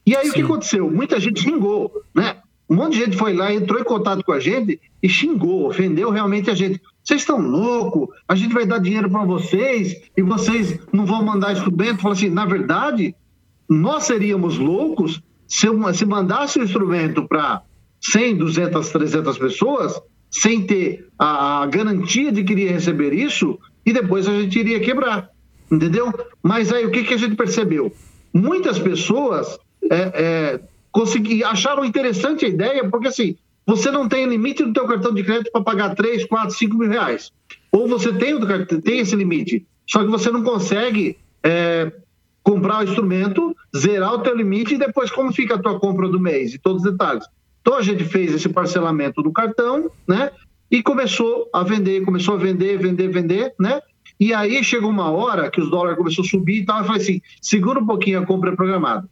E 0.06 0.16
aí 0.16 0.26
Sim. 0.26 0.30
o 0.30 0.34
que 0.34 0.42
aconteceu? 0.42 0.90
Muita 0.90 1.20
gente 1.20 1.42
xingou, 1.42 1.92
né? 2.14 2.38
Um 2.70 2.76
monte 2.76 2.94
de 2.94 3.06
gente 3.06 3.18
foi 3.18 3.34
lá, 3.34 3.54
entrou 3.54 3.80
em 3.80 3.84
contato 3.84 4.24
com 4.24 4.32
a 4.32 4.40
gente 4.40 4.80
e 5.02 5.08
xingou, 5.08 5.68
ofendeu 5.68 6.10
realmente 6.10 6.50
a 6.50 6.54
gente. 6.54 6.82
Vocês 7.06 7.22
estão 7.22 7.40
loucos? 7.40 8.10
A 8.28 8.36
gente 8.36 8.54
vai 8.54 8.66
dar 8.66 8.80
dinheiro 8.80 9.10
para 9.10 9.24
vocês 9.24 10.02
e 10.18 10.22
vocês 10.24 10.80
não 10.92 11.06
vão 11.06 11.24
mandar 11.24 11.54
instrumento? 11.54 12.02
Fala 12.02 12.16
assim, 12.16 12.30
na 12.30 12.46
verdade, 12.46 13.16
nós 13.70 14.04
seríamos 14.04 14.58
loucos 14.58 15.22
se, 15.48 15.68
se 15.94 16.06
mandasse 16.06 16.60
o 16.60 16.64
instrumento 16.64 17.28
para 17.28 17.62
100, 18.02 18.38
200, 18.38 18.90
300 18.90 19.38
pessoas 19.38 20.02
sem 20.32 20.66
ter 20.66 21.08
a, 21.18 21.62
a 21.62 21.66
garantia 21.68 22.32
de 22.32 22.44
que 22.44 22.54
iria 22.54 22.72
receber 22.72 23.14
isso 23.14 23.60
e 23.86 23.94
depois 23.94 24.28
a 24.28 24.34
gente 24.42 24.60
iria 24.60 24.80
quebrar 24.80 25.30
entendeu? 25.72 26.12
Mas 26.42 26.72
aí 26.72 26.86
o 26.86 26.92
que, 26.92 27.04
que 27.04 27.14
a 27.14 27.18
gente 27.18 27.36
percebeu? 27.36 27.92
Muitas 28.34 28.80
pessoas 28.80 29.58
é, 29.90 29.96
é, 29.96 30.60
consegui, 30.92 31.44
acharam 31.44 31.86
interessante 31.86 32.46
a 32.46 32.50
ideia, 32.50 32.90
porque 32.90 33.08
assim, 33.08 33.36
você 33.66 33.90
não 33.90 34.08
tem 34.08 34.28
limite 34.28 34.64
no 34.64 34.74
teu 34.74 34.86
cartão 34.86 35.14
de 35.14 35.24
crédito 35.24 35.52
para 35.52 35.64
pagar 35.64 35.96
3, 35.96 36.26
4, 36.26 36.56
5 36.56 36.78
mil 36.78 36.90
reais. 36.90 37.32
Ou 37.72 37.88
você 37.88 38.14
tem, 38.14 38.38
tem 38.82 39.00
esse 39.00 39.16
limite, 39.16 39.66
só 39.90 40.04
que 40.04 40.10
você 40.10 40.32
não 40.32 40.44
consegue 40.44 41.18
é, 41.44 41.92
comprar 42.44 42.80
o 42.80 42.84
instrumento, 42.84 43.56
zerar 43.76 44.14
o 44.14 44.20
teu 44.20 44.36
limite 44.36 44.76
e 44.76 44.78
depois 44.78 45.10
como 45.10 45.34
fica 45.34 45.56
a 45.56 45.60
tua 45.60 45.80
compra 45.80 46.08
do 46.08 46.20
mês 46.20 46.54
e 46.54 46.60
todos 46.60 46.84
os 46.84 46.92
detalhes. 46.92 47.26
Então 47.62 47.76
a 47.76 47.82
gente 47.82 48.04
fez 48.04 48.34
esse 48.34 48.48
parcelamento 48.48 49.24
do 49.24 49.32
cartão, 49.32 49.90
né? 50.08 50.32
E 50.70 50.84
começou 50.84 51.50
a 51.52 51.64
vender, 51.64 52.06
começou 52.06 52.36
a 52.36 52.38
vender, 52.38 52.78
vender, 52.78 53.08
vender, 53.08 53.56
né? 53.60 53.82
E 54.20 54.34
aí 54.34 54.64
chegou 54.64 54.90
uma 54.90 55.10
hora 55.10 55.50
que 55.50 55.60
os 55.60 55.70
dólares 55.70 55.98
começou 55.98 56.24
a 56.24 56.28
subir 56.28 56.62
e 56.62 56.66
tal, 56.66 56.80
eu 56.80 56.86
falei 56.86 57.02
assim, 57.02 57.22
segura 57.42 57.80
um 57.80 57.86
pouquinho 57.86 58.20
a 58.20 58.26
compra 58.26 58.56
programada. 58.56 59.10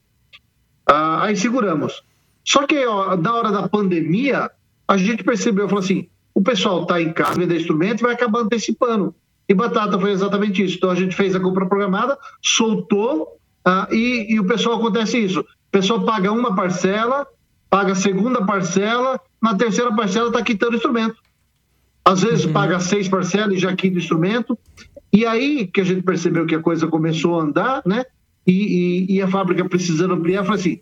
Ah, 0.86 1.24
aí 1.26 1.36
seguramos. 1.36 2.04
Só 2.44 2.66
que 2.66 2.86
ó, 2.86 3.16
na 3.16 3.34
hora 3.34 3.52
da 3.52 3.68
pandemia, 3.68 4.52
a 4.88 4.98
gente 4.98 5.24
percebeu, 5.24 5.68
falou 5.68 5.84
assim, 5.84 6.08
o 6.34 6.42
pessoal 6.42 6.84
está 6.84 7.02
em 7.02 7.14
casa 7.14 7.40
vender 7.40 7.58
instrumento 7.58 8.02
e 8.02 8.04
vai 8.04 8.14
acabar 8.14 8.40
antecipando. 8.40 9.16
E 9.48 9.54
batata 9.54 10.00
foi 10.00 10.12
exatamente 10.12 10.64
isso. 10.64 10.78
Então 10.78 10.90
a 10.90 10.96
gente 10.96 11.16
fez 11.16 11.36
a 11.36 11.40
compra 11.40 11.66
programada, 11.66 12.18
soltou 12.42 13.38
ah, 13.66 13.88
e, 13.92 14.34
e 14.34 14.40
o 14.40 14.46
pessoal 14.46 14.78
acontece 14.78 15.18
isso. 15.18 15.42
O 15.42 15.72
pessoal 15.72 16.04
paga 16.04 16.32
uma 16.32 16.56
parcela, 16.56 17.28
paga 17.70 17.94
a 17.94 17.96
segunda 17.96 18.46
parcela, 18.46 19.20
na 19.42 19.56
terceira 19.56 19.94
parcela 19.94 20.28
está 20.28 20.42
quitando 20.42 20.74
o 20.74 20.76
instrumento. 20.76 21.16
Às 22.06 22.22
vezes 22.22 22.46
uhum. 22.46 22.54
paga 22.54 22.80
seis 22.80 23.08
parcelas 23.08 23.56
e 23.56 23.60
já 23.60 23.74
quita 23.76 23.96
o 23.96 24.00
instrumento. 24.00 24.58
E 25.12 25.26
aí 25.26 25.68
que 25.68 25.82
a 25.82 25.84
gente 25.84 26.02
percebeu 26.02 26.46
que 26.46 26.56
a 26.56 26.60
coisa 26.60 26.88
começou 26.88 27.40
a 27.40 27.44
andar, 27.44 27.82
né? 27.86 28.04
E, 28.46 29.08
e, 29.10 29.16
e 29.16 29.22
a 29.22 29.28
fábrica 29.28 29.68
precisando 29.68 30.14
ampliar, 30.14 30.44
falou 30.44 30.60
assim: 30.60 30.82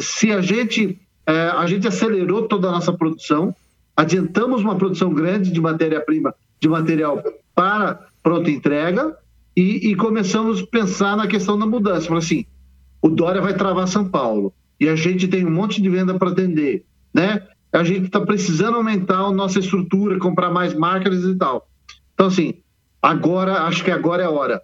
se 0.00 0.32
a 0.32 0.40
gente, 0.40 0.98
é, 1.26 1.48
a 1.48 1.66
gente 1.66 1.86
acelerou 1.86 2.48
toda 2.48 2.68
a 2.68 2.72
nossa 2.72 2.92
produção, 2.92 3.54
adiantamos 3.96 4.62
uma 4.62 4.76
produção 4.76 5.12
grande 5.12 5.50
de 5.50 5.60
matéria-prima, 5.60 6.34
de 6.60 6.68
material 6.68 7.22
para 7.54 8.06
pronta 8.22 8.50
entrega, 8.50 9.16
e, 9.56 9.90
e, 9.90 9.96
começamos 9.96 10.60
a 10.60 10.66
pensar 10.66 11.16
na 11.16 11.26
questão 11.26 11.58
da 11.58 11.64
mudança. 11.64 12.06
Falou 12.06 12.18
assim: 12.18 12.44
o 13.00 13.08
Dória 13.08 13.40
vai 13.40 13.54
travar 13.54 13.88
São 13.88 14.06
Paulo, 14.06 14.52
e 14.78 14.88
a 14.88 14.94
gente 14.94 15.26
tem 15.28 15.46
um 15.46 15.50
monte 15.50 15.80
de 15.80 15.88
venda 15.88 16.14
para 16.14 16.30
atender, 16.30 16.84
né? 17.14 17.42
A 17.72 17.82
gente 17.82 18.06
está 18.06 18.20
precisando 18.20 18.76
aumentar 18.76 19.18
a 19.18 19.32
nossa 19.32 19.58
estrutura, 19.58 20.18
comprar 20.18 20.50
mais 20.50 20.74
máquinas 20.74 21.24
e 21.24 21.34
tal. 21.34 21.68
Então, 22.14 22.26
assim, 22.26 22.54
Agora, 23.06 23.62
acho 23.62 23.84
que 23.84 23.90
agora 23.92 24.24
é 24.24 24.26
a 24.26 24.30
hora. 24.30 24.60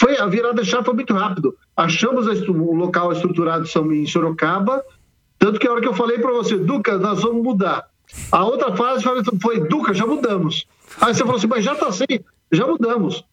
Foi, 0.00 0.18
a 0.18 0.26
virada 0.26 0.64
chave 0.64 0.84
foi 0.84 0.94
muito 0.94 1.14
rápido. 1.14 1.56
Achamos 1.78 2.26
o 2.26 2.74
local 2.74 3.12
estruturado 3.12 3.64
em 3.94 4.04
Sorocaba, 4.04 4.82
tanto 5.38 5.60
que 5.60 5.68
a 5.68 5.70
hora 5.70 5.80
que 5.80 5.86
eu 5.86 5.94
falei 5.94 6.18
para 6.18 6.32
você, 6.32 6.56
Duca, 6.56 6.98
nós 6.98 7.22
vamos 7.22 7.40
mudar. 7.40 7.88
A 8.32 8.44
outra 8.44 8.76
fase 8.76 9.04
foi, 9.40 9.60
Duca, 9.60 9.94
já 9.94 10.04
mudamos. 10.04 10.66
Aí 11.00 11.14
você 11.14 11.20
falou 11.20 11.36
assim, 11.36 11.46
mas 11.46 11.64
já 11.64 11.74
está 11.74 11.86
assim, 11.86 12.04
já 12.50 12.66
mudamos. 12.66 13.24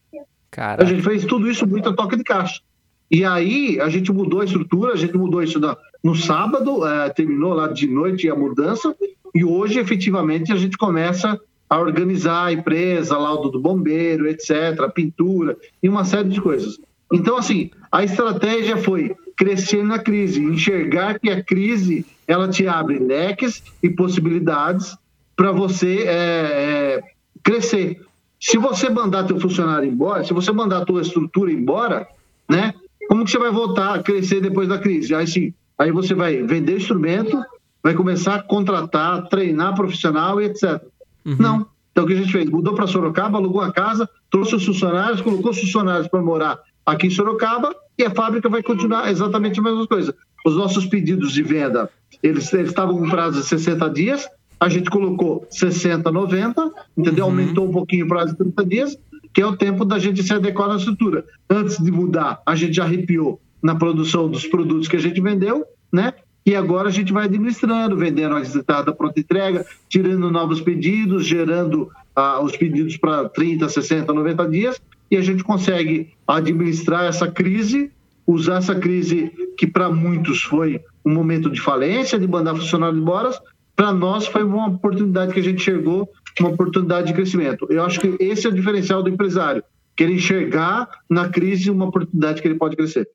Caraca. 0.52 0.84
A 0.84 0.86
gente 0.86 1.02
fez 1.02 1.26
tudo 1.26 1.50
isso 1.50 1.66
muito 1.66 1.89
a 1.89 1.93
toque 1.96 2.16
de 2.16 2.24
caixa. 2.24 2.62
E 3.10 3.26
aí 3.26 3.82
a 3.82 3.89
gente 3.89 4.12
mudou 4.12 4.41
a 4.41 4.46
estrutura, 4.46 4.93
a 4.93 4.96
gente 4.96 5.18
mudou 5.18 5.41
isso 5.41 5.60
no 6.04 6.14
sábado, 6.14 6.86
é, 6.88 7.10
terminou 7.10 7.56
lá 7.56 7.68
de 7.68 7.88
noite 7.88 8.30
a 8.30 8.36
mudança, 8.36 8.96
e 9.34 9.43
hoje 9.43 9.80
efetivamente 9.80 10.54
a 10.54 10.56
gente 10.56 10.78
começa 10.78 11.41
a 11.68 11.80
organizar 11.80 12.46
a 12.46 12.54
empresa, 12.54 13.18
laudo 13.18 13.50
do 13.50 13.60
bombeiro, 13.60 14.28
etc., 14.28 14.88
pintura 14.93 15.58
e 15.82 15.89
uma 15.89 16.06
série 16.06 16.30
de 16.30 16.39
coisas. 16.39 16.78
Então, 17.16 17.38
assim, 17.38 17.72
a 17.89 18.03
estratégia 18.03 18.76
foi 18.76 19.16
crescer 19.38 19.82
na 19.84 19.97
crise, 19.97 20.43
enxergar 20.43 21.18
que 21.18 21.30
a 21.30 21.41
crise 21.41 22.05
ela 22.28 22.49
te 22.49 22.68
abre 22.68 22.99
leques 22.99 23.63
e 23.82 23.89
possibilidades 23.89 24.97
para 25.34 25.53
você 25.53 25.99
é, 25.99 26.09
é, 26.09 27.03
crescer. 27.41 28.01
Se 28.38 28.57
você 28.57 28.89
mandar 28.89 29.24
teu 29.24 29.39
funcionário 29.39 29.89
embora, 29.89 30.26
se 30.26 30.34
você 30.34 30.51
mandar 30.51 30.80
a 30.80 30.86
tua 30.86 31.01
estrutura 31.01 31.51
embora, 31.51 32.05
né? 32.49 32.74
Como 33.07 33.24
que 33.24 33.32
você 33.32 33.39
vai 33.39 33.51
voltar 33.51 33.93
a 33.93 34.03
crescer 34.03 34.41
depois 34.41 34.68
da 34.68 34.78
crise? 34.78 35.16
Aí 35.16 35.26
sim, 35.26 35.53
aí 35.80 35.91
você 35.91 36.13
vai 36.13 36.43
vender 36.43 36.76
instrumento, 36.76 37.41
vai 37.82 37.93
começar 37.93 38.36
a 38.36 38.43
contratar, 38.43 39.30
treinar 39.30 39.74
profissional 39.74 40.41
e 40.41 40.45
etc. 40.45 40.82
Uhum. 41.26 41.38
Não. 41.39 41.68
Então 41.91 42.03
o 42.03 42.07
que 42.07 42.13
a 42.13 42.18
gente 42.18 42.32
fez? 42.32 42.49
Mudou 42.49 42.74
para 42.76 42.88
Sorocaba, 42.88 43.38
alugou 43.38 43.61
a 43.61 43.72
casa, 43.72 44.09
trouxe 44.30 44.55
os 44.55 44.66
funcionários, 44.66 45.22
colocou 45.22 45.51
os 45.51 45.59
funcionários 45.61 46.09
para 46.09 46.22
morar 46.22 46.59
aqui 46.86 47.08
em 47.08 47.10
Sorocaba 47.10 47.76
e 47.98 48.04
a 48.04 48.12
fábrica 48.12 48.50
vai 48.50 48.62
continuar 48.62 49.10
exatamente 49.10 49.60
a 49.60 49.64
mesma 49.64 49.88
coisa. 49.88 50.16
Os 50.46 50.56
nossos 50.56 50.86
pedidos 50.86 51.32
de 51.32 51.42
venda, 51.42 51.90
eles, 52.22 52.54
eles 52.54 52.70
estavam 52.70 52.98
com 52.98 53.10
prazo 53.10 53.42
de 53.42 53.48
60 53.48 53.90
dias, 53.90 54.28
a 54.60 54.70
gente 54.70 54.90
colocou 54.90 55.46
60, 55.50 56.12
90, 56.12 56.72
entendeu? 56.98 57.26
Uhum. 57.26 57.32
Aumentou 57.32 57.68
um 57.68 57.72
pouquinho 57.72 58.06
o 58.06 58.08
prazo 58.08 58.32
de 58.32 58.38
30 58.38 58.66
dias, 58.66 58.98
que 59.34 59.42
é 59.42 59.46
o 59.46 59.56
tempo 59.56 59.84
da 59.84 60.00
gente 60.00 60.24
se 60.24 60.34
adequar 60.34 60.70
na 60.70 60.78
estrutura. 60.78 61.26
Antes 61.50 61.78
de 61.78 61.92
mudar, 61.92 62.42
a 62.46 62.56
gente 62.56 62.74
já 62.74 62.84
arrepiou 62.84 63.40
na 63.62 63.76
produção 63.76 64.30
dos 64.30 64.46
produtos 64.46 64.88
que 64.88 64.96
a 64.96 65.00
gente 65.00 65.20
vendeu, 65.20 65.66
né? 65.92 66.14
E 66.46 66.56
agora 66.56 66.90
a 66.90 66.92
gente 66.92 67.12
vai 67.12 67.26
administrando, 67.26 67.98
vendendo 67.98 68.36
a 68.36 68.40
guitarra 68.40 68.84
da 68.84 68.94
pronta 68.94 69.20
entrega, 69.20 69.66
tirando 69.90 70.30
novos 70.30 70.62
pedidos, 70.62 71.26
gerando 71.26 71.90
ah, 72.16 72.40
os 72.40 72.56
pedidos 72.56 72.98
para 72.98 73.28
30, 73.30 73.68
60, 73.68 74.14
90 74.14 74.48
dias, 74.48 74.80
e 75.10 75.18
a 75.18 75.22
gente 75.22 75.43
consegue 75.43 76.14
administrar 76.28 77.06
essa 77.06 77.30
crise, 77.30 77.91
usar 78.26 78.58
essa 78.58 78.76
crise 78.76 79.32
que 79.58 79.68
para 79.68 79.89
muitos 79.89 80.41
foi 80.41 80.82
um 81.06 81.14
momento 81.14 81.49
de 81.49 81.62
falência, 81.62 82.20
de 82.20 82.28
mandar 82.28 82.56
funcionário 82.56 82.97
embora, 82.97 83.32
para 83.76 83.91
nós 83.91 84.26
foi 84.26 84.43
uma 84.43 84.68
oportunidade 84.68 85.34
que 85.34 85.39
a 85.39 85.43
gente 85.43 85.62
chegou, 85.62 86.10
uma 86.39 86.49
oportunidade 86.49 87.08
de 87.08 87.14
crescimento. 87.14 87.68
Eu 87.70 87.84
acho 87.84 87.99
que 87.99 88.16
esse 88.20 88.47
é 88.47 88.49
o 88.49 88.53
diferencial 88.53 89.03
do 89.03 89.10
empresário, 89.10 89.64
que 89.95 90.03
ele 90.03 90.14
enxergar 90.14 90.89
na 91.10 91.30
crise 91.30 91.70
uma 91.70 91.86
oportunidade 91.86 92.41
que 92.41 92.47
ele 92.47 92.56
pode 92.56 92.76
crescer 92.76 93.08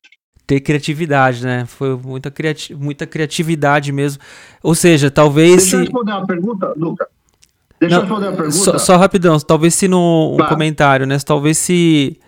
ter 0.51 0.59
criatividade, 0.59 1.45
né? 1.45 1.65
Foi 1.65 1.97
muita, 1.97 2.29
criati 2.29 2.75
muita 2.75 3.07
criatividade 3.07 3.93
mesmo. 3.93 4.21
Ou 4.61 4.75
seja, 4.75 5.09
talvez. 5.09 5.53
Deixa 5.53 5.67
se... 5.67 5.77
eu 5.77 5.81
responder 5.81 6.11
uma 6.11 6.27
pergunta, 6.27 6.75
Luca. 6.77 7.07
Deixa 7.81 7.97
Não, 7.97 8.03
eu 8.03 8.09
responder 8.09 8.29
uma 8.29 8.37
pergunta. 8.37 8.57
Só, 8.57 8.79
só 8.79 8.97
rapidão, 8.97 9.41
talvez 9.41 9.75
se 9.75 9.89
no 9.89 10.37
um 10.39 10.47
comentário, 10.47 11.07
né? 11.07 11.19
Talvez 11.25 11.57
se. 11.59 12.19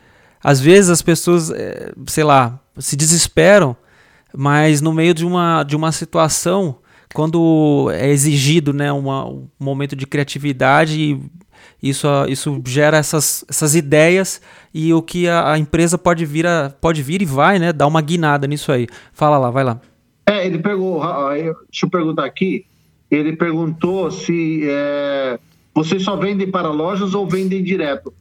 Às 0.43 0.61
vezes 0.61 0.91
as 0.91 1.03
pessoas, 1.03 1.51
eh, 1.51 1.93
sei 2.07 2.25
lá, 2.25 2.59
se 2.79 2.97
desesperam, 2.97 3.77
mas 4.35 4.81
no 4.81 4.93
meio 4.93 5.15
de 5.15 5.25
uma, 5.25 5.63
de 5.63 5.77
uma 5.77 5.93
situação, 5.93 6.79
quando 7.15 7.91
é 7.93 8.09
exigido 8.09 8.73
né, 8.73 8.91
uma, 8.91 9.25
um 9.25 9.47
momento 9.61 9.95
de 9.95 10.05
criatividade 10.05 11.21
isso, 11.83 12.07
isso 12.29 12.63
gera 12.67 12.97
essas, 12.97 13.45
essas 13.49 13.75
ideias 13.75 14.41
e 14.73 14.95
o 14.95 15.03
que 15.03 15.29
a, 15.29 15.53
a, 15.53 15.59
empresa 15.59 15.99
pode 15.99 16.25
vir, 16.25 16.47
a, 16.47 16.73
pode 16.81 17.03
vir 17.03 17.23
e 17.23 17.25
vai, 17.25 17.59
né? 17.59 17.73
Dar 17.73 17.89
uma 17.89 18.01
guinada 18.01 18.47
nisso 18.47 18.71
aí. 18.71 18.87
Fala 19.13 19.37
lá, 19.37 19.51
vai 19.51 19.65
lá. 19.65 19.81
É, 20.25 20.47
ele 20.47 20.61
pegou, 20.61 21.03
deixa 21.69 21.85
eu 21.85 21.91
perguntar 21.91 22.25
aqui, 22.25 22.65
ele 23.15 23.37
perguntou 23.37 24.11
se 24.11 24.63
é, 24.65 25.39
vocês 25.75 26.03
só 26.03 26.17
vendem 26.17 26.51
para 26.51 26.71
lojas 26.71 27.15
ou 27.15 27.29
vendem 27.29 27.63
direto. 27.63 28.13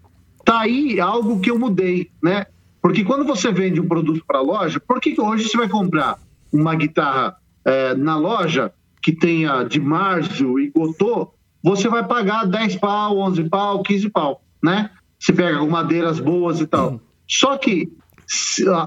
Tá 0.43 0.61
aí 0.61 0.99
algo 0.99 1.39
que 1.39 1.49
eu 1.49 1.57
mudei, 1.57 2.09
né? 2.21 2.45
Porque 2.81 3.03
quando 3.03 3.23
você 3.23 3.51
vende 3.51 3.79
um 3.79 3.87
produto 3.87 4.23
para 4.25 4.41
loja, 4.41 4.79
por 4.79 4.99
que, 4.99 5.19
hoje 5.19 5.47
você 5.47 5.57
vai 5.57 5.69
comprar 5.69 6.17
uma 6.51 6.75
guitarra 6.75 7.37
é, 7.63 7.93
na 7.95 8.17
loja 8.17 8.71
que 9.01 9.11
tenha 9.11 9.63
de 9.63 9.79
Marzio 9.79 10.59
e 10.59 10.69
Gotô 10.69 11.31
você 11.63 11.87
vai 11.87 12.05
pagar 12.05 12.45
10 12.45 12.77
pau, 12.77 13.19
11 13.19 13.49
pau, 13.49 13.83
15 13.83 14.09
pau, 14.09 14.41
né? 14.63 14.89
Se 15.19 15.31
pega 15.31 15.63
madeiras 15.65 16.19
boas 16.19 16.59
e 16.59 16.65
tal. 16.65 16.99
Só 17.27 17.57
que 17.57 17.91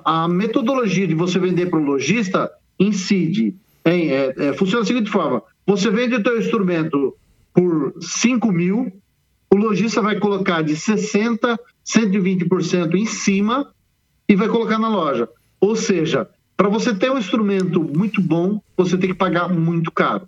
a, 0.05 0.27
metodologia 0.27 1.07
de 1.07 1.15
você 1.15 1.39
vender 1.39 1.71
para 1.71 1.79
o 1.79 1.85
lojista 1.85 2.51
incide, 2.79 3.55
em, 3.85 4.11
é, 4.11 4.35
é, 4.37 4.53
funciona 4.55 4.83
da 4.83 4.89
seguinte 4.89 5.11
forma: 5.11 5.43
você 5.67 5.91
vende 5.91 6.17
o 6.17 6.23
teu 6.23 6.39
instrumento 6.39 7.17
por 7.53 7.95
5 8.01 8.51
mil, 8.53 8.93
o 9.53 9.57
lojista 9.57 10.03
vai 10.03 10.19
colocar 10.19 10.63
de 10.63 10.75
60%, 10.75 11.59
120% 11.87 12.95
em 12.95 13.07
cima 13.07 13.73
e 14.29 14.35
vai 14.35 14.49
colocar 14.49 14.79
na 14.79 14.89
loja. 14.89 15.29
Ou 15.61 15.77
seja, 15.77 16.29
para 16.57 16.69
você 16.69 16.95
ter 16.95 17.11
um 17.11 17.19
instrumento 17.19 17.83
muito 17.83 18.21
bom, 18.21 18.61
você 18.77 18.97
tem 18.97 19.11
que 19.11 19.17
pagar 19.17 19.49
muito 19.49 19.93
caro 19.93 20.25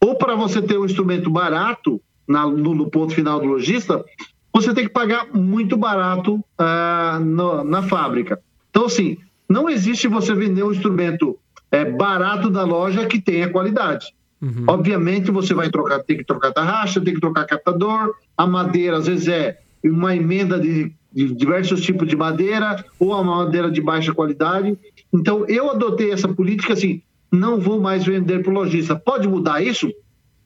ou 0.00 0.14
para 0.14 0.34
você 0.34 0.62
ter 0.62 0.78
um 0.78 0.84
instrumento 0.84 1.30
barato 1.30 2.00
na, 2.26 2.46
no, 2.46 2.74
no, 2.74 2.90
ponto 2.90 3.14
final 3.14 3.40
do 3.40 3.46
lojista, 3.46 4.04
você 4.52 4.72
tem 4.74 4.84
que 4.84 4.92
pagar 4.92 5.28
muito 5.32 5.76
barato 5.76 6.36
uh, 6.36 7.20
no, 7.20 7.64
na 7.64 7.82
fábrica. 7.82 8.40
Então, 8.70 8.86
assim, 8.86 9.18
não 9.48 9.68
existe 9.68 10.08
você 10.08 10.34
vender 10.34 10.62
um 10.62 10.72
instrumento 10.72 11.38
é, 11.70 11.84
barato 11.84 12.50
da 12.50 12.64
loja 12.64 13.06
que 13.06 13.20
tenha 13.20 13.50
qualidade. 13.50 14.14
Uhum. 14.40 14.64
Obviamente, 14.68 15.30
você 15.30 15.52
vai 15.52 15.68
trocar, 15.70 16.00
tem 16.00 16.16
que 16.16 16.24
trocar 16.24 16.52
tarraxa, 16.52 17.00
tem 17.00 17.14
que 17.14 17.20
trocar 17.20 17.44
captador, 17.44 18.14
a 18.36 18.46
madeira, 18.46 18.98
às 18.98 19.06
vezes, 19.06 19.28
é 19.28 19.58
uma 19.84 20.14
emenda 20.14 20.58
de, 20.58 20.92
de 21.12 21.34
diversos 21.34 21.80
tipos 21.80 22.06
de 22.08 22.16
madeira 22.16 22.84
ou 22.98 23.12
uma 23.12 23.44
madeira 23.44 23.70
de 23.70 23.80
baixa 23.80 24.14
qualidade. 24.14 24.78
Então, 25.12 25.44
eu 25.46 25.70
adotei 25.70 26.12
essa 26.12 26.28
política 26.28 26.72
assim, 26.72 27.02
não 27.30 27.58
vou 27.58 27.80
mais 27.80 28.04
vender 28.04 28.42
para 28.42 28.50
o 28.50 28.54
lojista. 28.54 28.96
Pode 28.96 29.28
mudar 29.28 29.62
isso? 29.62 29.90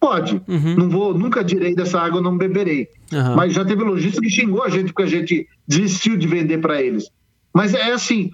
Pode. 0.00 0.42
Uhum. 0.48 0.74
Não 0.76 0.90
vou, 0.90 1.16
nunca 1.16 1.44
direi 1.44 1.74
dessa 1.74 2.00
água, 2.00 2.20
não 2.20 2.36
beberei. 2.36 2.88
Uhum. 3.12 3.36
Mas 3.36 3.52
já 3.52 3.64
teve 3.64 3.84
lojista 3.84 4.20
que 4.20 4.30
xingou 4.30 4.64
a 4.64 4.68
gente 4.68 4.92
porque 4.92 5.02
a 5.02 5.06
gente 5.06 5.46
desistiu 5.66 6.16
de 6.16 6.26
vender 6.26 6.58
para 6.58 6.82
eles. 6.82 7.08
Mas 7.54 7.74
é 7.74 7.92
assim, 7.92 8.32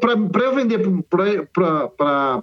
para 0.00 0.44
eu 0.44 0.54
vender 0.54 0.80
para 1.08 2.42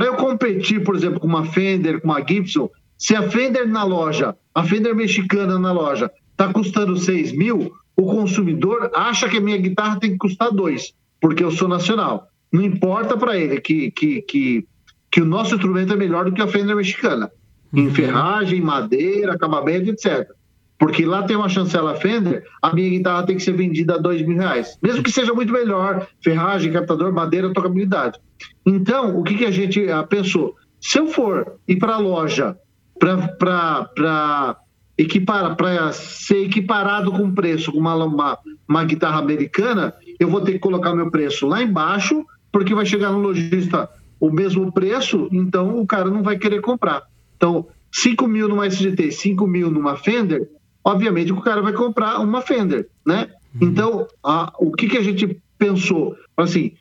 eu 0.00 0.14
competir, 0.14 0.82
por 0.82 0.94
exemplo, 0.94 1.20
com 1.20 1.26
uma 1.26 1.44
Fender, 1.46 2.00
com 2.00 2.08
uma 2.08 2.26
Gibson, 2.26 2.70
se 2.96 3.14
a 3.14 3.28
Fender 3.28 3.68
na 3.68 3.84
loja, 3.84 4.34
a 4.54 4.64
Fender 4.64 4.94
mexicana 4.94 5.58
na 5.58 5.72
loja, 5.72 6.10
está 6.30 6.52
custando 6.52 6.96
6 6.96 7.32
mil, 7.32 7.72
o 7.96 8.06
consumidor 8.06 8.90
acha 8.94 9.28
que 9.28 9.36
a 9.36 9.40
minha 9.40 9.58
guitarra 9.58 10.00
tem 10.00 10.12
que 10.12 10.18
custar 10.18 10.50
2, 10.50 10.94
porque 11.20 11.44
eu 11.44 11.50
sou 11.50 11.68
nacional. 11.68 12.28
Não 12.50 12.62
importa 12.62 13.16
para 13.16 13.36
ele 13.36 13.60
que, 13.60 13.90
que, 13.90 14.22
que 14.22 14.66
que 15.12 15.20
o 15.20 15.26
nosso 15.26 15.54
instrumento 15.54 15.92
é 15.92 15.96
melhor 15.96 16.24
do 16.24 16.32
que 16.32 16.40
a 16.40 16.46
Fender 16.46 16.74
mexicana. 16.74 17.30
Uhum. 17.70 17.80
Em 17.80 17.90
ferragem, 17.90 18.62
madeira, 18.62 19.34
acabamento, 19.34 19.90
etc. 19.90 20.26
Porque 20.82 21.06
lá 21.06 21.22
tem 21.22 21.36
uma 21.36 21.48
chancela 21.48 21.94
Fender, 21.94 22.42
a 22.60 22.74
minha 22.74 22.90
guitarra 22.90 23.24
tem 23.24 23.36
que 23.36 23.42
ser 23.44 23.52
vendida 23.52 23.94
a 23.94 23.98
dois 23.98 24.20
mil 24.20 24.36
reais. 24.36 24.76
Mesmo 24.82 25.00
que 25.00 25.12
seja 25.12 25.32
muito 25.32 25.52
melhor, 25.52 26.08
ferragem, 26.20 26.72
captador, 26.72 27.12
madeira, 27.12 27.52
tocabilidade. 27.52 28.18
Então, 28.66 29.16
o 29.16 29.22
que, 29.22 29.36
que 29.36 29.44
a 29.44 29.50
gente 29.52 29.88
ah, 29.88 30.02
pensou? 30.02 30.56
Se 30.80 30.98
eu 30.98 31.06
for 31.06 31.54
ir 31.68 31.76
para 31.76 31.94
a 31.94 31.98
loja 31.98 32.56
para 32.98 34.56
equiparar, 34.98 35.54
para 35.54 35.92
ser 35.92 36.46
equiparado 36.46 37.12
com 37.12 37.32
preço 37.32 37.70
com 37.70 37.78
uma, 37.78 37.94
uma, 37.94 38.38
uma 38.68 38.84
guitarra 38.84 39.20
americana, 39.20 39.94
eu 40.18 40.28
vou 40.28 40.40
ter 40.40 40.54
que 40.54 40.58
colocar 40.58 40.96
meu 40.96 41.12
preço 41.12 41.46
lá 41.46 41.62
embaixo, 41.62 42.26
porque 42.50 42.74
vai 42.74 42.84
chegar 42.84 43.12
no 43.12 43.20
lojista 43.20 43.88
o 44.18 44.32
mesmo 44.32 44.72
preço, 44.72 45.28
então 45.30 45.78
o 45.78 45.86
cara 45.86 46.10
não 46.10 46.24
vai 46.24 46.36
querer 46.36 46.60
comprar. 46.60 47.04
Então, 47.36 47.68
5 47.92 48.26
mil 48.26 48.48
numa 48.48 48.66
SGT, 48.66 49.12
5 49.12 49.46
mil 49.46 49.70
numa 49.70 49.94
Fender, 49.94 50.50
obviamente 50.84 51.32
o 51.32 51.40
cara 51.40 51.62
vai 51.62 51.72
comprar 51.72 52.18
uma 52.18 52.40
Fender, 52.40 52.88
né? 53.06 53.28
Uhum. 53.54 53.68
Então, 53.68 54.06
a, 54.22 54.52
o 54.58 54.72
que, 54.72 54.88
que 54.88 54.98
a 54.98 55.02
gente 55.02 55.40
pensou? 55.58 56.16
Assim, 56.36 56.72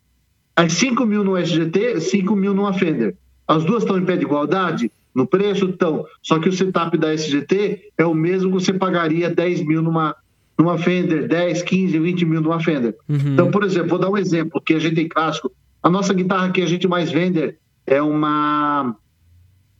as 0.56 0.74
5 0.74 1.06
mil 1.06 1.24
no 1.24 1.38
SGT, 1.38 2.00
5 2.00 2.36
mil 2.36 2.54
numa 2.54 2.74
Fender. 2.74 3.16
As 3.48 3.64
duas 3.64 3.84
estão 3.84 3.98
em 3.98 4.06
pé 4.06 4.16
de 4.16 4.24
igualdade? 4.24 4.92
No 5.14 5.28
preço 5.28 5.66
estão. 5.66 6.06
Só 6.22 6.40
que 6.40 6.48
o 6.48 6.54
setup 6.54 6.98
da 6.98 7.14
SGT 7.14 7.92
é 7.98 8.06
o 8.06 8.14
mesmo 8.14 8.50
que 8.50 8.64
você 8.64 8.74
pagaria 8.74 9.30
10 9.30 9.66
mil 9.66 9.82
numa, 9.82 10.16
numa 10.58 10.78
Fender, 10.78 11.28
10, 11.28 11.64
15, 11.64 12.00
20 12.00 12.26
mil 12.26 12.42
numa 12.42 12.60
Fender. 12.60 12.96
Uhum. 13.10 13.34
Então, 13.34 13.52
por 13.52 13.64
exemplo, 13.64 13.90
vou 13.90 14.00
dar 14.00 14.10
um 14.10 14.18
exemplo 14.18 14.62
que 14.62 14.74
a 14.74 14.80
gente 14.80 14.96
tem 14.96 15.10
clássico. 15.10 15.52
A 15.84 15.90
nossa 15.90 16.14
guitarra 16.14 16.52
que 16.52 16.62
a 16.62 16.66
gente 16.66 16.88
mais 16.88 17.12
vende 17.12 17.56
é 17.86 18.02
uma 18.02 18.96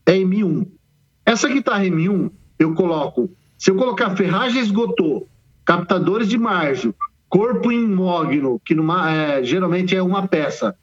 é 0.04 0.12
M1. 0.12 0.66
Essa 1.24 1.48
guitarra 1.48 1.84
M1, 1.84 2.30
eu 2.58 2.74
coloco, 2.74 3.30
se 3.62 3.70
eu 3.70 3.76
colocar 3.76 4.16
ferragem 4.16 4.60
esgotou, 4.60 5.28
captadores 5.64 6.28
de 6.28 6.36
margem, 6.36 6.92
corpo 7.28 7.70
em 7.70 7.86
mogno, 7.86 8.60
que 8.64 8.74
numa, 8.74 9.08
é, 9.08 9.44
geralmente 9.44 9.94
é 9.94 10.02
uma 10.02 10.26
peça, 10.26 10.74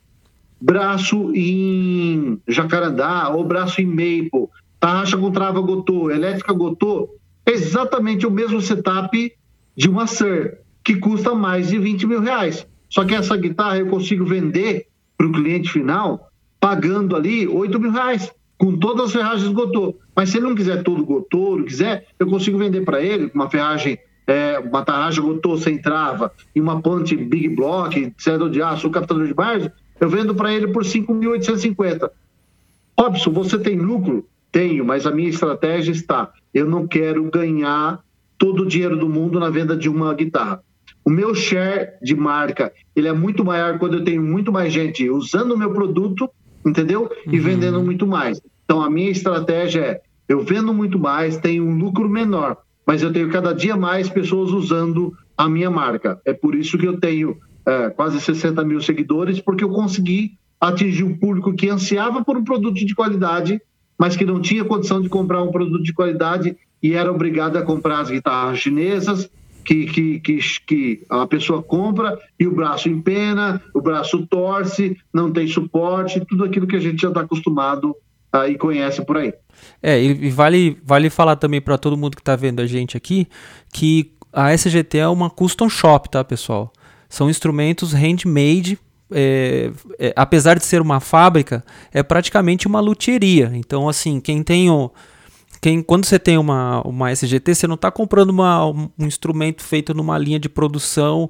braço 0.62 1.30
em 1.36 2.40
jacarandá 2.48 3.28
ou 3.36 3.44
braço 3.44 3.82
em 3.82 3.86
maple, 3.86 4.48
tarraxa 4.80 5.18
com 5.18 5.30
trava 5.30 5.60
gotô, 5.60 6.10
elétrica 6.10 6.54
gotô, 6.54 7.10
é 7.46 7.52
exatamente 7.52 8.26
o 8.26 8.32
mesmo 8.32 8.62
setup 8.62 9.34
de 9.76 9.90
uma 9.90 10.08
SIR, 10.08 10.60
que 10.82 10.96
custa 10.96 11.36
mais 11.36 11.68
de 11.68 11.78
20 11.78 12.08
mil 12.08 12.22
reais. 12.22 12.66
Só 12.90 13.04
que 13.04 13.14
essa 13.14 13.36
guitarra 13.36 13.78
eu 13.78 13.88
consigo 13.88 14.24
vender 14.24 14.88
para 15.18 15.28
o 15.28 15.34
cliente 15.34 15.70
final, 15.70 16.32
pagando 16.62 17.14
ali 17.18 17.46
8 17.46 17.78
mil 17.78 17.92
reais, 17.92 18.32
com 18.58 18.78
todas 18.78 19.08
as 19.08 19.12
ferragens 19.12 19.52
Gotô. 19.52 19.98
Mas 20.20 20.32
se 20.32 20.38
ele 20.38 20.48
não 20.48 20.54
quiser 20.54 20.84
todo 20.84 21.06
Gotô, 21.06 21.56
não 21.56 21.64
quiser, 21.64 22.06
eu 22.20 22.28
consigo 22.28 22.58
vender 22.58 22.82
para 22.82 23.02
ele 23.02 23.32
uma 23.34 23.50
ferragem, 23.50 23.98
é, 24.28 24.60
uma 24.60 24.84
tarraxa 24.84 25.22
Gotô 25.22 25.56
sem 25.56 25.82
trava 25.82 26.30
e 26.54 26.60
uma 26.60 26.82
ponte 26.82 27.16
Big 27.16 27.48
Block, 27.48 28.14
cedro 28.18 28.50
de 28.50 28.62
aço, 28.62 28.90
captador 28.90 29.26
de 29.26 29.34
margem, 29.34 29.72
eu 29.98 30.10
vendo 30.10 30.36
para 30.36 30.54
ele 30.54 30.68
por 30.74 30.84
5.850. 30.84 32.12
Robson, 33.00 33.32
você 33.32 33.58
tem 33.58 33.78
lucro? 33.78 34.28
Tenho, 34.52 34.84
mas 34.84 35.08
a 35.08 35.12
minha 35.12 35.30
estratégia 35.30 35.94
está: 35.94 36.34
eu 36.54 36.66
não 36.66 36.86
quero 36.86 37.24
ganhar 37.32 38.04
todo 38.38 38.64
o 38.64 38.68
dinheiro 38.68 38.98
do 38.98 39.08
mundo 39.08 39.40
na 39.40 39.50
venda 39.50 39.74
de 39.74 39.88
uma 39.88 40.14
guitarra. 40.14 40.62
O 41.06 41.10
meu 41.10 41.34
share 41.34 41.92
de 42.02 42.14
marca 42.14 42.74
ele 42.94 43.08
é 43.08 43.14
muito 43.14 43.46
maior 43.46 43.80
quando 43.80 43.94
eu 43.94 44.04
tenho 44.04 44.22
muito 44.22 44.52
mais 44.52 44.74
gente 44.74 45.10
usando 45.10 45.54
o 45.54 45.58
meu 45.58 45.72
produto, 45.72 46.30
entendeu? 46.66 47.10
E 47.26 47.38
uhum. 47.38 47.42
vendendo 47.42 47.82
muito 47.82 48.06
mais. 48.06 48.42
Então 48.66 48.84
a 48.84 48.90
minha 48.90 49.10
estratégia 49.10 49.80
é 49.80 50.02
eu 50.30 50.42
vendo 50.44 50.72
muito 50.72 51.00
mais, 51.00 51.38
tenho 51.38 51.66
um 51.66 51.76
lucro 51.76 52.08
menor, 52.08 52.58
mas 52.86 53.02
eu 53.02 53.12
tenho 53.12 53.32
cada 53.32 53.52
dia 53.52 53.76
mais 53.76 54.08
pessoas 54.08 54.52
usando 54.52 55.12
a 55.36 55.50
minha 55.50 55.72
marca. 55.72 56.22
É 56.24 56.34
por 56.34 56.54
isso 56.54 56.78
que 56.78 56.88
eu 56.88 57.00
tenho 57.00 57.36
é, 57.66 57.90
quase 57.90 58.22
60 58.22 58.64
mil 58.64 58.80
seguidores, 58.80 59.42
porque 59.42 59.64
eu 59.64 59.70
consegui 59.70 60.38
atingir 60.62 61.04
o 61.04 61.18
público 61.18 61.54
que 61.54 61.68
ansiava 61.68 62.24
por 62.24 62.38
um 62.38 62.44
produto 62.44 62.76
de 62.86 62.94
qualidade, 62.94 63.60
mas 63.98 64.16
que 64.16 64.24
não 64.24 64.40
tinha 64.40 64.64
condição 64.64 65.02
de 65.02 65.10
comprar 65.10 65.42
um 65.42 65.52
produto 65.52 65.84
de 65.84 65.94
qualidade 65.94 66.56
e 66.82 66.94
era 66.94 67.12
obrigado 67.12 67.58
a 67.58 67.64
comprar 67.64 68.02
as 68.02 68.12
guitarras 68.12 68.60
chinesas, 68.60 69.30
que, 69.66 69.86
que, 69.88 70.20
que, 70.20 70.40
que, 70.66 71.06
a 71.10 71.28
pessoa 71.28 71.62
compra 71.62 72.18
e 72.40 72.48
o 72.48 72.56
braço 72.56 72.88
empena, 72.88 73.62
o 73.74 73.82
braço 73.82 74.26
torce, 74.28 74.98
não 75.14 75.32
tem 75.32 75.48
suporte, 75.48 76.24
tudo 76.26 76.44
aquilo 76.44 76.68
que 76.68 76.76
a 76.76 76.80
gente 76.80 77.02
já 77.02 77.10
está 77.10 77.22
acostumado 77.22 77.96
e 78.48 78.58
conhece 78.58 79.04
por 79.04 79.18
aí. 79.18 79.34
É, 79.82 80.02
e 80.02 80.30
vale, 80.30 80.78
vale 80.84 81.10
falar 81.10 81.36
também 81.36 81.62
para 81.62 81.78
todo 81.78 81.98
mundo 81.98 82.16
que 82.16 82.22
está 82.22 82.36
vendo 82.36 82.62
a 82.62 82.68
gente 82.68 82.96
aqui 82.96 83.28
que 83.74 84.14
a 84.32 84.54
SGT 84.54 85.00
é 85.00 85.08
uma 85.08 85.30
custom 85.30 85.70
shop, 85.70 86.10
tá, 86.10 86.24
pessoal? 86.24 86.72
São 87.10 87.30
instrumentos 87.30 87.94
handmade. 87.94 88.78
É, 89.12 89.72
é, 89.98 90.14
apesar 90.16 90.60
de 90.60 90.64
ser 90.64 90.82
uma 90.82 91.00
fábrica, 91.00 91.64
é 91.92 92.04
praticamente 92.04 92.68
uma 92.68 92.80
luthieria. 92.80 93.52
Então, 93.56 93.90
assim, 93.90 94.20
quem 94.20 94.44
tem 94.44 94.70
o, 94.70 94.92
quem, 95.62 95.82
quando 95.82 96.06
você 96.06 96.18
tem 96.18 96.38
uma, 96.38 96.82
uma 96.88 97.12
SGT, 97.12 97.56
você 97.56 97.68
não 97.68 97.76
está 97.76 97.92
comprando 97.92 98.30
uma, 98.30 98.66
um 98.68 98.90
instrumento 99.00 99.64
feito 99.64 99.94
numa 99.94 100.18
linha 100.18 100.40
de 100.40 100.48
produção 100.48 101.30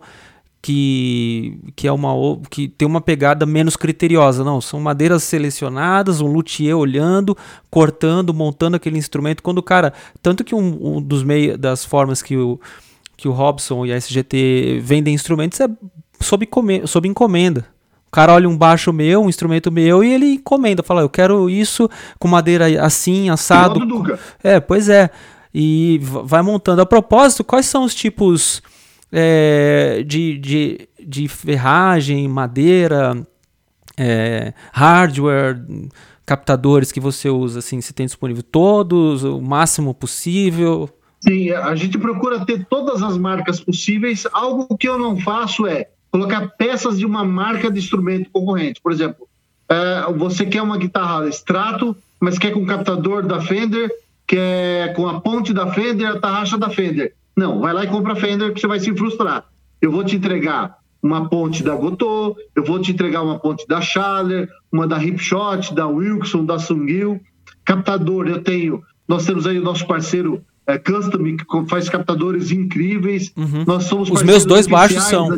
que, 0.61 1.57
que 1.75 1.87
é 1.87 1.91
uma 1.91 2.11
que 2.49 2.67
tem 2.67 2.87
uma 2.87 2.99
pegada 2.99 3.45
menos 3.45 3.75
criteriosa, 3.75 4.43
não, 4.43 4.59
são 4.59 4.79
madeiras 4.79 5.23
selecionadas, 5.23 6.21
um 6.21 6.27
luthier 6.27 6.77
olhando, 6.77 7.37
cortando, 7.69 8.33
montando 8.33 8.75
aquele 8.75 8.97
instrumento. 8.97 9.41
Quando 9.41 9.59
o 9.59 9.63
cara, 9.63 9.93
tanto 10.21 10.43
que 10.43 10.53
um, 10.53 10.97
um 10.97 11.01
dos 11.01 11.23
meios 11.23 11.57
das 11.57 11.85
formas 11.85 12.21
que 12.21 12.35
o 12.35 12.59
que 13.19 13.27
o 13.27 13.33
Robson 13.33 13.85
e 13.85 13.91
a 13.91 13.97
SGT 13.97 14.79
vendem 14.81 15.13
instrumentos 15.13 15.59
é 15.59 15.67
sob, 16.21 16.47
sob 16.85 17.07
encomenda. 17.07 17.65
O 18.07 18.11
cara 18.11 18.33
olha 18.33 18.47
um 18.47 18.57
baixo 18.57 18.93
meu, 18.93 19.21
um 19.21 19.29
instrumento 19.29 19.69
meu, 19.69 20.03
e 20.03 20.13
ele 20.13 20.35
encomenda, 20.35 20.81
fala, 20.81 21.01
eu 21.01 21.09
quero 21.09 21.49
isso 21.49 21.89
com 22.17 22.29
madeira 22.29 22.83
assim, 22.83 23.29
assado. 23.29 23.79
É, 24.41 24.59
pois 24.59 24.87
é. 24.87 25.09
E 25.53 25.99
vai 26.01 26.41
montando. 26.41 26.81
A 26.81 26.85
propósito, 26.85 27.43
quais 27.43 27.65
são 27.65 27.83
os 27.83 27.93
tipos 27.93 28.63
é, 29.11 30.03
de, 30.05 30.37
de, 30.37 30.89
de 31.05 31.27
ferragem, 31.27 32.27
madeira, 32.27 33.25
é, 33.97 34.53
hardware, 34.71 35.61
captadores 36.25 36.91
que 36.91 36.99
você 36.99 37.29
usa? 37.29 37.59
Assim, 37.59 37.81
você 37.81 37.93
tem 37.93 38.05
disponível 38.05 38.43
todos, 38.43 39.23
o 39.23 39.41
máximo 39.41 39.93
possível? 39.93 40.89
Sim, 41.19 41.51
a 41.51 41.75
gente 41.75 41.97
procura 41.97 42.45
ter 42.45 42.65
todas 42.65 43.03
as 43.03 43.17
marcas 43.17 43.59
possíveis. 43.59 44.25
Algo 44.31 44.77
que 44.77 44.87
eu 44.87 44.97
não 44.97 45.19
faço 45.19 45.67
é 45.67 45.89
colocar 46.11 46.47
peças 46.57 46.97
de 46.97 47.05
uma 47.05 47.25
marca 47.25 47.69
de 47.69 47.79
instrumento 47.79 48.29
concorrente. 48.31 48.79
Por 48.81 48.91
exemplo, 48.91 49.27
é, 49.67 50.11
você 50.13 50.45
quer 50.45 50.61
uma 50.61 50.77
guitarra 50.77 51.27
extrato, 51.27 51.95
mas 52.19 52.37
quer 52.37 52.51
com 52.51 52.65
captador 52.65 53.25
da 53.25 53.41
Fender, 53.41 53.91
quer 54.25 54.93
com 54.93 55.07
a 55.07 55.19
ponte 55.19 55.53
da 55.53 55.71
Fender, 55.73 56.07
a 56.07 56.19
tarraxa 56.19 56.57
da 56.57 56.69
Fender. 56.69 57.13
Não, 57.39 57.61
vai 57.61 57.71
lá 57.71 57.85
e 57.85 57.87
compra 57.87 58.11
a 58.11 58.15
Fender 58.17 58.53
que 58.53 58.59
você 58.59 58.67
vai 58.67 58.81
se 58.81 58.93
frustrar. 58.93 59.45
Eu 59.81 59.93
vou 59.93 60.03
te 60.03 60.17
entregar 60.17 60.75
uma 61.01 61.29
ponte 61.29 61.63
da 61.63 61.73
Gotoh, 61.73 62.35
eu 62.53 62.65
vou 62.65 62.81
te 62.81 62.91
entregar 62.91 63.21
uma 63.21 63.39
ponte 63.39 63.65
da 63.65 63.79
Schaller, 63.79 64.49
uma 64.69 64.85
da 64.85 64.97
Hipshot, 64.97 65.73
da 65.73 65.87
Wilson, 65.87 66.43
da 66.43 66.59
Sungil. 66.59 67.21
Captador, 67.63 68.27
eu 68.27 68.43
tenho, 68.43 68.81
nós 69.07 69.25
temos 69.25 69.47
aí 69.47 69.57
o 69.57 69.63
nosso 69.63 69.87
parceiro 69.87 70.43
é, 70.67 70.77
Custom, 70.77 71.23
que 71.37 71.69
faz 71.69 71.87
captadores 71.87 72.51
incríveis. 72.51 73.31
Uhum. 73.37 73.63
Nós 73.65 73.85
somos 73.85 74.09
Os 74.09 74.21
meus 74.21 74.45
dois 74.45 74.67
baixos 74.67 75.03
são. 75.03 75.29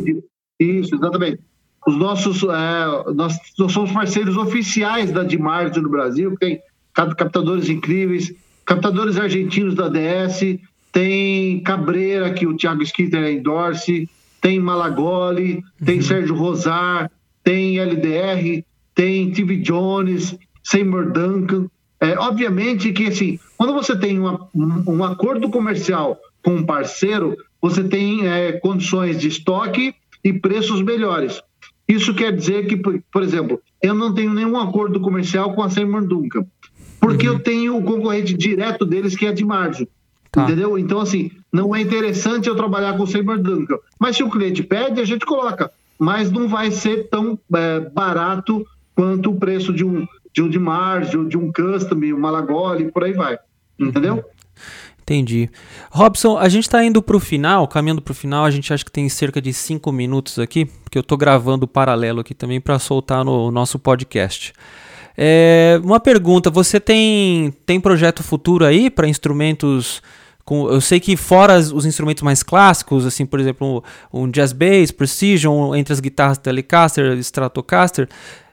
Isso, 0.60 0.96
exatamente. 0.96 1.40
Os 1.86 1.96
nossos, 1.96 2.42
é, 2.42 3.14
nós, 3.14 3.38
nós, 3.60 3.72
somos 3.72 3.92
parceiros 3.92 4.38
oficiais 4.38 5.12
da 5.12 5.24
Dimart 5.24 5.78
no 5.78 5.90
Brasil, 5.90 6.36
tem 6.40 6.60
captadores 6.94 7.70
incríveis, 7.70 8.34
captadores 8.66 9.18
argentinos 9.18 9.76
da 9.76 9.88
DS, 9.88 10.60
tem 10.92 11.62
Cabreira, 11.62 12.32
que 12.32 12.46
o 12.46 12.56
Thiago 12.56 12.86
Schitter 12.86 13.24
é 13.24 13.32
endorse, 13.32 14.10
tem 14.42 14.60
Malagoli, 14.60 15.56
uhum. 15.56 15.86
tem 15.86 16.02
Sérgio 16.02 16.36
Rosar, 16.36 17.10
tem 17.44 17.80
LDR, 17.80 18.64
tem 18.94 19.32
TV 19.32 19.58
Jones, 19.58 20.36
Seymour 20.64 21.12
Duncan. 21.12 21.68
É, 22.00 22.18
obviamente 22.18 22.92
que, 22.92 23.08
assim, 23.08 23.40
quando 23.58 23.74
você 23.74 23.96
tem 23.96 24.20
uma, 24.20 24.48
um, 24.54 24.96
um, 24.96 25.04
acordo 25.04 25.50
comercial 25.50 26.20
com 26.44 26.56
um 26.56 26.66
parceiro, 26.66 27.38
você 27.62 27.84
tem 27.84 28.28
é, 28.28 28.54
condições 28.54 29.20
de 29.20 29.28
estoque 29.28 29.94
e 30.24 30.34
preços 30.34 30.82
melhores. 30.82 31.42
Isso 31.88 32.14
quer 32.14 32.36
dizer 32.36 32.66
que, 32.66 32.76
por 32.76 33.22
exemplo, 33.22 33.62
eu 33.82 33.94
não 33.94 34.14
tenho 34.14 34.34
nenhum 34.34 34.58
acordo 34.58 35.00
comercial 35.00 35.54
com 35.54 35.62
a 35.62 35.70
Seymour 35.70 36.08
Duncan, 36.08 36.46
porque 37.00 37.28
uhum. 37.28 37.36
eu 37.36 37.40
tenho 37.40 37.78
o 37.78 37.84
concorrente 37.84 38.34
direto 38.34 38.86
deles, 38.86 39.16
que 39.16 39.28
é 39.28 39.32
de 39.32 39.46
margem. 39.46 39.88
Tá. 40.32 40.44
Entendeu? 40.44 40.78
Então, 40.78 41.00
assim, 41.00 41.30
não 41.52 41.76
é 41.76 41.82
interessante 41.82 42.48
eu 42.48 42.56
trabalhar 42.56 42.96
com 42.96 43.04
o 43.04 43.38
Duncan. 43.38 43.78
Mas 44.00 44.16
se 44.16 44.24
o 44.24 44.30
cliente 44.30 44.64
pede, 44.64 45.02
a 45.02 45.06
gente 45.06 45.26
coloca. 45.26 45.72
Mas 46.00 46.32
não 46.32 46.48
vai 46.48 46.72
ser 46.72 47.10
tão 47.10 47.38
é, 47.54 47.80
barato 47.82 48.66
quanto 48.96 49.32
o 49.32 49.36
preço 49.36 49.74
de 49.74 49.84
um 49.84 50.08
de 50.34 50.42
um 50.42 50.50
de 50.50 50.58
margem, 50.58 51.28
de 51.28 51.38
um 51.38 51.52
custom, 51.52 51.98
um 51.98 52.18
Malagoli, 52.18 52.90
por 52.90 53.04
aí 53.04 53.14
vai. 53.14 53.38
Entendeu? 53.78 54.16
Uhum. 54.16 54.24
Entendi. 55.02 55.50
Robson, 55.92 56.38
a 56.38 56.48
gente 56.48 56.64
está 56.64 56.84
indo 56.84 57.02
para 57.02 57.18
o 57.18 57.20
final, 57.20 57.68
caminhando 57.68 58.02
para 58.02 58.12
o 58.12 58.16
final, 58.16 58.46
a 58.46 58.52
gente 58.52 58.72
acha 58.74 58.86
que 58.86 58.92
tem 58.92 59.10
cerca 59.10 59.42
de 59.42 59.52
cinco 59.52 59.92
minutos 59.92 60.40
aqui, 60.40 60.66
porque 60.66 60.98
eu 60.98 61.02
estou 61.02 61.18
gravando 61.18 61.68
paralelo 61.68 62.22
aqui 62.22 62.34
também 62.34 62.62
para 62.62 62.80
soltar 62.80 63.26
no 63.26 63.52
nosso 63.52 63.78
podcast. 63.78 64.54
É, 65.18 65.82
uma 65.84 66.00
pergunta, 66.00 66.50
você 66.50 66.80
tem, 66.80 67.54
tem 67.66 67.80
projeto 67.80 68.24
futuro 68.24 68.64
aí 68.64 68.90
para 68.90 69.08
instrumentos 69.08 70.02
com, 70.44 70.70
eu 70.70 70.82
sei 70.82 71.00
que 71.00 71.16
fora 71.16 71.58
os 71.58 71.86
instrumentos 71.86 72.24
mais 72.24 72.44
clássicos, 72.44 73.06
assim, 73.06 73.26
por 73.26 73.40
exemplo, 73.40 73.84
um 74.12 74.30
jazz 74.30 74.54
bass, 74.54 74.92
precision, 74.92 75.76
entre 75.76 75.94
as 75.94 76.00
guitarras 76.00 76.38
Telecaster, 76.38 77.18
Stratocaster, 77.18 78.08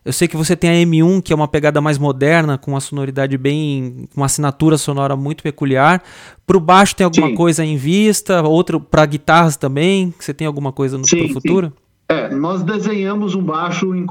eu 0.09 0.12
sei 0.12 0.26
que 0.26 0.39
você 0.39 0.57
tem 0.57 0.70
a 0.70 0.86
M1, 0.86 1.20
que 1.22 1.34
é 1.34 1.36
uma 1.36 1.47
pegada 1.47 1.82
mais 1.82 1.99
moderna, 1.99 2.57
com 2.57 2.70
uma 2.70 2.80
sonoridade 2.80 3.36
bem. 3.36 4.09
uma 4.16 4.24
assinatura 4.24 4.78
sonora 4.78 5.14
muito 5.14 5.43
peculiar. 5.43 6.03
Para 6.47 6.57
o 6.57 6.61
baixo 6.61 6.97
tem 6.97 7.05
alguma 7.05 7.28
sim. 7.28 7.34
coisa 7.34 7.62
em 7.62 7.76
vista? 7.76 8.41
Outro 8.43 8.80
para 8.80 9.05
guitarras 9.05 9.57
também? 9.57 10.14
Você 10.18 10.32
tem 10.32 10.47
alguma 10.47 10.72
coisa 10.72 10.97
no 10.97 11.07
sim, 11.07 11.28
futuro? 11.28 11.66
Sim. 11.66 11.72
É, 12.11 12.34
nós 12.34 12.62
desenhamos 12.62 13.34
um 13.34 13.43
baixo, 13.43 13.95
em, 13.95 14.07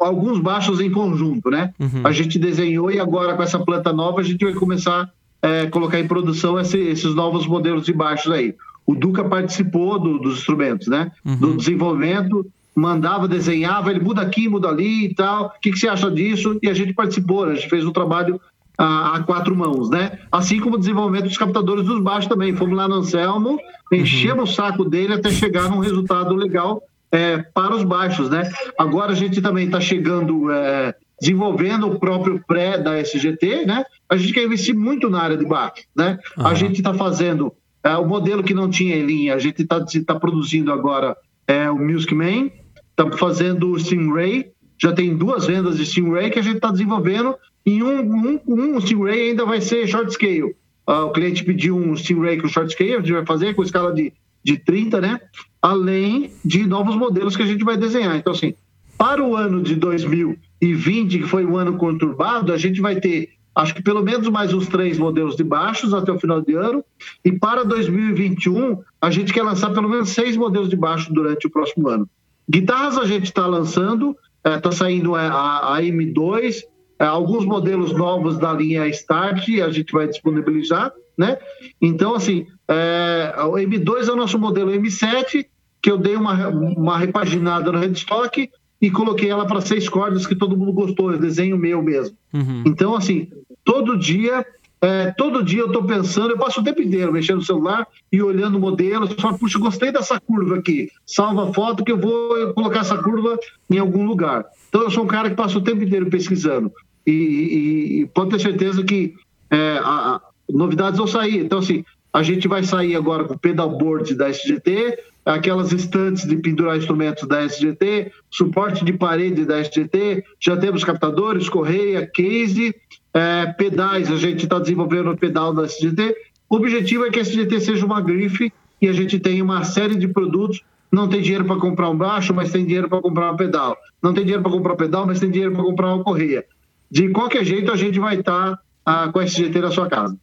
alguns 0.00 0.40
baixos 0.40 0.80
em 0.80 0.90
conjunto, 0.90 1.48
né? 1.48 1.72
Uhum. 1.78 2.00
A 2.02 2.10
gente 2.10 2.36
desenhou 2.36 2.90
e 2.90 2.98
agora 2.98 3.36
com 3.36 3.42
essa 3.44 3.60
planta 3.60 3.92
nova 3.92 4.20
a 4.20 4.24
gente 4.24 4.44
vai 4.44 4.54
começar 4.54 5.08
é, 5.42 5.66
colocar 5.66 5.98
em 5.98 6.06
produção 6.06 6.58
esse, 6.58 6.78
esses 6.78 7.14
novos 7.14 7.46
modelos 7.46 7.84
de 7.84 7.92
baixos 7.92 8.32
aí. 8.32 8.54
O 8.86 8.94
Duca 8.94 9.24
participou 9.24 9.98
do, 9.98 10.18
dos 10.18 10.38
instrumentos, 10.38 10.88
né? 10.88 11.12
Uhum. 11.24 11.36
Do 11.36 11.56
desenvolvimento 11.56 12.46
mandava, 12.78 13.26
desenhava, 13.26 13.90
ele 13.90 14.00
muda 14.00 14.22
aqui, 14.22 14.48
muda 14.48 14.68
ali 14.68 15.06
e 15.06 15.14
tal. 15.14 15.46
O 15.46 15.60
que, 15.60 15.72
que 15.72 15.78
você 15.78 15.88
acha 15.88 16.10
disso? 16.10 16.58
E 16.62 16.68
a 16.68 16.74
gente 16.74 16.94
participou, 16.94 17.44
a 17.44 17.54
gente 17.54 17.68
fez 17.68 17.84
um 17.84 17.92
trabalho 17.92 18.40
a, 18.78 19.16
a, 19.16 19.22
quatro 19.24 19.54
mãos, 19.56 19.90
né? 19.90 20.20
Assim 20.30 20.60
como 20.60 20.76
o 20.76 20.78
desenvolvimento 20.78 21.24
dos 21.24 21.36
captadores 21.36 21.84
dos 21.84 22.00
baixos 22.00 22.28
também. 22.28 22.54
Fomos 22.54 22.76
lá 22.76 22.86
no 22.86 22.96
Anselmo, 22.96 23.58
enchemos 23.92 24.36
uhum. 24.36 24.44
o 24.44 24.54
saco 24.54 24.84
dele 24.84 25.14
até 25.14 25.30
chegar 25.30 25.68
num 25.68 25.80
resultado 25.80 26.34
legal 26.34 26.80
é, 27.10 27.38
para 27.38 27.74
os 27.74 27.82
baixos, 27.82 28.30
né? 28.30 28.48
Agora 28.78 29.12
a 29.12 29.16
gente 29.16 29.42
também 29.42 29.66
está 29.66 29.80
chegando, 29.80 30.50
é, 30.52 30.94
desenvolvendo 31.20 31.86
o 31.86 31.98
próprio 31.98 32.42
pré 32.46 32.78
da 32.78 32.98
SGT, 32.98 33.66
né? 33.66 33.84
A 34.08 34.16
gente 34.16 34.32
quer 34.32 34.44
investir 34.44 34.74
muito 34.74 35.10
na 35.10 35.20
área 35.20 35.36
de 35.36 35.44
baixo, 35.44 35.84
né? 35.96 36.18
Uhum. 36.36 36.46
A 36.46 36.54
gente 36.54 36.76
está 36.76 36.94
fazendo 36.94 37.52
é, 37.82 37.96
o 37.96 38.06
modelo 38.06 38.42
que 38.42 38.54
não 38.54 38.70
tinha 38.70 38.96
em 38.96 39.04
linha, 39.04 39.34
a 39.34 39.38
gente 39.38 39.62
está 39.62 39.84
tá 40.06 40.18
produzindo 40.18 40.72
agora 40.72 41.16
é, 41.46 41.70
o 41.70 41.78
Music 41.78 42.14
Man, 42.14 42.50
Estamos 42.98 43.16
fazendo 43.20 43.70
o 43.70 43.78
Stingray, 43.78 44.50
já 44.76 44.92
tem 44.92 45.16
duas 45.16 45.46
vendas 45.46 45.76
de 45.76 45.86
Stingray 45.86 46.30
que 46.30 46.38
a 46.40 46.42
gente 46.42 46.56
está 46.56 46.72
desenvolvendo 46.72 47.36
e 47.64 47.80
um, 47.80 48.00
um, 48.00 48.40
um 48.44 48.80
Stingray 48.80 49.30
ainda 49.30 49.46
vai 49.46 49.60
ser 49.60 49.86
short 49.86 50.12
scale. 50.12 50.56
Uh, 50.84 51.04
o 51.06 51.12
cliente 51.12 51.44
pediu 51.44 51.76
um 51.76 51.94
Stingray 51.94 52.40
com 52.40 52.48
short 52.48 52.72
scale, 52.72 52.94
a 52.94 52.98
gente 52.98 53.12
vai 53.12 53.24
fazer 53.24 53.54
com 53.54 53.62
escala 53.62 53.94
de, 53.94 54.12
de 54.42 54.58
30, 54.58 55.00
né? 55.00 55.20
Além 55.62 56.32
de 56.44 56.66
novos 56.66 56.96
modelos 56.96 57.36
que 57.36 57.42
a 57.44 57.46
gente 57.46 57.62
vai 57.62 57.76
desenhar. 57.76 58.16
Então, 58.16 58.32
assim, 58.32 58.54
para 58.98 59.22
o 59.22 59.36
ano 59.36 59.62
de 59.62 59.76
2020, 59.76 61.20
que 61.20 61.26
foi 61.26 61.46
um 61.46 61.56
ano 61.56 61.78
conturbado, 61.78 62.52
a 62.52 62.58
gente 62.58 62.80
vai 62.80 62.96
ter, 62.96 63.30
acho 63.54 63.72
que 63.72 63.82
pelo 63.82 64.02
menos 64.02 64.28
mais 64.28 64.52
uns 64.52 64.66
três 64.66 64.98
modelos 64.98 65.36
de 65.36 65.44
baixos 65.44 65.94
até 65.94 66.10
o 66.10 66.18
final 66.18 66.42
de 66.42 66.54
ano. 66.54 66.84
E 67.24 67.30
para 67.30 67.64
2021, 67.64 68.82
a 69.00 69.10
gente 69.10 69.32
quer 69.32 69.44
lançar 69.44 69.72
pelo 69.72 69.88
menos 69.88 70.10
seis 70.10 70.36
modelos 70.36 70.68
de 70.68 70.76
baixo 70.76 71.12
durante 71.12 71.46
o 71.46 71.50
próximo 71.50 71.88
ano. 71.88 72.10
Guitarras 72.50 72.98
a 72.98 73.04
gente 73.04 73.26
está 73.26 73.46
lançando, 73.46 74.16
está 74.44 74.70
é, 74.70 74.72
saindo 74.72 75.14
a, 75.14 75.76
a 75.76 75.80
M2, 75.80 76.62
é, 76.98 77.04
alguns 77.04 77.44
modelos 77.44 77.92
novos 77.92 78.36
da 78.36 78.52
linha 78.52 78.88
Start 78.88 79.48
a 79.60 79.70
gente 79.70 79.92
vai 79.92 80.08
disponibilizar, 80.08 80.92
né? 81.16 81.38
Então, 81.80 82.14
assim, 82.14 82.46
é, 82.66 83.32
o 83.44 83.52
M2 83.52 84.08
é 84.08 84.12
o 84.12 84.16
nosso 84.16 84.38
modelo 84.38 84.72
M7, 84.72 85.46
que 85.80 85.90
eu 85.90 85.98
dei 85.98 86.16
uma, 86.16 86.48
uma 86.48 86.98
repaginada 86.98 87.70
no 87.70 87.78
headstock, 87.78 88.50
e 88.80 88.90
coloquei 88.90 89.30
ela 89.30 89.46
para 89.46 89.60
seis 89.60 89.88
cordas, 89.88 90.26
que 90.26 90.34
todo 90.34 90.56
mundo 90.56 90.72
gostou, 90.72 91.12
é 91.12 91.18
desenho 91.18 91.58
meu 91.58 91.82
mesmo. 91.82 92.16
Uhum. 92.32 92.62
Então, 92.66 92.94
assim, 92.94 93.28
todo 93.64 93.98
dia 93.98 94.44
é, 94.80 95.10
todo 95.10 95.42
dia 95.42 95.60
eu 95.60 95.66
estou 95.66 95.82
pensando, 95.82 96.30
eu 96.30 96.38
passo 96.38 96.60
o 96.60 96.64
tempo 96.64 96.80
inteiro 96.80 97.12
mexendo 97.12 97.38
no 97.38 97.44
celular 97.44 97.86
e 98.12 98.22
olhando 98.22 98.60
modelos, 98.60 99.12
falo, 99.14 99.36
puxa, 99.36 99.58
gostei 99.58 99.90
dessa 99.90 100.20
curva 100.20 100.56
aqui, 100.56 100.88
salva 101.04 101.50
a 101.50 101.52
foto 101.52 101.84
que 101.84 101.90
eu 101.90 101.98
vou 101.98 102.54
colocar 102.54 102.80
essa 102.80 102.96
curva 102.96 103.38
em 103.68 103.78
algum 103.78 104.06
lugar. 104.06 104.44
Então 104.68 104.82
eu 104.82 104.90
sou 104.90 105.02
um 105.02 105.08
cara 105.08 105.30
que 105.30 105.36
passa 105.36 105.58
o 105.58 105.62
tempo 105.62 105.82
inteiro 105.82 106.08
pesquisando 106.08 106.70
e, 107.04 107.10
e, 107.10 108.00
e 108.00 108.06
pode 108.06 108.30
ter 108.30 108.40
certeza 108.40 108.84
que 108.84 109.14
é, 109.50 109.80
a, 109.82 110.14
a, 110.14 110.20
novidades 110.48 110.98
vão 110.98 111.08
sair. 111.08 111.38
Então 111.38 111.58
assim, 111.58 111.84
a 112.12 112.22
gente 112.22 112.46
vai 112.46 112.62
sair 112.62 112.94
agora 112.94 113.24
com 113.24 113.34
o 113.34 113.38
pedalboard 113.38 114.14
da 114.14 114.28
SGT, 114.28 114.96
aquelas 115.28 115.72
estantes 115.72 116.26
de 116.26 116.36
pendurar 116.36 116.78
instrumentos 116.78 117.28
da 117.28 117.42
SGT, 117.42 118.10
suporte 118.30 118.84
de 118.84 118.94
parede 118.94 119.44
da 119.44 119.60
SGT, 119.60 120.24
já 120.40 120.56
temos 120.56 120.82
captadores, 120.82 121.48
correia, 121.48 122.06
case, 122.06 122.74
é, 123.12 123.46
pedais, 123.46 124.10
a 124.10 124.16
gente 124.16 124.44
está 124.44 124.58
desenvolvendo 124.58 125.10
o 125.10 125.16
pedal 125.16 125.52
da 125.52 125.64
SGT. 125.64 126.16
O 126.48 126.56
objetivo 126.56 127.04
é 127.04 127.10
que 127.10 127.18
a 127.18 127.22
SGT 127.22 127.60
seja 127.60 127.84
uma 127.84 128.00
grife 128.00 128.50
e 128.80 128.88
a 128.88 128.92
gente 128.92 129.18
tenha 129.18 129.44
uma 129.44 129.64
série 129.64 129.96
de 129.96 130.08
produtos. 130.08 130.62
Não 130.90 131.06
tem 131.06 131.20
dinheiro 131.20 131.44
para 131.44 131.56
comprar 131.56 131.90
um 131.90 131.96
baixo, 131.96 132.32
mas 132.32 132.50
tem 132.50 132.64
dinheiro 132.64 132.88
para 132.88 133.02
comprar 133.02 133.32
um 133.32 133.36
pedal. 133.36 133.76
Não 134.02 134.14
tem 134.14 134.24
dinheiro 134.24 134.42
para 134.42 134.52
comprar 134.52 134.72
um 134.72 134.76
pedal, 134.76 135.06
mas 135.06 135.20
tem 135.20 135.30
dinheiro 135.30 135.52
para 135.52 135.62
comprar 135.62 135.94
uma 135.94 136.02
correia. 136.02 136.42
De 136.90 137.10
qualquer 137.10 137.44
jeito, 137.44 137.70
a 137.70 137.76
gente 137.76 138.00
vai 138.00 138.18
estar 138.18 138.56
tá, 138.56 138.62
ah, 138.86 139.10
com 139.12 139.18
a 139.18 139.24
SGT 139.24 139.60
na 139.60 139.70
sua 139.70 139.88
casa. 139.88 140.16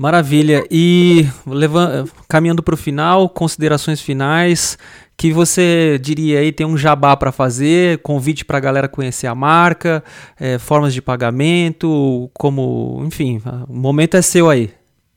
Maravilha. 0.00 0.66
E 0.70 1.26
levando, 1.46 2.10
caminhando 2.26 2.62
para 2.62 2.72
o 2.72 2.76
final, 2.78 3.28
considerações 3.28 4.00
finais 4.00 4.78
que 5.14 5.30
você 5.30 6.00
diria 6.00 6.38
aí 6.38 6.50
tem 6.50 6.66
um 6.66 6.74
jabá 6.74 7.14
para 7.14 7.30
fazer, 7.30 7.98
convite 7.98 8.42
para 8.42 8.56
a 8.56 8.60
galera 8.62 8.88
conhecer 8.88 9.26
a 9.26 9.34
marca, 9.34 10.02
é, 10.40 10.58
formas 10.58 10.94
de 10.94 11.02
pagamento, 11.02 12.30
como, 12.32 13.02
enfim, 13.04 13.42
o 13.68 13.74
momento 13.74 14.16
é 14.16 14.22
seu 14.22 14.48
aí. 14.48 14.70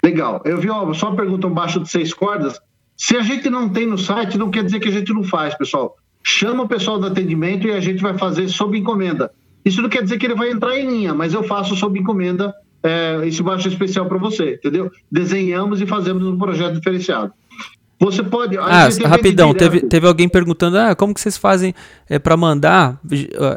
Legal. 0.03 0.41
Eu 0.43 0.57
vi 0.57 0.69
ó, 0.69 0.93
só 0.93 1.07
uma 1.07 1.15
pergunta 1.15 1.47
abaixo 1.47 1.79
de 1.79 1.89
seis 1.89 2.13
cordas. 2.13 2.59
Se 2.97 3.15
a 3.15 3.21
gente 3.21 3.49
não 3.49 3.69
tem 3.69 3.87
no 3.87 3.97
site, 3.97 4.37
não 4.37 4.51
quer 4.51 4.65
dizer 4.65 4.81
que 4.81 4.89
a 4.89 4.91
gente 4.91 5.13
não 5.13 5.23
faz, 5.23 5.55
pessoal. 5.55 5.95
Chama 6.21 6.63
o 6.63 6.67
pessoal 6.67 6.99
do 6.99 7.07
atendimento 7.07 7.65
e 7.65 7.71
a 7.71 7.79
gente 7.79 8.03
vai 8.03 8.17
fazer 8.17 8.49
sob 8.49 8.77
encomenda. 8.77 9.31
Isso 9.63 9.81
não 9.81 9.87
quer 9.87 10.03
dizer 10.03 10.17
que 10.17 10.25
ele 10.25 10.35
vai 10.35 10.51
entrar 10.51 10.77
em 10.77 10.85
linha, 10.85 11.13
mas 11.13 11.33
eu 11.33 11.41
faço 11.41 11.73
sob 11.73 11.97
encomenda 11.97 12.53
é, 12.83 13.21
esse 13.25 13.41
baixo 13.41 13.67
especial 13.67 14.05
para 14.05 14.17
você, 14.17 14.55
entendeu? 14.55 14.91
Desenhamos 15.11 15.81
e 15.81 15.87
fazemos 15.87 16.23
um 16.27 16.37
projeto 16.37 16.75
diferenciado. 16.75 17.31
Você 17.99 18.21
pode. 18.21 18.57
Ah, 18.57 18.89
rapidão, 19.05 19.53
teve, 19.53 19.79
teve 19.81 20.05
alguém 20.05 20.27
perguntando: 20.27 20.77
ah, 20.77 20.93
como 20.93 21.13
que 21.13 21.21
vocês 21.21 21.37
fazem 21.37 21.73
é, 22.09 22.19
para 22.19 22.35
mandar? 22.35 22.99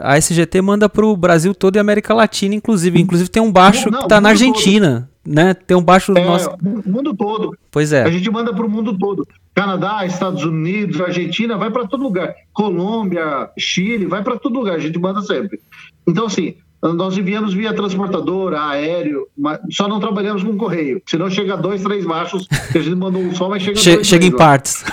A 0.03 0.17
SGT 0.17 0.63
manda 0.63 0.89
para 0.89 1.05
o 1.05 1.17
Brasil 1.17 1.53
todo 1.53 1.77
e 1.77 1.79
América 1.81 2.15
Latina, 2.15 2.55
inclusive. 2.55 3.01
Inclusive 3.01 3.29
tem 3.29 3.43
um 3.43 3.51
baixo 3.51 3.91
não, 3.91 3.99
que 3.99 4.05
está 4.05 4.21
na 4.21 4.29
Argentina, 4.29 5.09
todo. 5.25 5.35
né? 5.35 5.53
Tem 5.53 5.77
um 5.77 5.83
baixo 5.83 6.17
é, 6.17 6.25
nosso. 6.25 6.51
mundo 6.63 7.13
todo. 7.15 7.57
Pois 7.73 7.93
é. 7.93 8.05
A 8.05 8.11
gente 8.11 8.31
manda 8.31 8.55
para 8.55 8.65
o 8.65 8.71
mundo 8.71 8.97
todo. 8.97 9.27
Canadá, 9.53 10.07
Estados 10.07 10.45
Unidos, 10.45 11.01
Argentina, 11.01 11.57
vai 11.57 11.71
para 11.71 11.87
todo 11.87 12.05
lugar. 12.05 12.33
Colômbia, 12.53 13.51
Chile, 13.59 14.07
vai 14.07 14.23
para 14.23 14.39
todo 14.39 14.55
lugar. 14.55 14.77
A 14.77 14.79
gente 14.79 14.99
manda 14.99 15.23
sempre. 15.23 15.59
Então, 16.07 16.27
assim, 16.27 16.55
nós 16.95 17.17
enviamos 17.17 17.55
via 17.55 17.73
transportadora, 17.73 18.61
aéreo, 18.63 19.27
só 19.71 19.89
não 19.89 20.01
trabalhamos 20.01 20.43
com 20.43 20.57
correio. 20.57 21.03
Senão 21.07 21.31
chega 21.31 21.57
dois, 21.57 21.83
três 21.83 22.05
machos, 22.05 22.47
que 22.71 22.79
a 22.79 22.83
gente 22.83 22.97
mandou 22.97 23.23
um 23.23 23.35
só, 23.35 23.49
mas 23.49 23.63
chega 23.63 23.79
che 23.79 23.95
dois, 23.95 24.07
Chega 24.07 24.21
três, 24.21 24.35
em 24.35 24.37
partes. 24.37 24.85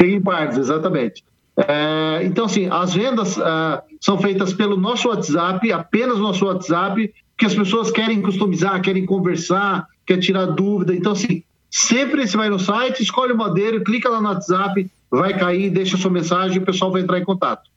Chega 0.00 0.12
em 0.14 0.20
partes, 0.20 0.58
exatamente. 0.58 1.24
É, 1.56 2.20
então, 2.24 2.46
assim, 2.46 2.68
as 2.70 2.94
vendas 2.94 3.36
uh, 3.36 3.82
são 4.00 4.18
feitas 4.18 4.52
pelo 4.52 4.76
nosso 4.76 5.08
WhatsApp, 5.08 5.70
apenas 5.72 6.18
nosso 6.18 6.46
WhatsApp, 6.46 7.12
porque 7.32 7.46
as 7.46 7.54
pessoas 7.54 7.90
querem 7.90 8.22
customizar, 8.22 8.80
querem 8.80 9.04
conversar, 9.04 9.86
querem 10.06 10.22
tirar 10.22 10.46
dúvida. 10.46 10.94
Então, 10.94 11.12
assim, 11.12 11.42
sempre 11.70 12.26
você 12.26 12.36
vai 12.36 12.48
no 12.48 12.58
site, 12.58 13.02
escolhe 13.02 13.32
o 13.32 13.36
modelo, 13.36 13.84
clica 13.84 14.08
lá 14.08 14.20
no 14.20 14.28
WhatsApp, 14.28 14.90
vai 15.10 15.36
cair, 15.36 15.70
deixa 15.70 15.96
sua 15.96 16.10
mensagem 16.10 16.56
e 16.56 16.60
o 16.60 16.64
pessoal 16.64 16.92
vai 16.92 17.02
entrar 17.02 17.18
em 17.18 17.24
contato. 17.24 17.68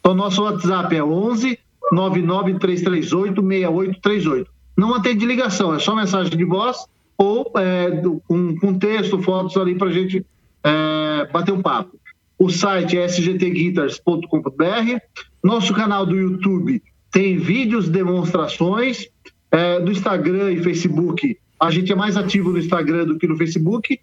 Então, 0.00 0.14
nosso 0.14 0.42
WhatsApp 0.42 0.94
é 0.94 1.02
11 1.02 1.58
99338-6838. 1.92 4.46
Não 4.76 4.94
atende 4.94 5.24
ligação, 5.26 5.74
é 5.74 5.78
só 5.78 5.94
mensagem 5.94 6.36
de 6.36 6.44
voz 6.44 6.86
ou 7.18 7.52
é, 7.56 8.02
com, 8.26 8.56
com 8.56 8.78
texto, 8.78 9.22
fotos 9.22 9.56
ali 9.56 9.76
para 9.76 9.88
a 9.88 9.92
gente 9.92 10.26
é, 10.64 11.28
bater 11.32 11.52
um 11.52 11.62
papo. 11.62 11.96
O 12.38 12.50
site 12.50 12.98
é 12.98 13.04
sgtguitars.com.br. 13.04 14.98
Nosso 15.44 15.74
canal 15.74 16.06
do 16.06 16.16
YouTube 16.16 16.82
tem 17.10 17.36
vídeos, 17.36 17.88
demonstrações. 17.88 19.08
É, 19.50 19.78
do 19.78 19.92
Instagram 19.92 20.50
e 20.50 20.62
Facebook, 20.62 21.38
a 21.60 21.70
gente 21.70 21.92
é 21.92 21.94
mais 21.94 22.16
ativo 22.16 22.50
no 22.50 22.58
Instagram 22.58 23.04
do 23.04 23.18
que 23.18 23.26
no 23.26 23.36
Facebook, 23.36 24.00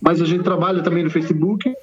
mas 0.00 0.22
a 0.22 0.24
gente 0.24 0.44
trabalha 0.44 0.80
também 0.80 1.02
no 1.02 1.10
Facebook. 1.10 1.74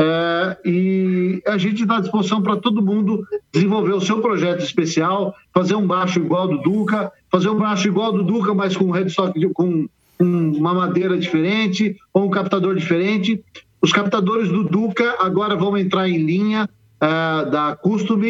É, 0.00 0.56
e 0.64 1.42
a 1.44 1.58
gente 1.58 1.82
está 1.82 1.96
à 1.96 2.00
disposição 2.00 2.40
para 2.40 2.56
todo 2.56 2.80
mundo 2.80 3.26
desenvolver 3.52 3.94
o 3.94 4.00
seu 4.00 4.20
projeto 4.20 4.62
especial, 4.62 5.34
fazer 5.52 5.74
um 5.74 5.86
baixo 5.86 6.20
igual 6.20 6.46
do 6.46 6.58
Duca, 6.58 7.10
fazer 7.30 7.48
um 7.48 7.58
baixo 7.58 7.88
igual 7.88 8.12
do 8.12 8.22
Duca, 8.22 8.54
mas 8.54 8.76
com 8.76 8.92
headstock 8.92 9.40
com, 9.52 9.88
com 10.16 10.24
uma 10.24 10.72
madeira 10.72 11.18
diferente 11.18 11.96
ou 12.14 12.26
um 12.26 12.30
captador 12.30 12.76
diferente. 12.76 13.42
Os 13.82 13.92
captadores 13.92 14.48
do 14.48 14.62
Duca 14.62 15.16
agora 15.18 15.56
vão 15.56 15.76
entrar 15.76 16.08
em 16.08 16.18
linha 16.18 16.68
é, 17.00 17.44
da 17.50 17.76
Custom, 17.76 18.20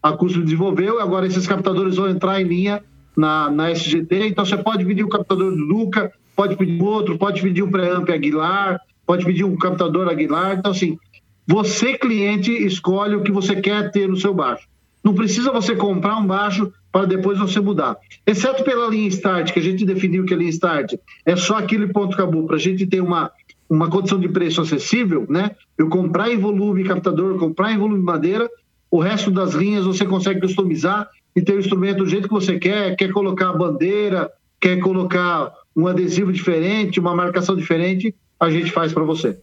a 0.00 0.12
Custom 0.12 0.42
desenvolveu, 0.42 1.00
agora 1.00 1.26
esses 1.26 1.46
captadores 1.46 1.96
vão 1.96 2.08
entrar 2.08 2.40
em 2.40 2.44
linha 2.44 2.82
na, 3.16 3.50
na 3.50 3.70
SGT, 3.70 4.28
então 4.28 4.44
você 4.44 4.56
pode 4.56 4.84
pedir 4.84 5.02
o 5.02 5.08
captador 5.08 5.50
do 5.50 5.66
Duca, 5.66 6.12
pode 6.36 6.54
pedir 6.56 6.80
outro, 6.80 7.18
pode 7.18 7.42
pedir 7.42 7.62
um 7.62 7.70
preamp 7.70 8.08
Aguilar, 8.10 8.80
pode 9.04 9.24
pedir 9.24 9.42
um 9.42 9.56
captador 9.56 10.08
Aguilar, 10.08 10.58
então 10.58 10.70
assim, 10.70 10.98
você, 11.46 11.96
cliente, 11.96 12.50
escolhe 12.50 13.14
o 13.14 13.22
que 13.22 13.30
você 13.30 13.56
quer 13.56 13.90
ter 13.92 14.08
no 14.08 14.16
seu 14.16 14.34
baixo. 14.34 14.66
Não 15.02 15.14
precisa 15.14 15.52
você 15.52 15.76
comprar 15.76 16.16
um 16.16 16.26
baixo 16.26 16.72
para 16.90 17.06
depois 17.06 17.38
você 17.38 17.60
mudar. 17.60 17.96
Exceto 18.26 18.64
pela 18.64 18.88
linha 18.88 19.06
Start, 19.08 19.52
que 19.52 19.60
a 19.60 19.62
gente 19.62 19.84
definiu 19.84 20.24
que 20.24 20.34
a 20.34 20.36
linha 20.36 20.50
Start 20.50 20.94
é 21.24 21.36
só 21.36 21.58
aquele 21.58 21.86
ponto 21.88 22.14
acabou, 22.14 22.44
para 22.44 22.56
a 22.56 22.58
gente 22.58 22.84
ter 22.86 23.00
uma, 23.00 23.30
uma 23.70 23.88
condição 23.88 24.18
de 24.18 24.28
preço 24.28 24.60
acessível, 24.60 25.24
né? 25.28 25.52
Eu 25.78 25.88
comprar 25.88 26.32
em 26.32 26.38
volume 26.38 26.82
captador, 26.82 27.38
comprar 27.38 27.72
em 27.72 27.78
volume 27.78 28.02
madeira, 28.02 28.50
o 28.90 28.98
resto 28.98 29.30
das 29.30 29.54
linhas 29.54 29.84
você 29.84 30.04
consegue 30.04 30.40
customizar 30.40 31.08
e 31.36 31.42
ter 31.42 31.52
o 31.52 31.60
instrumento 31.60 31.98
do 31.98 32.08
jeito 32.08 32.26
que 32.26 32.34
você 32.34 32.58
quer, 32.58 32.96
quer 32.96 33.12
colocar 33.12 33.50
a 33.50 33.56
bandeira, 33.56 34.28
quer 34.60 34.80
colocar 34.80 35.52
um 35.76 35.86
adesivo 35.86 36.32
diferente, 36.32 36.98
uma 36.98 37.14
marcação 37.14 37.54
diferente, 37.54 38.12
a 38.40 38.50
gente 38.50 38.72
faz 38.72 38.92
para 38.92 39.04
você. 39.04 39.38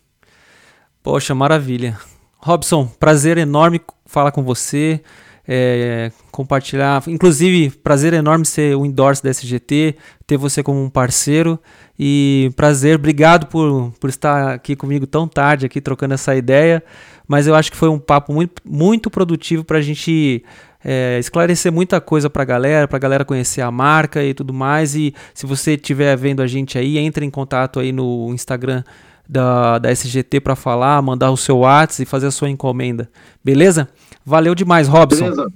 Poxa, 1.04 1.36
maravilha. 1.36 1.98
Robson, 2.38 2.88
prazer 2.98 3.38
enorme 3.38 3.82
falar 4.06 4.32
com 4.32 4.42
você, 4.42 5.02
é, 5.46 6.14
compartilhar. 6.32 7.04
Inclusive, 7.08 7.72
prazer 7.72 8.14
enorme 8.14 8.46
ser 8.46 8.78
o 8.78 8.86
endorse 8.86 9.22
da 9.22 9.30
SGT, 9.30 9.98
ter 10.26 10.38
você 10.38 10.64
como 10.64 10.82
um 10.82 10.90
parceiro. 10.90 11.60
E 12.00 12.52
prazer, 12.56 12.96
obrigado 12.96 13.48
por, 13.48 13.92
por 14.00 14.10
estar 14.10 14.54
aqui 14.54 14.78
comigo 14.78 15.06
tão 15.06 15.28
tarde, 15.28 15.66
aqui 15.66 15.82
trocando 15.82 16.14
essa 16.14 16.34
ideia. 16.38 16.82
Mas 17.28 17.48
eu 17.48 17.56
acho 17.56 17.70
que 17.70 17.78
foi 17.78 17.90
um 17.90 18.00
papo 18.00 18.32
muito, 18.32 18.62
muito 18.64 19.10
produtivo 19.10 19.66
para 19.66 19.80
a 19.80 19.82
gente 19.82 20.42
é, 20.86 21.20
esclarecer 21.20 21.70
muita 21.70 22.00
coisa 22.00 22.30
para 22.30 22.44
a 22.44 22.46
galera, 22.46 22.88
para 22.88 22.96
a 22.96 23.00
galera 23.00 23.26
conhecer 23.26 23.60
a 23.60 23.70
marca 23.70 24.24
e 24.24 24.34
tudo 24.34 24.54
mais. 24.54 24.96
E 24.96 25.14
se 25.34 25.46
você 25.46 25.74
estiver 25.74 26.16
vendo 26.16 26.42
a 26.42 26.48
gente 26.48 26.78
aí, 26.78 26.98
entre 26.98 27.26
em 27.26 27.30
contato 27.30 27.82
aí 27.82 27.92
no 27.92 28.34
Instagram 28.34 28.86
da, 29.28 29.80
da 29.80 29.92
SGT 29.92 30.40
para 30.40 30.56
falar, 30.56 31.02
mandar 31.02 31.32
o 31.32 31.38
seu 31.38 31.60
WhatsApp 31.60 32.04
e 32.04 32.06
fazer 32.06 32.28
a 32.28 32.32
sua 32.32 32.50
encomenda. 32.50 33.10
Beleza? 33.44 33.90
Valeu 34.26 34.54
demais, 34.54 34.88
Robson. 34.88 35.26
Beleza. 35.26 35.52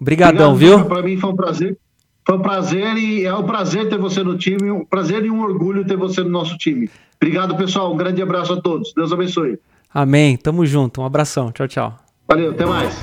Obrigadão, 0.00 0.54
viu? 0.54 0.84
Para 0.86 1.02
mim 1.02 1.16
foi 1.16 1.30
um 1.30 1.36
prazer. 1.36 1.78
Foi 2.26 2.36
um 2.36 2.42
prazer 2.42 2.96
e 2.96 3.24
é 3.24 3.34
um 3.34 3.42
prazer 3.42 3.88
ter 3.88 3.98
você 3.98 4.22
no 4.22 4.36
time, 4.36 4.70
um 4.70 4.84
prazer 4.84 5.24
e 5.24 5.30
um 5.30 5.42
orgulho 5.42 5.84
ter 5.84 5.96
você 5.96 6.22
no 6.22 6.30
nosso 6.30 6.56
time. 6.56 6.88
Obrigado, 7.20 7.56
pessoal. 7.56 7.92
Um 7.92 7.96
grande 7.96 8.22
abraço 8.22 8.52
a 8.52 8.60
todos. 8.60 8.92
Deus 8.94 9.12
abençoe. 9.12 9.58
Amém. 9.92 10.36
Tamo 10.36 10.64
junto. 10.64 11.00
Um 11.00 11.04
abração. 11.04 11.50
Tchau, 11.50 11.68
tchau. 11.68 11.98
Valeu, 12.28 12.52
até 12.52 12.64
mais. 12.64 12.94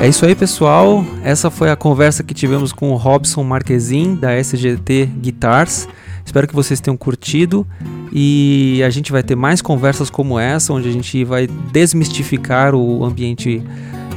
É 0.00 0.08
isso 0.08 0.26
aí, 0.26 0.34
pessoal. 0.34 1.04
Essa 1.22 1.50
foi 1.50 1.70
a 1.70 1.76
conversa 1.76 2.22
que 2.22 2.34
tivemos 2.34 2.72
com 2.72 2.90
o 2.90 2.96
Robson 2.96 3.42
Marquezin 3.42 4.14
da 4.14 4.32
SGT 4.32 5.06
Guitars. 5.20 5.88
Espero 6.26 6.48
que 6.48 6.54
vocês 6.54 6.80
tenham 6.80 6.96
curtido 6.96 7.64
e 8.12 8.82
a 8.84 8.90
gente 8.90 9.12
vai 9.12 9.22
ter 9.22 9.36
mais 9.36 9.62
conversas 9.62 10.10
como 10.10 10.38
essa, 10.38 10.72
onde 10.72 10.88
a 10.88 10.92
gente 10.92 11.24
vai 11.24 11.46
desmistificar 11.46 12.74
o 12.74 13.04
ambiente 13.04 13.62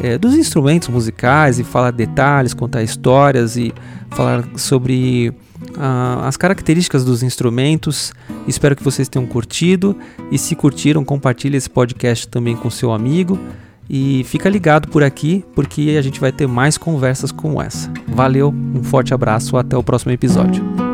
é, 0.02 0.18
dos 0.18 0.34
instrumentos 0.34 0.90
musicais 0.90 1.60
e 1.60 1.64
falar 1.64 1.92
detalhes, 1.92 2.54
contar 2.54 2.82
histórias 2.82 3.56
e 3.56 3.72
falar 4.10 4.44
sobre 4.56 5.30
uh, 5.78 6.24
as 6.24 6.36
características 6.36 7.06
dos 7.06 7.22
instrumentos. 7.22 8.12
Espero 8.48 8.76
que 8.76 8.84
vocês 8.84 9.08
tenham 9.08 9.28
curtido 9.28 9.96
e 10.32 10.38
se 10.38 10.56
curtiram, 10.56 11.06
compartilhe 11.06 11.58
esse 11.58 11.70
podcast 11.70 12.28
também 12.28 12.56
com 12.56 12.70
seu 12.70 12.92
amigo. 12.92 13.40
E 13.88 14.24
fica 14.26 14.48
ligado 14.48 14.88
por 14.88 15.04
aqui, 15.04 15.44
porque 15.56 15.96
a 15.98 16.02
gente 16.02 16.20
vai 16.20 16.32
ter 16.32 16.48
mais 16.48 16.78
conversas 16.78 17.32
como 17.32 17.62
essa. 17.62 17.92
Valeu, 18.08 18.54
um 18.76 18.84
forte 18.84 19.14
abraço, 19.16 19.58
até 19.58 19.76
o 19.76 19.82
próximo 19.82 20.12
episódio. 20.12 20.89